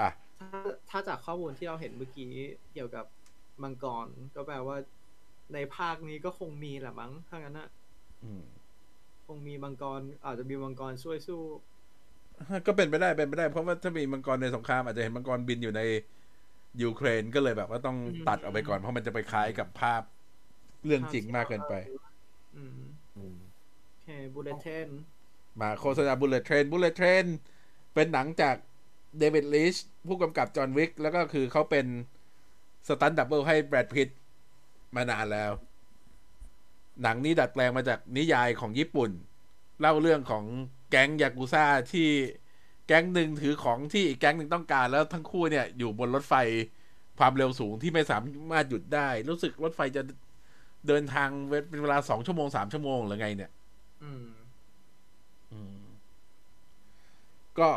[0.00, 0.48] อะำถ้า
[0.90, 2.32] ถ้าจากข้อมูลที่เราเห็นเมื่อกี้
[2.72, 3.04] เกี่ยวกับ
[3.62, 4.76] มังกรก็แปลว่า
[5.54, 7.68] ในภาคนี้ก็คงมีแหละมั้งถ้างั้นนะ
[8.24, 8.42] อืม
[9.26, 11.42] คงมีมังกร อาจจะมีมังกรช่วยสู้
[12.66, 15.82] ก็เป็นไปได้เป็นไปได้เพราะว่าถ้ามีมังกรในสงครามอาจจะเห็นมังกรบินอยู่ใน
[16.82, 20.02] ยูเครนก็เลยแบบว่าต้องอืมตัดออกไปก่อนเพราะมันจะไปคล้ายกับภาพ
[20.84, 21.74] เรื่องจริงมากเกินไป
[22.56, 22.78] อืม
[23.16, 23.36] อืม
[23.86, 24.88] โอเค Bullet Train
[25.60, 27.24] มาโฆษณา Bullet Train Bullet Train
[27.94, 28.56] เป็นหนังจาก
[29.18, 29.76] David Leitch
[30.06, 31.86] ผู้กำกับ John Wick แล้วก็คือเขาเป็น
[32.88, 34.08] stunt double ให้ Brad Pitt
[34.94, 35.52] มานานแล้ว
[37.02, 39.10] หนังนี้ดัดแปลงมาจากนิยายของญี่ปุ่น
[39.80, 40.44] เล่าเรื่องของ
[40.90, 42.08] แก๊งยากุซ่าที่
[42.88, 46.34] แก๊งหนึ่งถือของที่อีกแก๊งหนึ่งต้องการแล้วทั้งคู่เนี่ยอยู่บนรถไฟ
[47.18, 48.18] ความเร็วสูงที่ไม่สา
[48.52, 50.02] มารถหยุดได้ รู้สึกรถไฟจะ
[50.88, 53.50] เดินทางเป็นเวลาสองชั่วโมงสามชั่วโมงหรือไงเนี่ย
[54.02, 54.28] อืม
[55.52, 55.80] อืม
[57.58, 57.68] ก็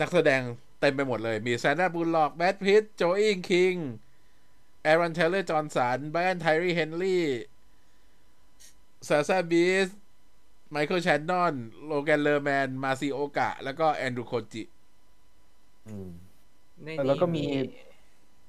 [0.00, 0.40] นักแสดง
[0.80, 3.74] เต็มไปหมดเลย มี Sandra Bullock Brad Pitt Joey King
[4.82, 7.24] Aaron Taylor-Johnson Brian Tyree Henry
[9.08, 9.88] Zazie Beetz
[10.70, 11.54] Michael Shannon
[11.84, 14.62] Logan Lerman Masi Oka แล้วก็ Andrew Koji
[15.86, 16.08] อืม
[16.84, 17.46] ในแล้วก็นี้มี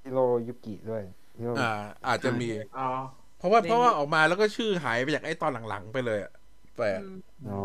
[0.03, 1.03] ฮิโรยุกิด้วย
[1.37, 1.69] ฮิโรอ่า
[2.07, 2.87] อาจจะมีอ๋อ
[3.37, 6.31] เพราะว่าในเพราะว่าออกมาแล้วก็ชื่อหายไปจากไอ้ตอนหลังๆไปเลยอะ
[6.75, 7.01] แปลก
[7.47, 7.59] อ๋อ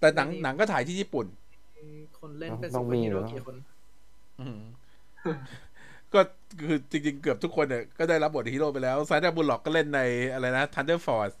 [0.00, 1.26] แต่หนังหนังก็ถ่ายที่ญี่ปุ่น
[2.18, 3.56] คนเล่นเป็นต้ซูองเปอร์ฮีโร่เหรอกี่คน
[4.40, 4.58] อืม
[6.14, 6.20] ก็
[6.66, 10.00] คือจริงๆ เกือบทุกคนเนี่ยก็ได้รับบทฮีโร่ไปแล้ว Sandra Bullock ก็เล่นใน
[10.32, 11.36] อะไรนะ Thunder Force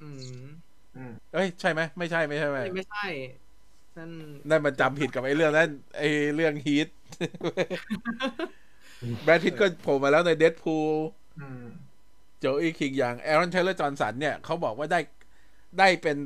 [0.00, 0.44] อืมอืม
[1.34, 3.06] เอ้ยใช่ไหมไม่ใช่ไม่ใช่ไหมไม่ไม่ใช่
[3.96, 4.10] นั่น
[4.50, 6.88] นั่นมันจำผิดกับไอ้เรื่องนั้นไอ้เรื่อง Heat
[9.24, 10.90] Brad Pitt ก็โผล่มาแล้วในเด p พูล
[11.40, 11.64] อืม
[12.40, 15.00] Joey King อย่าง Aaron Taylor-Johnson เนี่ยเขาบอกว่าได้
[15.78, 16.16] ได้เป็น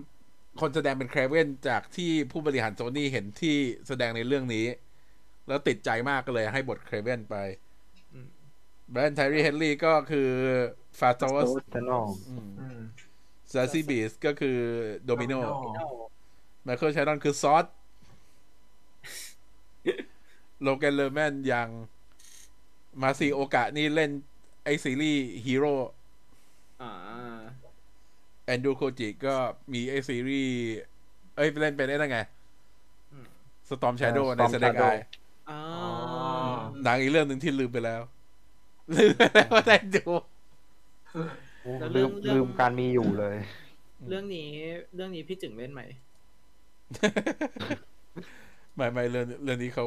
[0.60, 3.56] คนแสดงเป็น Kraven จากที่ผู้บริหารโซนี่เห็นที่
[3.88, 4.66] แสดงในเรื่องนี้
[5.48, 7.36] แล้วติดใจมากก็เลยให้บท Kraven ไป
[8.12, 8.28] อืม
[8.90, 10.28] Brian Tyree Henry ก็คือ
[10.98, 12.80] Phastos Eternals อืม
[13.52, 14.58] Zazie Beetz ก็คือ
[15.04, 15.88] โดมิโน Domino
[16.64, 17.64] Michael Shannon คือ Zod
[20.62, 21.68] Logan Lerman อย่าง
[23.02, 24.10] Masi Oka นี่เล่น
[24.64, 25.74] ไอซีรีส์ Heroes
[26.82, 26.90] อ่า
[28.44, 29.34] Andrew Koji ก็
[29.72, 30.56] มีไอซีรีส์
[31.36, 32.18] เอ้ยเล่นเป็นไอ้นั่นไง
[33.12, 33.26] อืม
[33.68, 35.00] สตอมแชโดว์เออใน Storm แสดงไอ Shadow อ่า
[35.50, 35.60] อ๋อ
[36.82, 38.00] หนังอีกเรื่องหนึ่งที่ลืมไปแล้ว
[38.96, 40.04] ลืมไปแล้วว่าได้ดู
[41.78, 43.36] แล้วเรื่ลืองมเรื่องลืมการมีอยู่เลย
[44.08, 44.48] เรื่องนี้
[44.94, 45.82] เรื่องนี้พี่จึงเล่นไหม
[48.76, 49.86] ไม่ไม่เรื่องเรื่องนี้เขา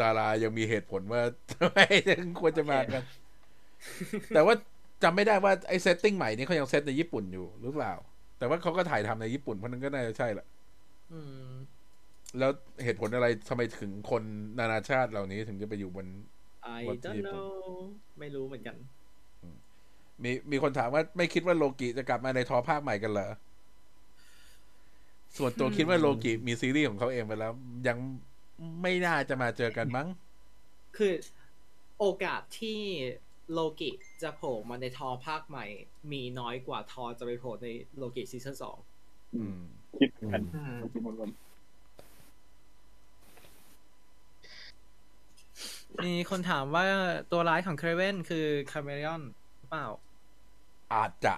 [0.00, 1.22] ดารายังมีเหตุผลว่า
[1.52, 1.78] ทำไม
[2.08, 3.02] ถึงควรจะมากัน
[4.34, 4.54] แต่ว่า
[5.02, 7.92] จำไม่ได้ว่าไอ้เซตติ้งใหม่นี้เขายังเซตในญี่ปุ่นอยู่หรือเปล่า
[8.38, 10.46] แต่ว่าเขาก็ถ่ายทำในญี่ปุ่นเพราะนั้นก็น่าจะใช่แหละ
[11.12, 11.50] อืม
[12.38, 12.50] แล้ว
[12.84, 14.22] เหตุผลอะไรทำไมถึงคน
[14.58, 16.06] นานาชาติเหล่านี้ถึงจะไปอยู่บน
[16.78, 17.32] I What don't people?
[17.32, 17.50] know
[18.18, 18.76] ไม่รู้เหมือนกัน
[20.24, 23.30] มีมีคนถามว่าไม่คิดว่าโลกิจะกลับมาในทอภาคใหม่กันเหรอ
[25.36, 27.52] ส่วนตัวคิดว่าโลกิมีซีรีส์ของเขาเองไปแล้ว
[27.88, 27.98] ยัง
[28.82, 30.08] ไม่น่าจะมาเจอกันมั้ง
[30.96, 31.12] คือ
[31.98, 32.80] โอกาสที่
[33.52, 33.90] โลกิ
[34.22, 35.66] จะโผล่มาในทอภาคใหม่
[36.12, 38.76] มีน้อยกว่าทอจะไปโผล่ในโลกิซีซั่นสอง
[39.36, 39.58] อืม
[39.98, 41.30] คิดกันอืมคิดเหมือนกัน
[46.04, 46.84] มีคนถามว่า
[47.32, 49.22] ตัวร้ายของ Kraven คือ Chameleon
[49.70, 49.86] เปล่า
[50.94, 51.34] อาจจะ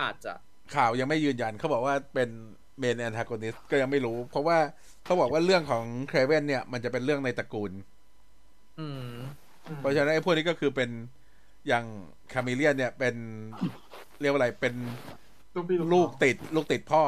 [0.00, 0.34] อาจจะ
[0.74, 2.30] ข่าวยังไม่ยืนยันเขาบอกว่าเป็น
[2.78, 4.58] main antagonist ก็ยังไม่รู้ เพราะว่า
[5.04, 7.72] เขาบอกว่าเรื่องของ Kraven เนี่ย มันจะเป็นเรื่องในตระกูล
[8.80, 9.06] อืม
[9.78, 10.90] เพราะฉะนั้นไอ้พวกนี้ก็คือเป็น
[11.68, 11.84] อย่าง
[12.32, 13.14] Chameleon เนี่ยเป็น
[14.20, 14.74] เรียกว่าอะไรเป็น
[15.54, 17.02] ลูกพี่ลูกติด ลูกติดพ่อ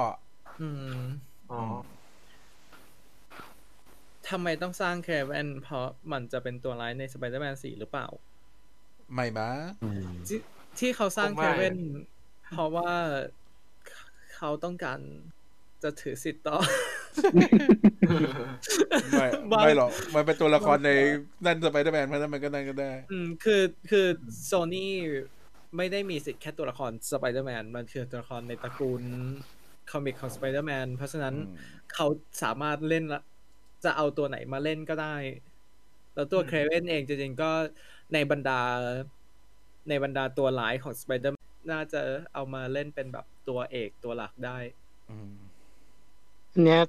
[0.61, 1.01] อืม
[1.53, 1.61] อ๋อ
[4.29, 8.07] ทำไมต้องสร้าง Kraven เพราะมันจะเป็นตัวร้ายในสไปเดอร์แมนสี่หรือเปล่า
[9.15, 9.49] ไม่มา
[9.85, 10.09] อืม
[10.79, 11.77] ที่ที่เขาสร้าง Kraven
[12.53, 12.93] เพราะว่า
[14.37, 15.01] เขาต้องการ
[15.83, 16.59] จะถือสิทธิ์ต่อ
[19.13, 20.91] ไม่บางไม่หรอก มันเป็นตัวละครใน
[21.45, 24.07] นั่นสไปเดอร์แมนเพราะฉะนั้นมันก็นั่นก็ได้ อืมคือคือ
[24.45, 24.95] โซนี่
[25.77, 29.03] ไม่ได้มีสิทธิ์แค่ตัวละครสไปเดอร์แมนมันคือตัวละครในตระกูล
[29.91, 31.57] comic ของสไปเดอร์แมนเพราะฉะนั้นอืม
[31.95, 32.07] เขา
[32.43, 33.21] สามารถเล่นละ
[33.85, 35.17] จะเอาตัวไหนมาเล่นก็ได้
[36.15, 37.51] แล้วตัวอืม Kraven เองจริงๆก็
[38.13, 38.61] ในบรรดา
[39.89, 41.37] ในบรรดาตัวร้ายของ Spider
[41.73, 42.01] น่าจะ
[42.35, 44.59] เอามาเล่นเป็นแบบตัวเอกตัวหลักได้
[45.11, 45.33] อืม
[46.53, 46.81] อันเนี้ย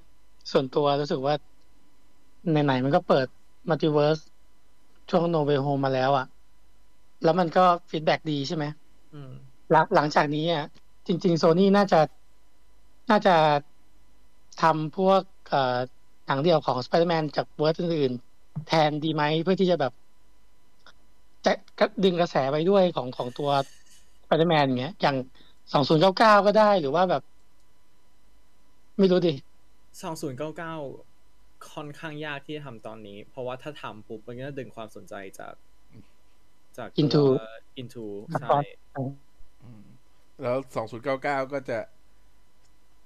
[0.52, 1.36] ส่วนตัวรู้สึกว่า
[2.52, 3.28] ไหนๆมันก็เปิด
[3.70, 4.20] Multiverse
[5.10, 6.26] ช่วง No Way Home มาแล้วอะ
[7.24, 8.66] แล้วมันก็ feedback ดีใช่ไหม
[9.14, 9.32] อืม
[9.72, 10.66] หลังหลังจากนี้อะ
[11.08, 12.00] จริง ๆ โซนี่น่าจะ
[13.10, 13.36] น่าจะ
[14.62, 15.78] ทำพวกเอ่อ
[16.28, 19.94] หนังเดี่ยวของ Spider-Man จาก verse อื่นๆ แทนดีไหมเพื่อที่จะแบบ
[21.46, 21.54] จะ
[22.04, 23.50] ดึงกระแสไปด้วยของของตัว
[24.24, 25.18] Spider-Man อย่างเงี้ย อย่าง
[25.74, 27.24] สองศูนย์เก้าเก้าก็ได้หรือว่าแบบ
[29.00, 29.34] ไม่รู้ดิ
[30.02, 30.76] สองศูนย์เก้าเก้า
[31.74, 35.54] ค่อนข้างยากที่จะทำตอนนี้ เพราะว่าถ้าทำปุ๊บมันก็จะดึงความสนใจจาก
[36.78, 37.24] จากตัว Into
[37.82, 38.62] into ครับใช่
[39.64, 39.84] อืม
[40.42, 41.80] แล้วสองศูนย์เก้าเก้าก็จะ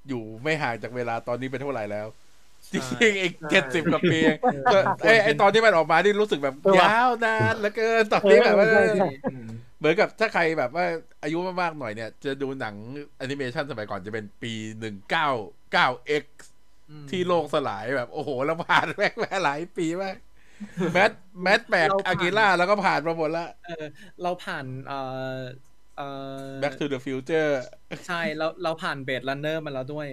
[0.07, 2.07] อยู่ไม่ห่างจากเวลาตอนนี้ไปเท่าไหร่แล้ว
[2.73, 4.19] จริงๆอีกเจ็ดสิบกว่าปี
[4.73, 9.48] ก็ไอไอตอนที่มันออกมานี่รู้สึกแบบเออว่ะยาวนานเหลือเกินตอนนี้แบบว่าเออใช่ใช่อืม
[9.80, 10.85] เหมือนกับถ้าใครแบบว่า
[11.23, 12.76] อายุมากๆหน่อยเนี่ย จะดูหนัง
[13.18, 15.30] แอนิเมชันสมัยก่อนจะเป็นปีหนึ่งเก้า
[15.73, 15.88] เก้า
[16.23, 16.26] X
[16.89, 20.15] อืมที่โลกสลายแบบโอ้โหแล้วผ่านแม่งมาหลายปีมาก
[20.94, 21.11] Mad
[21.44, 23.85] Max เราผ่านอากิระแล้วก็ผ่านมาหมดละเออ
[24.23, 24.99] เราผ่านเอ่
[25.35, 25.39] อ
[25.98, 26.07] เอ่
[26.49, 27.52] อ Back to the Future
[28.07, 30.07] ใช่เราเราผ่านเบด e ันเนอร์มาแล้วด้วย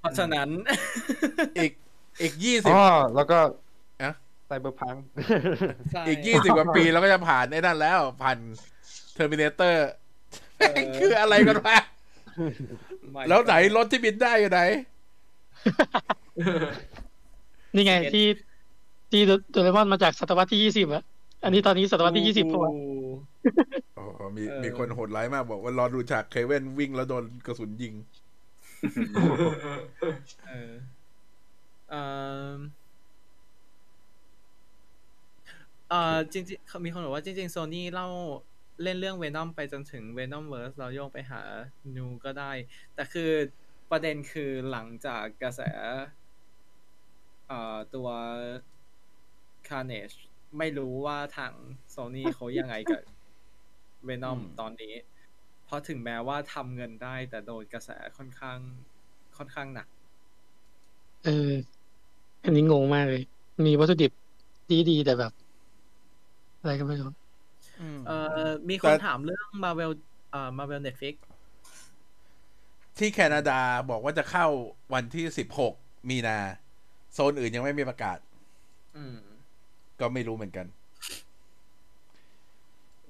[0.00, 0.48] เพราะฉะนั้น
[1.58, 1.72] อีก
[2.22, 3.38] อีกยี่สิบอ๋อแล้วก็
[4.02, 4.10] อะ
[4.46, 4.94] Cyberpunk
[5.92, 8.38] ใช่อีกยี่สิบกว่าปีเราก็จะผ่านไอ้นั่นแล้ว ผ่าน
[9.14, 9.88] Terminator
[10.58, 11.78] เออคืออะไรกันวะ
[13.14, 14.60] My God แล้วไหนรถที่บินได้อยู่ไหน
[17.74, 18.26] นี่ไงเห็นที่
[19.10, 21.02] ที่โดราเอมอนมาจากศตวรรษที่ยี่สิบอะ
[21.44, 22.70] อันนี้ตอนนี้ศตวรรษที่ยี่สิบพอโอ้
[23.94, 27.94] โอ้โหมีเออมีคนโหดร้ายมากบอกว่ารอดูฉาก Kraven วิ่งแล้วโดนกระสุนยิง
[30.46, 30.72] เออ
[31.90, 32.02] เอ่
[32.54, 32.58] อ
[35.88, 38.08] เอ่อจริงๆเขามีคนบอกว่าจริงๆโซนี่เล่า
[38.82, 41.42] เล่นเรื่องเวนอมไปจนถึงเวนอมเวิร์สเราโยงไปหา
[41.96, 42.52] นูก็ได้
[42.94, 43.30] แต่คือ
[43.90, 45.60] ประเด็นคือหลังจากกระแส
[47.48, 48.08] เอ่อตัว
[49.68, 50.16] Carnage
[50.58, 51.52] ไม่รู้ว่าทาง
[51.90, 53.02] โซนี่เขายังไงกับ
[54.04, 54.94] เวนอมอืมตอนนี้
[55.70, 58.58] เพราะถึงแม้ว่าทำเงินได้ แต่โดนกระแสค่อนข้าง
[59.36, 59.88] ค่อนข้างหนัก
[61.22, 61.30] เออ
[62.44, 63.20] อันนี้งงมากเลย
[63.66, 64.10] มีวัตถุดิบ
[64.70, 65.32] ดีๆแต่แบบ
[66.58, 67.08] อะไรก็ไม่รู้
[68.02, 68.12] เอ่อ
[68.70, 69.90] มีคแต่นถามเรื่อง Marvel
[70.30, 71.14] เอ่อ Marvel Netflix
[72.98, 73.52] ที่แคนาดา
[73.88, 74.46] บอกว่าจะเข้า
[74.94, 75.72] วันที่สิบหก
[76.10, 76.32] มีนา
[77.12, 78.18] โซนอื่นยังไม่มีประกาศ
[78.94, 79.16] อืม
[80.00, 80.66] ก็ไม่รู้เหมือนกัน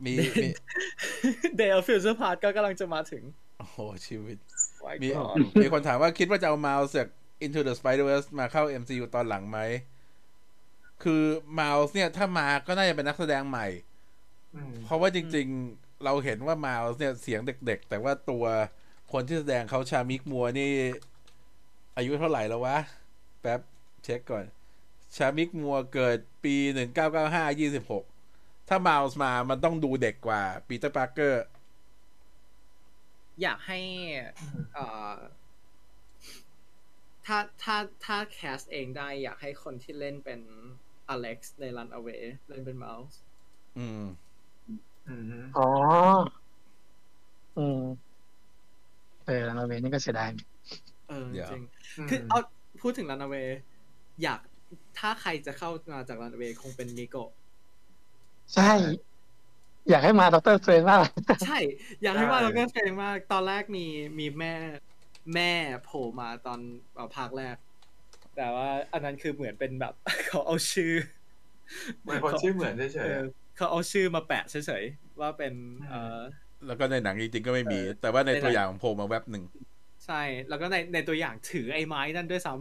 [0.05, 0.48] มีมี
[1.60, 3.22] Day of Future Past ก็กำลังจะมาถึง
[3.59, 4.39] โอ้โห ชีวิต
[4.81, 7.09] ไว้มีก่อนมีคนถามว่าคิดว่าจะเอามาจาก
[7.44, 9.59] Into the Spider-Verse มาเข้า MCU ตอนหลังไหม
[11.02, 11.22] คือ
[11.59, 13.66] มาส์เนี่ย ถ้ามาก็น่าจะเป็นนักแสดงใหม่
[14.55, 15.47] อืมเพราะว่าจริง
[15.77, 18.44] ๆ เราเห็นว่ามาส์เนี่ยเสียงเด็ก ๆ แต่ว่าตัว
[19.12, 20.72] คนที่แสดงเขาชามิกมัวนี่
[21.97, 22.78] อายุเท่าไหร่แล้ววะ
[23.40, 23.60] แป๊บ
[24.05, 24.44] เช็คก่อน
[25.16, 28.05] Shameik Moore เกิดปีหนึ่งเก้าเก้าห้ายี่สิบหก
[28.70, 31.44] ถ้ามาส์มามันต้องดูเด็กกว่า Peter Parker
[33.42, 33.80] อยากให้
[34.74, 35.14] เอ่อ
[37.26, 40.40] ถ้าถ้าถ้า cast เองได้อยากให้คนที่เล่นเป็น
[41.09, 43.18] Alex ใน Runaway เล่นเป็นเมาส์
[43.78, 44.02] อืม
[45.09, 45.68] อืมอ๋อ
[47.59, 47.80] อืม
[49.26, 50.30] เออ Runaways นี่ก็เสียดาย
[51.09, 51.64] เออเดี๋ยวจริง
[52.10, 52.40] คือเอา
[52.80, 53.48] พูดถึง Runaway
[54.22, 54.40] อยาก
[54.98, 57.31] ถ้าใครจะเข้ามาจาก Runaway คงเป็น Nico
[58.55, 58.72] ใช่
[59.90, 61.12] อยากให้มา Doctor Strange มากเลย
[61.47, 61.59] ใช่
[62.02, 63.86] อยากให้ว่าเราก็เฟงมาก ตอนแรกมี
[64.18, 64.55] มีแม่
[65.35, 65.52] แม่
[65.85, 66.60] โผล่มาตอน
[66.94, 67.56] เอ่อภาคแรก
[68.36, 69.94] แต่ว่าอันนั้นคือเหมือนเป็นแบบ
[70.27, 70.93] เขาเอาชื่อ
[72.01, 73.24] เหมือนคนชื่อเหมือนเฉยๆ เออ
[73.56, 75.52] เขาเอาชื่อมาแปะเฉยๆว่าเป็น
[75.90, 76.18] เออ
[76.66, 79.44] แล้วก็ในหนังจริงๆก็ไม่มีเออแต่ว่าในในหนังตัวอย่างโผล่มาแวบหนึ่ง
[80.06, 82.55] ใช่ แล้วก็ในในตัวอย่างถือไอ้ไม้นั่นด้วยซ้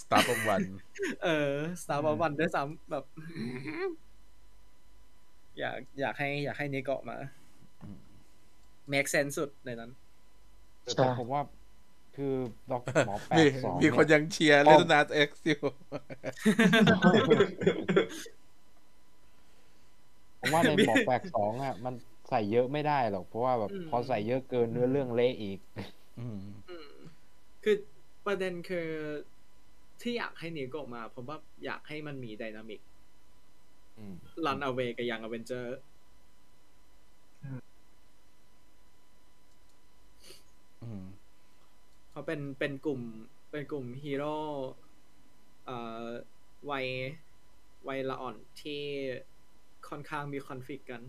[0.00, 1.52] Star of One ำเออ
[1.82, 3.04] Star Wars วันด้วยซ้ำแบบ
[5.58, 7.16] อยากอยากให้อยากให้นิโกะมา
[7.82, 7.98] อืม
[8.92, 9.90] make sense สุดในนั้น
[10.96, 11.40] แต่ผมว่า
[12.16, 12.34] คือ
[12.70, 15.58] ด็อกหมอแปมีดสองมีคนเนี่ยยังเชียร์ป้เลอมตนาเอ็กซ์อยู่
[20.40, 21.94] ผมว่าในหมอแปลกสองอะ มัน
[22.28, 25.58] ใส่เยอะไม่ได้หรอก เพราะว่าแบบอืมพอใส่เยอะเกินเนื้อเรื่องเละอีก
[26.18, 26.92] อืมอืม
[27.62, 27.76] คือ
[28.26, 28.88] ประเด็นคือ
[30.02, 32.97] ที่อยากให้ Nico มาผมว่าอยากให้มันมี dynamic อืม
[34.46, 35.78] Runaways กับ Young Avengers
[40.82, 41.04] อืม
[42.10, 43.00] เพราะเป็นเป็นกลุ่ม
[43.50, 44.36] เป็นกลุ่มฮีโร่
[45.66, 46.04] เอ่อ
[46.70, 46.86] วัย
[47.88, 48.82] วัยละอ่อนที่
[49.88, 51.02] ค่อนข้างมีคอนฟ lict กัน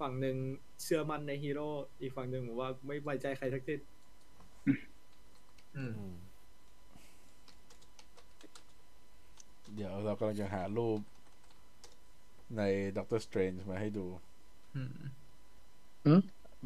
[0.00, 0.36] ฝั่งหนึ่ง
[0.82, 1.68] เชื่อมั่นในฮีโร่
[2.00, 3.80] อีกฝั่งหนึ่งบอกว่าไม่ไว้ใจใครทั้งสิ้น
[5.76, 6.16] อืมอืม
[9.74, 10.98] เดี๋ยวเรากำลังจะหารูป
[12.58, 12.62] ใน
[12.96, 14.06] Doctor Strange มาให้ดู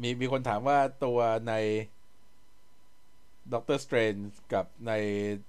[0.01, 1.19] มีมีคนถามว่าตัว
[1.49, 1.53] ใน
[3.53, 4.21] Doctor Strange
[4.53, 4.93] กับใน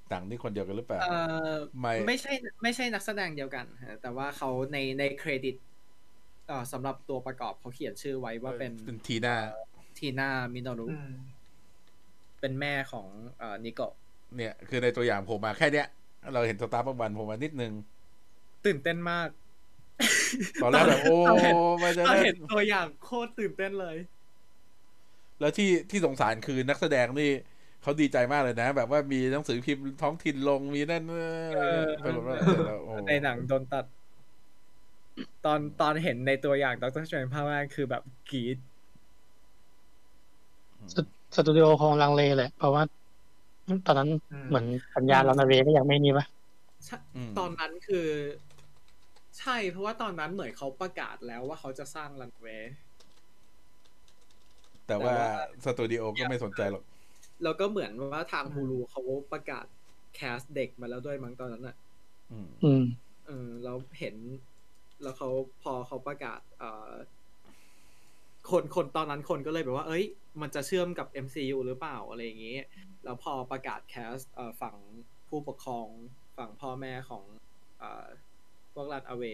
[0.08, 1.18] หนังนี่คนเดียวกันหรือเปล่าเอ่
[1.52, 2.32] อไม่ไม่ใช่
[2.62, 5.56] ไม่ใช่นักแสดงเดียวกันฮะแต่ว่าเขาในในเครดิต
[6.48, 11.12] เอ่อสำหรับตัวประกอบเขาเขียนชื่อไว้ว่าเป็นเป็น Tina Tina Minoru อืม
[12.40, 13.06] เป็นแม่ของ
[13.38, 13.92] เอ่อ Nico
[14.36, 15.86] เนี่ย คือในตัวอย่างโผล่มาแค่เนี้ย
[16.32, 17.72] เราเห็น Staff of One โผล่มานิดนึง
[18.66, 19.28] ตื่นเต้นมาก
[20.62, 23.96] ตอนแรกแบบโอ้ตอนเห็นมันจะเราได้เห็นตัวอย่างโคตรตื่นเต้นเลย
[25.40, 27.30] แล้วที่ที่สงสารคือนักแสดงนี่
[27.82, 31.16] เขาดีใจมากเลยนะ แบบว่ามีหนังสือพิมพ์ท้องถิ่นลงมีนั่นเอ
[31.82, 33.84] อไปหมดแล้วโอ้ในหนังโดนตัด
[35.44, 38.58] ตอนตอนเห็นในตัวอย่าง Doctor Strange ภาคแรกคือแบบกรี๊ด
[41.34, 42.82] สตูดิโอคงลังเลแหละเพราะว่า
[43.86, 44.66] ตอนนั้นอืมเหมือน
[44.96, 46.26] สัญญาณ Runaways ก็ยังไม่นี่ปะ
[46.84, 46.96] ใช่
[47.28, 48.06] มตอนนั้นคือ
[49.40, 52.72] ใช่เพราะว่าตอนนั้นเหมือนเขาประกาศแล้วว่าเขาจะสร้าง Runaways
[54.86, 55.28] แต่ว่าแต่ว่า
[55.64, 56.84] สตูดิโอก็ไม่สนใจหรอก
[57.42, 59.02] แล้วก็เหมือนว่าทางฮูลูเขา
[59.32, 59.66] ประกาศ
[60.14, 61.76] แคสเด็กมาแล้วด้วยมั้งตอนนั้นอะ
[62.32, 62.84] อืมอืม
[63.26, 64.16] เออเราเห็น
[65.02, 65.28] แล้วเขา
[65.62, 66.90] พอเขาประกาศ เอ่อ
[68.50, 70.04] คนคนตอนนั้นคนก็เลยแบบว่า เอ้ย
[70.40, 72.58] มันจะเชื่อมกับ MCU หรือเปล่าอะไรอย่างงี้
[73.04, 74.76] แล้วพอประกาศแคสเอ่อฝั่ง
[75.28, 75.88] ผู้ปกครอง
[76.36, 77.24] ฝั่งพ่อแม่ของ
[77.78, 78.06] เอ่อ
[78.74, 79.24] พวกรันอเว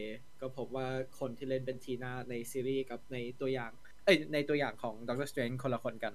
[0.41, 0.87] ก็พบว่า
[1.19, 3.73] คนที่เล่นเป็น Tina ในซีรีส์กับในตัวอย่าง
[4.05, 6.15] เอ้ยในตัวอย่างของ Doctor Strange คนละคนกัน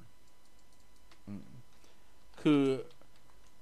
[1.27, 1.45] อืม
[2.41, 2.63] คือ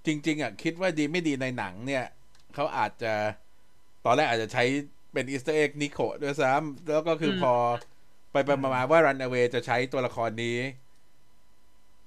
[0.05, 2.05] จริง ๆอะคิดว่าดีไม่ดีในหนังเนี่ย
[2.53, 3.13] เขาอาจจะ
[4.05, 4.63] ตอนแรกอาจจะใช้
[5.13, 7.53] เป็น Easter egg Nico ด้วยซ้ำแล้วก็คืออมพอ
[8.31, 10.57] ไปไปมามาว่า Runaways จะใช้ตัวละครนี้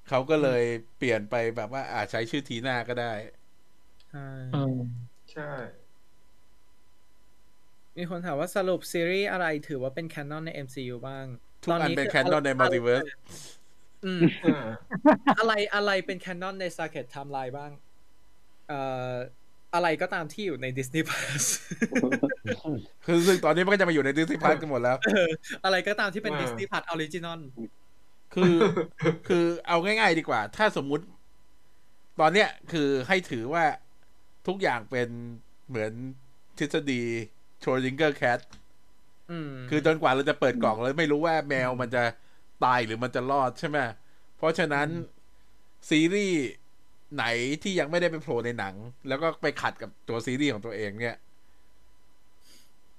[0.09, 0.63] เขาก็เลย
[0.97, 3.13] เปลี่ยนไปแบบว่าอาจใช้ชื่อ Tina ก็ได้
[4.03, 4.19] ใช่
[4.53, 4.77] อืม
[5.33, 5.43] ใช่
[7.99, 11.25] มีคนถามว่าสรุปซีรีส์อะไรถือว่าเป็นแคนนอนใน MCU บ้าง
[11.63, 13.09] ทุกอันเป็นคื canon ใน Multiverse
[14.05, 14.67] อืมเออ
[15.39, 17.71] อะไรอะไรเป็นแคนนอนใน Circuit Timeline บ้าง
[18.69, 19.13] เอ่อ
[19.75, 21.45] อะไรก็ตามที่อยู่ใน Disney Plus
[23.07, 25.31] คือซึ่งตอนนี้มันก็จะมาอยู่ในดิสนีย์พาร์กันหมดแล้วเออ
[25.65, 27.41] อะไรก็ตามที่เป็นอ่า Disney Plus Original
[28.35, 28.57] คือ
[29.29, 31.05] คือเอาง่าย ๆ ดีกว่า ถ้าสมมุติ
[32.21, 33.65] ตอนเนี้ยคือให้ถือว่า
[34.47, 35.09] ทุกอย่างเป็น
[35.69, 35.93] เหมือน
[36.59, 37.03] ทฤษฎี
[37.63, 38.41] โชลิงเกอร์แคท
[39.31, 42.03] อืมคือจนกว่าเราจะเปิดกล่องแล้วไม่รู้ว่าแมวมันจะ
[42.65, 43.79] ตายหรือมันจะรอดใช่ไหม
[44.37, 44.89] เพราะฉะนั้น
[45.91, 46.43] ซีรีส์
[47.15, 47.25] ไหน
[47.63, 48.75] ที่ยังไม่ได้ไปโผล่ในหนัง
[49.09, 51.17] แล้วก็ไปขัดกับตัวซีรีส์ของตัวเองเนี่ย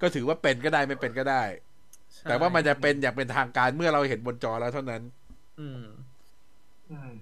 [0.02, 1.44] ก็ถือว่าเป็นก็ได้ไม่เป็นก็ได้
[2.14, 5.02] ใช่แต่ว่ามันจะเป็นอย่างเป็นทางการเมื่อเราเห็นบนจอแล้วเท่านั้น
[5.60, 5.84] อืม
[6.92, 7.14] อืม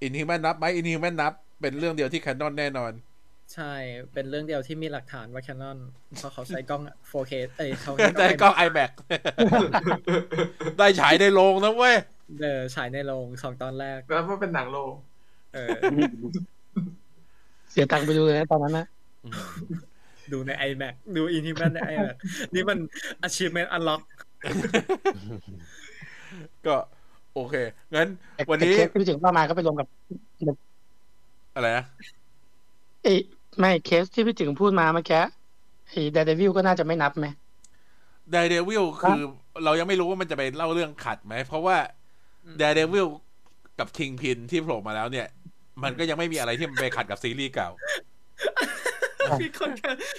[0.00, 2.92] อินฮิวแมนนับไหมอินฮิวแมนนับ เป็นเรื่องเดียวที่แคนนอนแน่นอน
[3.54, 3.72] ใช่
[4.12, 5.78] เป็นเรื่องเดียวที่มีหลักฐานว่า Canon
[6.18, 8.90] เพราะเขาใช้กล้อง 4K เอ้ยเขาได้กล้อง iMac
[10.78, 11.96] ได้ฉายในโรงนะเว้ย
[12.40, 14.92] เดอฉายในโรงสองตอนแรก แล้วมันเป็นหนังโลง
[15.54, 15.68] เออ
[17.70, 18.86] เสียตังค์ไปดูเลยนะตอนนั้นนะ
[20.32, 22.16] ดูใน iMac ดู Inhuman ใน iMac
[22.54, 22.78] นี่มัน
[23.26, 24.02] achievement unlock
[26.66, 26.76] ก็
[27.34, 27.54] โอเค
[27.94, 28.08] งั้น
[28.50, 29.86] วันนี้แต่เคสที่พี่ถึงว่ามาก็ไปรวมกับ
[31.54, 31.84] อะไรนะ
[33.02, 33.18] เอ้ย
[33.58, 35.22] ไม่เคสที่พี่ถึงพูดมาเมื่อกี้
[35.88, 37.26] ไอ้ Daredevil ก็น่าจะไม่นับไหม
[38.32, 39.22] d ด r e เดวิลคือ
[39.64, 41.76] เรายังไม่รู้ว่ามันจะไปเล่าเรื่องขัดไหม เพราะว่า
[42.60, 43.06] d ด r e เดวิล
[43.78, 45.26] กับ Kingpin ที่โผล่มาแล้วเนี่ย
[45.82, 47.70] มันก็ยังไม่มีอะไรที่มันไปขัดกับซีรีส์เก่า
[49.42, 49.70] มีคน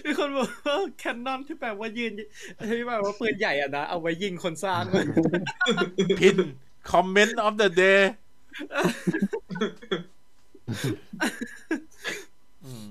[0.05, 4.83] มีคนบอกว่า canon ที่แปลว่ายืนที่แปลว่าปืนใหญ่อะนะ เอาไว้ยิงคนสร้าง
[6.19, 6.38] pin
[6.91, 8.11] comment of the day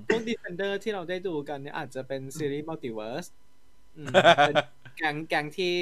[0.09, 3.29] พวก Defender ที่เราได้ดูกันเนี่ยอาจจะเป็นซีรีส์ Multiverse
[3.97, 4.13] อืม
[4.47, 4.57] เป็น
[4.97, 5.75] แก๊งแก๊งที่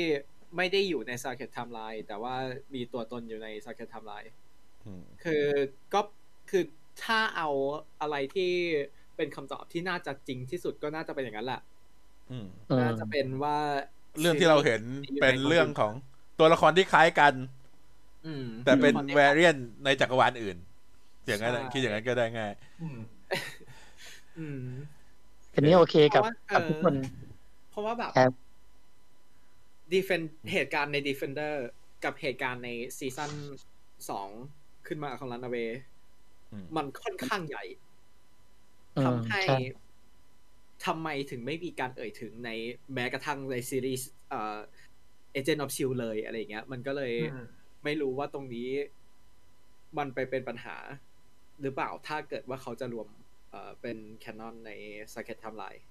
[0.57, 2.35] ไม่ได้อยู่ใน Sacred Timeline แต่ว่า
[2.75, 4.31] มีตัวตนอยู่ใน Sacred Timeline
[5.25, 5.47] คือ
[5.95, 6.01] ก็
[6.51, 6.65] คือ
[7.05, 7.49] ถ้าเอา
[8.01, 8.53] อะไรที่
[9.17, 11.61] เป็นคำตอบที่น่าจะจริงที่สุดก็น่าจะเป็นอย่างนั้นแหละ
[12.31, 12.47] อืม
[12.81, 13.57] น่าจะเป็นว่า
[14.21, 14.83] เรื่องที่เราเห็น
[15.23, 15.93] เป็นเรื่องของ
[16.39, 17.35] ตัวละครที่คล้ายกัน
[18.27, 20.57] อืมแต่เป็นตัวละครที่แวร i ียนในจักรวาลอื่น
[21.27, 22.53] อย่างนั้นอะใช่คิดอย่างนั้นก็ได้ง่าย
[24.39, 24.81] อืมอืม
[25.55, 26.95] อันนี้โอเคกับเพราะว่ากับทุกคน
[27.71, 28.33] เพราะว่าแบบครับ
[29.93, 31.55] Defend เหตุการณ์ใน Defender
[32.05, 33.33] กับเหตุการณ์ในซีซั่น
[34.11, 34.29] สอง
[34.87, 35.71] ขึ้นมาของ Runaway
[36.53, 37.65] อืมมันค่อนข้างใหญ่
[38.97, 39.59] อืมทำให้ใช่
[40.87, 42.51] ทำไมถึงไม่มีการเอ่ยถึงใน
[42.95, 44.59] แม้กระทั่งในซีรีส์เอ่อ
[45.39, 47.47] Agent of Shield เลยอะไรอย่างเงี้ย มันก็เลยอืม
[47.85, 48.69] ไม่รู้ว่าตรงนี้
[49.99, 50.77] มันไปเป็นปัญหา
[51.61, 53.09] หรือเปล่าถ้าเกิดว่าเขาจะรวม
[53.53, 54.71] เอ่อเป็นแคนนอนใน
[55.13, 55.83] Circuit Timeline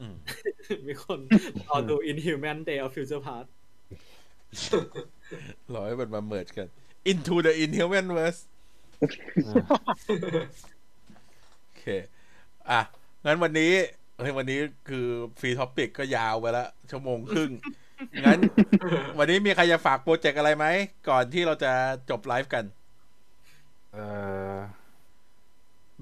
[0.00, 0.14] อืม
[0.86, 1.18] มีคน
[1.68, 3.48] รอดู Inhuman Day of Future Past
[5.74, 6.68] รอให้มันมา merge กัน
[7.10, 8.40] into the inhuman verse
[8.98, 11.84] โอเค
[12.70, 12.80] อะ
[13.24, 13.72] งั้นวันนี้
[14.18, 15.06] เฮ้ยวันนี้คือ
[15.40, 17.50] free topic ก็ยาวไปแล้วชั่วโมงครึ่ง
[18.24, 18.38] งั้น
[19.18, 20.66] วันนี้มีใครจะฝาก project อะไรไหม
[21.08, 21.72] ก่อนที่เราจะ
[22.10, 22.64] จบไลฟ์กัน
[23.92, 23.98] เอ
[24.54, 24.56] อ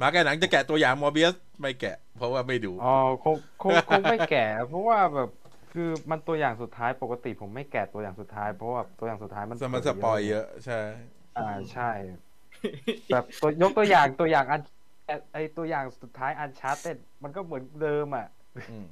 [0.00, 2.92] มาแกะหนังจะแกะตัวอย่าง Morbius ไม่แกะ เพราะว่าไม่ดูอ๋อ
[3.24, 5.28] คงคงคงไม่แกะเพราะว่าแบบ
[5.72, 10.80] คือมันตัวอย่างสุดท้ายปกติผมไม่แกะตัวอย่างสุดท้ายเพราะว่าตัวอย่างสุดท้ายมันสมัน spoil เยอะใช่
[11.36, 11.42] อ่า
[11.72, 11.90] ใช่
[13.10, 14.60] แบบตัวยกตัวอย่างตัวอย่างอัน
[15.32, 18.26] ไอตัวอย่างสุดท้าย Uncharted มันก็เหมือนเดิมอะ
[18.68, 18.86] อืม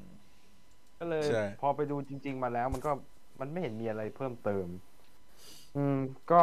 [0.99, 2.91] ก็เลยใช่พอไปดูจริง ๆ มาแล้ว มันก็
[3.41, 4.67] มันไม่เห็นมีอะไรเพิ่มเติม
[5.77, 5.97] อืม
[6.31, 6.37] ก็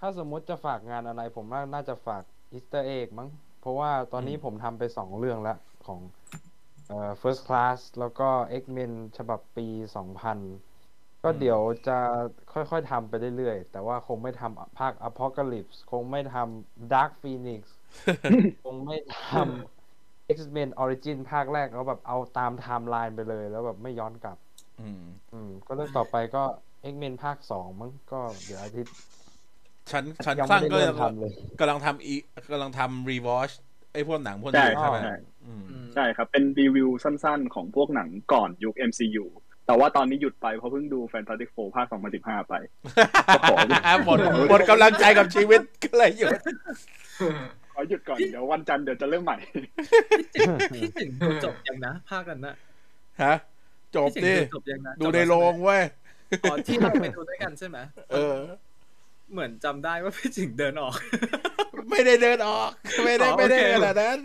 [0.00, 2.22] ถ้าสมมุติจะฝากงานอะไร ผมว่าน่าจะฝาก
[2.52, 6.00] Easter egg มั้งเพ ราะว่าตอนนี้ผมทำไปสองเรื่องแล้วของ
[6.88, 8.28] เอ่อ First Class แล้วก็
[8.62, 9.66] X-Men ฉบับปี
[10.44, 11.98] 2000 ก็เดี๋ยวจะ
[12.52, 17.60] ค่อยๆทำไปเรื่อยๆ แต่ว่าคงไม่ทำภาค Apocalypse คงไม่ทำ Dark Phoenix
[18.64, 18.96] คงไม่
[19.30, 24.38] ทำ X-Men Origin ภาคแรกแล้วแบบเอาตามไทม์ไลน์ไปเลย แล้วแบบไม่ย้อนกลับ
[24.80, 26.42] อืมอืมก็เรื่องต่อไปก็
[26.92, 28.94] X-Men ภาคสองมั้งก็เดี๋ยวอาทิตย์
[29.90, 32.16] ฉันฉันยังสร้างไม่ได้ก็เริ่ยัมงทำเลยกำลังทำอี
[32.52, 33.50] กำลังทำรีวอช
[33.92, 35.14] ไอ้พวกหนังพวกใช่นี้ครัใช่บไหมใช่
[35.44, 39.24] อืมอืมใช่ครับ เป็นรีวิวสั้นๆ ของพวกหนังก่อนยุค MCU
[39.66, 41.86] แต่ว่าตอนนี้หยุดไปเพราะเพิ่งดู Fantastic Four ภาค
[42.18, 42.54] 2015 ไป
[43.34, 43.56] ก็ขอ
[44.04, 44.18] หมด
[44.50, 46.30] หมดกำลังใจกับชีวิตก็เลยหยุด
[47.72, 49.36] ขอหยุดก่อน เดี๋ยววันจันทร์เดี๋ยวจะเริ่มใหม่
[50.74, 52.54] พี่ถึงดูจบยังนะ ภาคกันนะ
[53.22, 53.34] ฮะ
[53.96, 55.82] จบพี่ถึงดิดูจบยังนะดูจบในแล้วโรงเว้ย
[56.42, 57.78] อ๋อที่เราไปดูด้วยกันใช่ไหม
[58.12, 58.36] เออ
[59.32, 60.94] เหมือนจำได้ว่าพี่ถึงเดินออก
[61.90, 62.70] ไม่ได้เดินออก
[63.04, 64.18] ไม่ได้อ๋อไม่ได้โอเคขนาดนั้น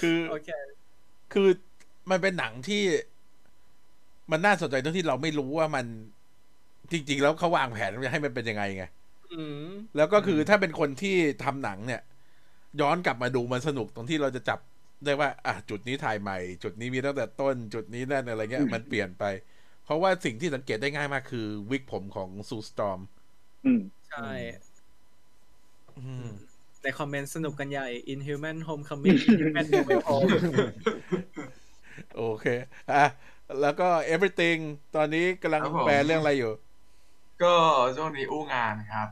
[0.00, 0.48] คือโอเค
[1.32, 1.48] คือ
[2.10, 2.82] มันเป็นหนังที่
[4.30, 5.86] มันน่าสนใจตรงที่เราไม่รู้ว่ามัน
[6.92, 8.84] จริง ๆ แล้วเขาวางแผนให้มันเป็นยังไงไง
[9.32, 12.00] อืมแล้วก็คือถ้าเป็นคนที่ทำหนังเนี่ย
[12.80, 14.58] ย้อนกลับมาดูมันสนุกตรงที่เราจะจับ
[15.04, 19.24] ได้ว่า อะจุดนี้ถ่ายใหม่ จุดนี้มีตั้งแต่ต้น จุดนี้นั่นอะไรเงี้ย มันเปลี่ยนไป
[19.84, 23.19] เพราะว่าสิ่งที่สังเกตได้ง่ายมากคือ วิกผมของซูสตอมอื
[23.78, 23.78] ม
[24.08, 24.28] ใช่
[25.96, 26.26] อืม
[26.82, 30.32] ในคอมเมนต์สนุกกันใหญ่ Inhuman Homecoming Inhuman No Way Home
[32.16, 32.46] โอเค
[32.90, 33.04] อะ
[33.60, 34.60] แล้วก็ everything
[34.96, 36.52] ตอนนี้กำลังครับผมแปลเรื่องอะไรอยู่
[37.42, 37.54] ก็
[37.96, 39.08] ช่วงนี้อู้งานครับ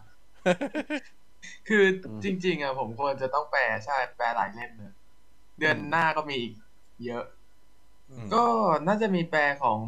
[1.68, 1.84] คือ
[2.22, 4.92] จริง ๆอะผมควรจะต้องแปลใช่ แปลหลายเล่มเลย
[5.58, 6.52] เดือนหน้าก็มีอีก
[7.06, 7.24] เยอะ
[8.10, 8.44] อืมก็
[8.86, 9.78] น่าจะมีแปลของ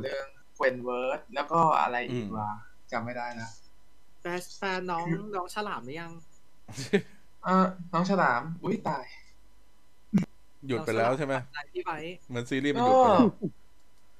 [0.00, 0.26] เรื่อง
[0.56, 2.50] เวนเวิร์ดแล้วก็อะไรอีกอืมวะ
[2.92, 3.48] จำไม่ได้นะ
[4.20, 5.04] แปลแปลน้อง
[5.36, 6.12] น้องฉลามหรือยัง
[7.44, 9.04] เออน้องฉลาม อุ้ยตาย
[10.66, 11.98] หยุดไปแล้วใช่ไหมนายพี่ไว้
[12.28, 13.28] เหมือนซีรีส์มันหก็ยุดไปแล้ว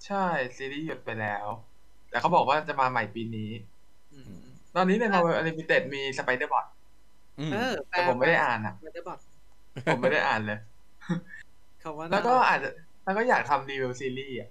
[0.07, 0.25] ใช่
[0.57, 1.47] ซีรีส์หยุดไปแล้ว
[2.11, 3.51] แต่เขาบอกว่าจะมาใหม่ปีนี้
[4.15, 4.35] อืม
[4.77, 6.67] ตอนนี้ใน Marvel Unlimited มีสไปเดอร์บอท
[7.39, 9.19] อืมเออแปลแต่ผมไม่ได้อ่านอะไม่ได้บอก
[9.93, 10.59] ผมไม่ได้อ่านเลย
[11.81, 12.71] เขาว่าแล้วก็อาจจะ
[13.05, 14.51] แล้วก็อยากทำรีวิวซีรีส์อะ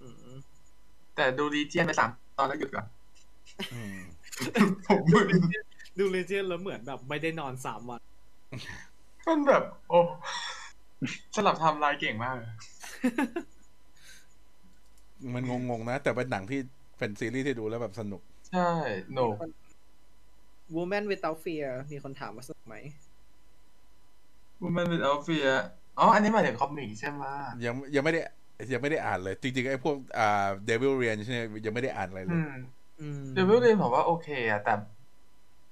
[0.00, 0.36] อืม
[1.16, 2.86] แต่ดูรีเจียนไปสามตอนแล้วหยุดก่อน
[3.74, 3.98] อืม
[4.86, 5.28] ผมมึน
[5.98, 8.00] ดูเลเจนแล้วเหมือนแบบไม่ได้นอนสามวัน
[9.26, 9.98] มันแบบ โอ้
[11.36, 12.50] สลับไทม์ไลน์เก่งมากเลย
[15.34, 16.60] มันงงๆนะ แต่เป็นหนังที่
[16.98, 18.60] เป็นซีรีส์ที่ดูแล้วแบบสนุก ใช่
[19.12, 19.22] หนู
[20.74, 22.76] Woman Without Fear มีคนถามว่าสนุกไหม
[24.60, 25.46] Woman Without Fear
[25.98, 27.24] อ๋อ อันนี้หมายถึง comic ใช่ไหม
[27.64, 28.20] ยังยังไม่ได้
[28.72, 32.75] ยังไม่ได้อ่านเลย จริงๆไอ้พวกอ่า Devil's Reign ใช่ไหมยังไม่ได้อ่านอะไรเลอืยมอืม
[33.32, 34.70] Devil's Reign ผมว่าโอเคอะแต่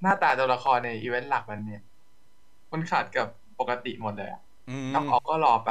[0.02, 1.80] หน้าตาตัวละครในอีเวนต์หลักมันเนี่ย
[2.72, 3.26] มันขาดกับ
[3.58, 5.70] ปกติหมดเลยอะอืมน้องออกก็รอไป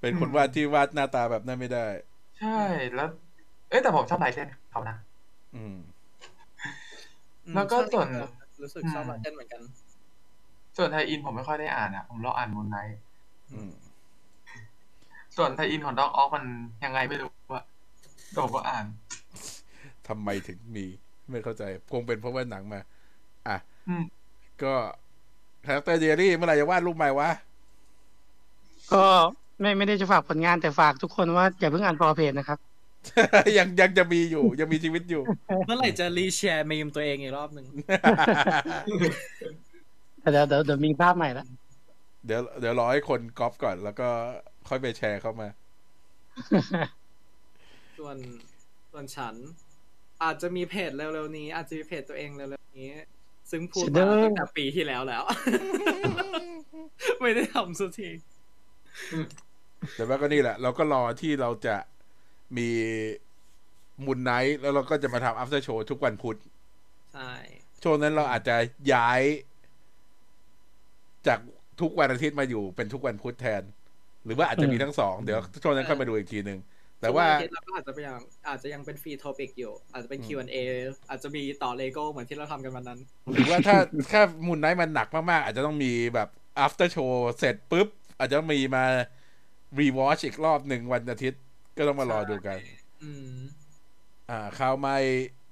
[0.00, 1.86] เป็นคนวาดที่วาดหน้าตาแบบนั้นไม่ได้
[2.36, 2.48] ใช่
[2.94, 3.06] แล้ว
[3.68, 4.94] เอ้ยแต่ผมชอบลายเส้นเขานะ
[5.54, 5.74] อืม
[7.46, 8.08] อืมแล้วก็ส่วน
[8.60, 9.62] รู้สึกชอบอืมลายเส้นเหมือนกัน
[10.76, 12.94] ส่วนไทยอินผมไม่ค่อยได้อ่านอะผมรออ่านมูนไนท์
[13.52, 13.70] อืม
[15.36, 16.44] ส่วนไทยอินของด็อกออกมัน
[16.84, 17.62] ยังไงไม่รู้อะ
[18.34, 18.86] แต่ผมก็อ่าน
[20.08, 20.86] ทำไมถึงมี
[21.30, 21.62] ไม่เข้าใจ
[21.92, 22.80] คงเป็นเพราะว่าหนังมา
[23.48, 23.56] อะ
[23.88, 24.04] อืม
[24.62, 24.74] ก็
[25.66, 27.30] คาแรคเตอร์เจอรี่เมื่อไหร่จะวาดรูปใหม่วะ
[28.92, 29.04] ก็
[29.60, 32.58] ไม่ไม่ได้จะฝากผลงานแต่ฝากทุกคนว่าอย่าเพิ่ง unfollow เพจนะครับ
[33.58, 35.22] ยังยังจะมีอยู่ ยังมีชีวิตอยู่
[35.66, 37.66] เมื่อไหร่จะ reshare มีมตัวเองอีกรอบหนึ่ง
[40.20, 41.46] แต่เดี๋ยวเดี๋ยวเดี๋ยวมีภาพใหม่ละ
[42.26, 44.08] เดี๋ยวเดี๋ยวรอให้คนก๊อปก่อนแล้วก็
[44.68, 45.48] ค่อยไปแชร์เข้ามา
[48.04, 48.20] ส่วน
[48.92, 49.34] ส่วนฉัน
[50.22, 52.92] อาจจะมีเพจเร็วๆนี้ อาจจะมีเพจตัวเองเร็วๆนี้
[53.50, 55.22] ซึ่งพูดมาตั้งแต่ปีที่แล้วแล้ว
[57.20, 58.10] ไม่ได้ทำสักที
[59.96, 61.76] แต่ว่าก็นี่แหละ เราก็รอที่เราจะ
[62.56, 62.68] มี
[64.06, 66.38] มุนไนท์แล้วเราก็จะมาทำ after show ทุกวันพุธ
[67.14, 67.32] ใช่
[67.82, 68.56] ช่วงนั้นเราอาจจะ
[68.92, 69.20] ย้าย
[71.26, 71.38] จาก
[71.80, 73.62] ทุกวันอาทิตย์มาอยู่เป็นทุกวันพุธแทน
[74.24, 76.58] หรือว่าอาจจะมีทั้งสอง เดี๋ยวช่วงนั้นค่อยมาดูอีกทีหนึ่ง
[77.04, 78.16] แต่ว่าทุกนอทิตย์เราก็อาจจะยัง
[78.48, 80.56] อาจจะยังเป็นฟรีโทปิกอยู่ อาจจะเป็นอืม Q&A
[81.08, 83.00] อาจจะมีต่อเลโก้เหมือนที่เราทำกันวันนั้น
[83.32, 83.76] หรือว่าถ้า
[84.12, 86.28] ถ้ามุนไนท์มันหนักมากๆ อาจจะต้องมีแบบ
[86.64, 88.84] after show เสร็จปุ๊บ อาจจะต้องมีมา
[89.78, 91.40] rewatch อีกรอบหนึ่งวันอาทิตย์
[91.76, 92.58] ก็ต้องมารอดูกัน
[93.02, 93.36] อืม
[94.30, 94.96] อ่าข่าวใหม่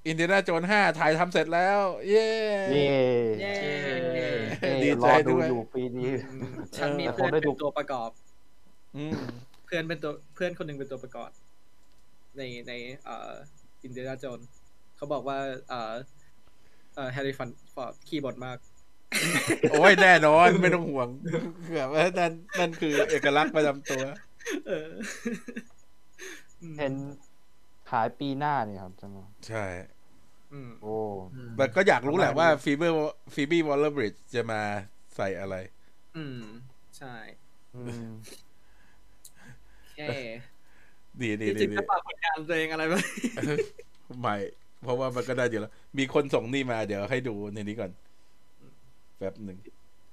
[0.07, 2.29] Indiana Jones ห้าถ่ายทำเสร็จแล้ว เย้
[2.71, 2.89] เย่
[3.39, 3.53] เย้
[4.63, 6.11] เย่ดีใจรอดูด้วยอยู่ปีนี้
[6.77, 8.11] ฉันมีเออเพื่อนผมได้เป็ดูนตัวประกอบ
[8.97, 9.21] อืม
[9.67, 11.31] เพื่อนเป็นตัวเพื่อนคนหนึ่งเป็นตัวประกอบ
[12.37, 12.73] ในใน
[13.05, 13.33] เอ่อ
[13.83, 14.41] Indiana Jones
[14.97, 15.39] เขาบอกว่า
[15.69, 15.95] เอ่อ
[16.95, 18.59] เอ่อ Harrison Ford ขี้บ่นมาก
[19.71, 21.09] โอ้ยแน่นอนไม่ต้องห่วง
[21.77, 24.03] แบบว่านั่นนั่นคือเอกลักษณ์ประจำตัว
[24.67, 24.91] เออ
[26.79, 26.95] เห็น
[27.91, 29.19] ฉายปีหน้านี่ครับใช่ไหม
[29.49, 29.65] ใช่
[30.53, 30.97] อืมโอ้
[31.57, 34.63] แต่ก็อยากรู้แหละว่า Phoebe Phoebe Waller-Bridge จะมา
[35.17, 35.57] ใส่อะไร
[36.17, 36.43] อืม
[36.99, 37.15] ใช่
[37.77, 38.09] อืม
[39.97, 40.07] แค่
[41.21, 42.95] ดีดีที่ดีจริงดีจะฝากผลงานตัวเองอะไรไหม
[44.21, 44.37] ไม่
[44.83, 47.91] เพราะว่ามันก็ได้เดี๋ยวแล้ว มีคนส่งนี่มาเดี๋ยวให้ดูในนี้ก่อน
[49.21, 49.59] ป๊บหนึ่ง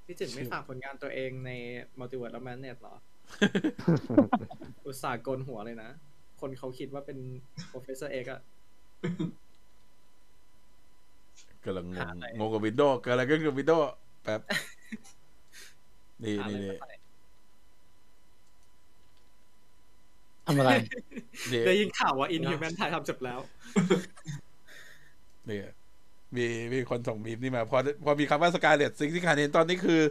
[0.05, 1.51] พี่จิตไม่ฝากผลงานตัวเองใน
[1.99, 2.95] Multiverse of Madness หรอ
[4.85, 5.89] อุตส่าห์โกนหัวเลยนะ
[6.41, 7.17] คนเขาคิดว่าเป็น
[7.71, 8.41] Professor X อะ
[11.65, 13.91] กำลังงหางอะไรงงกับวินโดว์เกิดอะไรขึ้นกับวินโดว์
[14.23, 14.41] แป๊บ
[16.23, 16.97] นี่หานี่อะไรนี่ มาใส่
[20.49, 20.73] ทำอะไร
[21.51, 23.39] นี่ได้ยินข่าวว่า Inhuman ถ่ายทำจบแล้ว
[25.49, 25.59] นี่
[26.35, 30.01] มีมีคนส่งมีมนี่มา พอพอมีคำว่าสกาเลตสิ่งที่ขาดเห็นตอนนี้คือ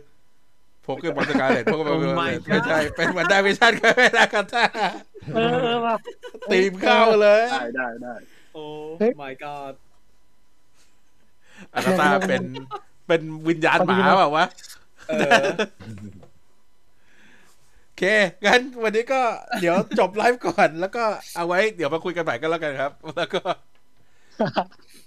[0.83, 4.65] โปเกมอนสกาเลตโปเกมอน Oh my ไม่ใช่ เป็นวันได้วิชั่นก็ไม่ได้กันท่า
[5.35, 5.95] เออเออว่ะ
[6.51, 8.15] ตีมเข้าเลย ได้ได้ได้
[8.55, 8.65] โอ้
[8.99, 9.73] เฮ้ย my god
[11.75, 12.43] อากาตาเป็น
[13.07, 14.47] เป็นวิญญาณหมาเปล่าวะ
[18.01, 19.21] เออโอเค งั้นวันนี้ก็
[19.61, 21.05] เดี๋ยวจบไลฟ์ก่อน แล้วก็
[21.37, 23.41] เอาไว้เดี๋ยวมาคุยกันใหม่กันแล้วกันครับ แล้วก็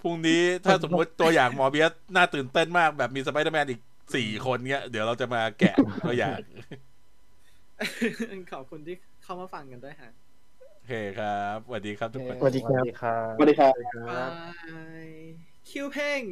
[0.02, 3.80] พรุ่งนี้ถ้าสมมติตัวอย่าง Morbius น่าตื่นเต้นมากแบบมีสไปเดอร์แมนอีก
[4.14, 5.74] สี่คนเงี้ย เดี๋ยวเราจะมาแกะ
[6.06, 6.38] ตัวอย่าง
[8.52, 10.10] ขอบคุณที่เข้ามาฟังกันด้วยฮะ
[10.76, 13.72] โอเคครับสวัสดีครับทุกคนสวัสดีครับครับสวัสดีครับ
[14.10, 14.24] บา
[15.06, 15.08] ย
[15.68, 16.22] คิวเพ่ง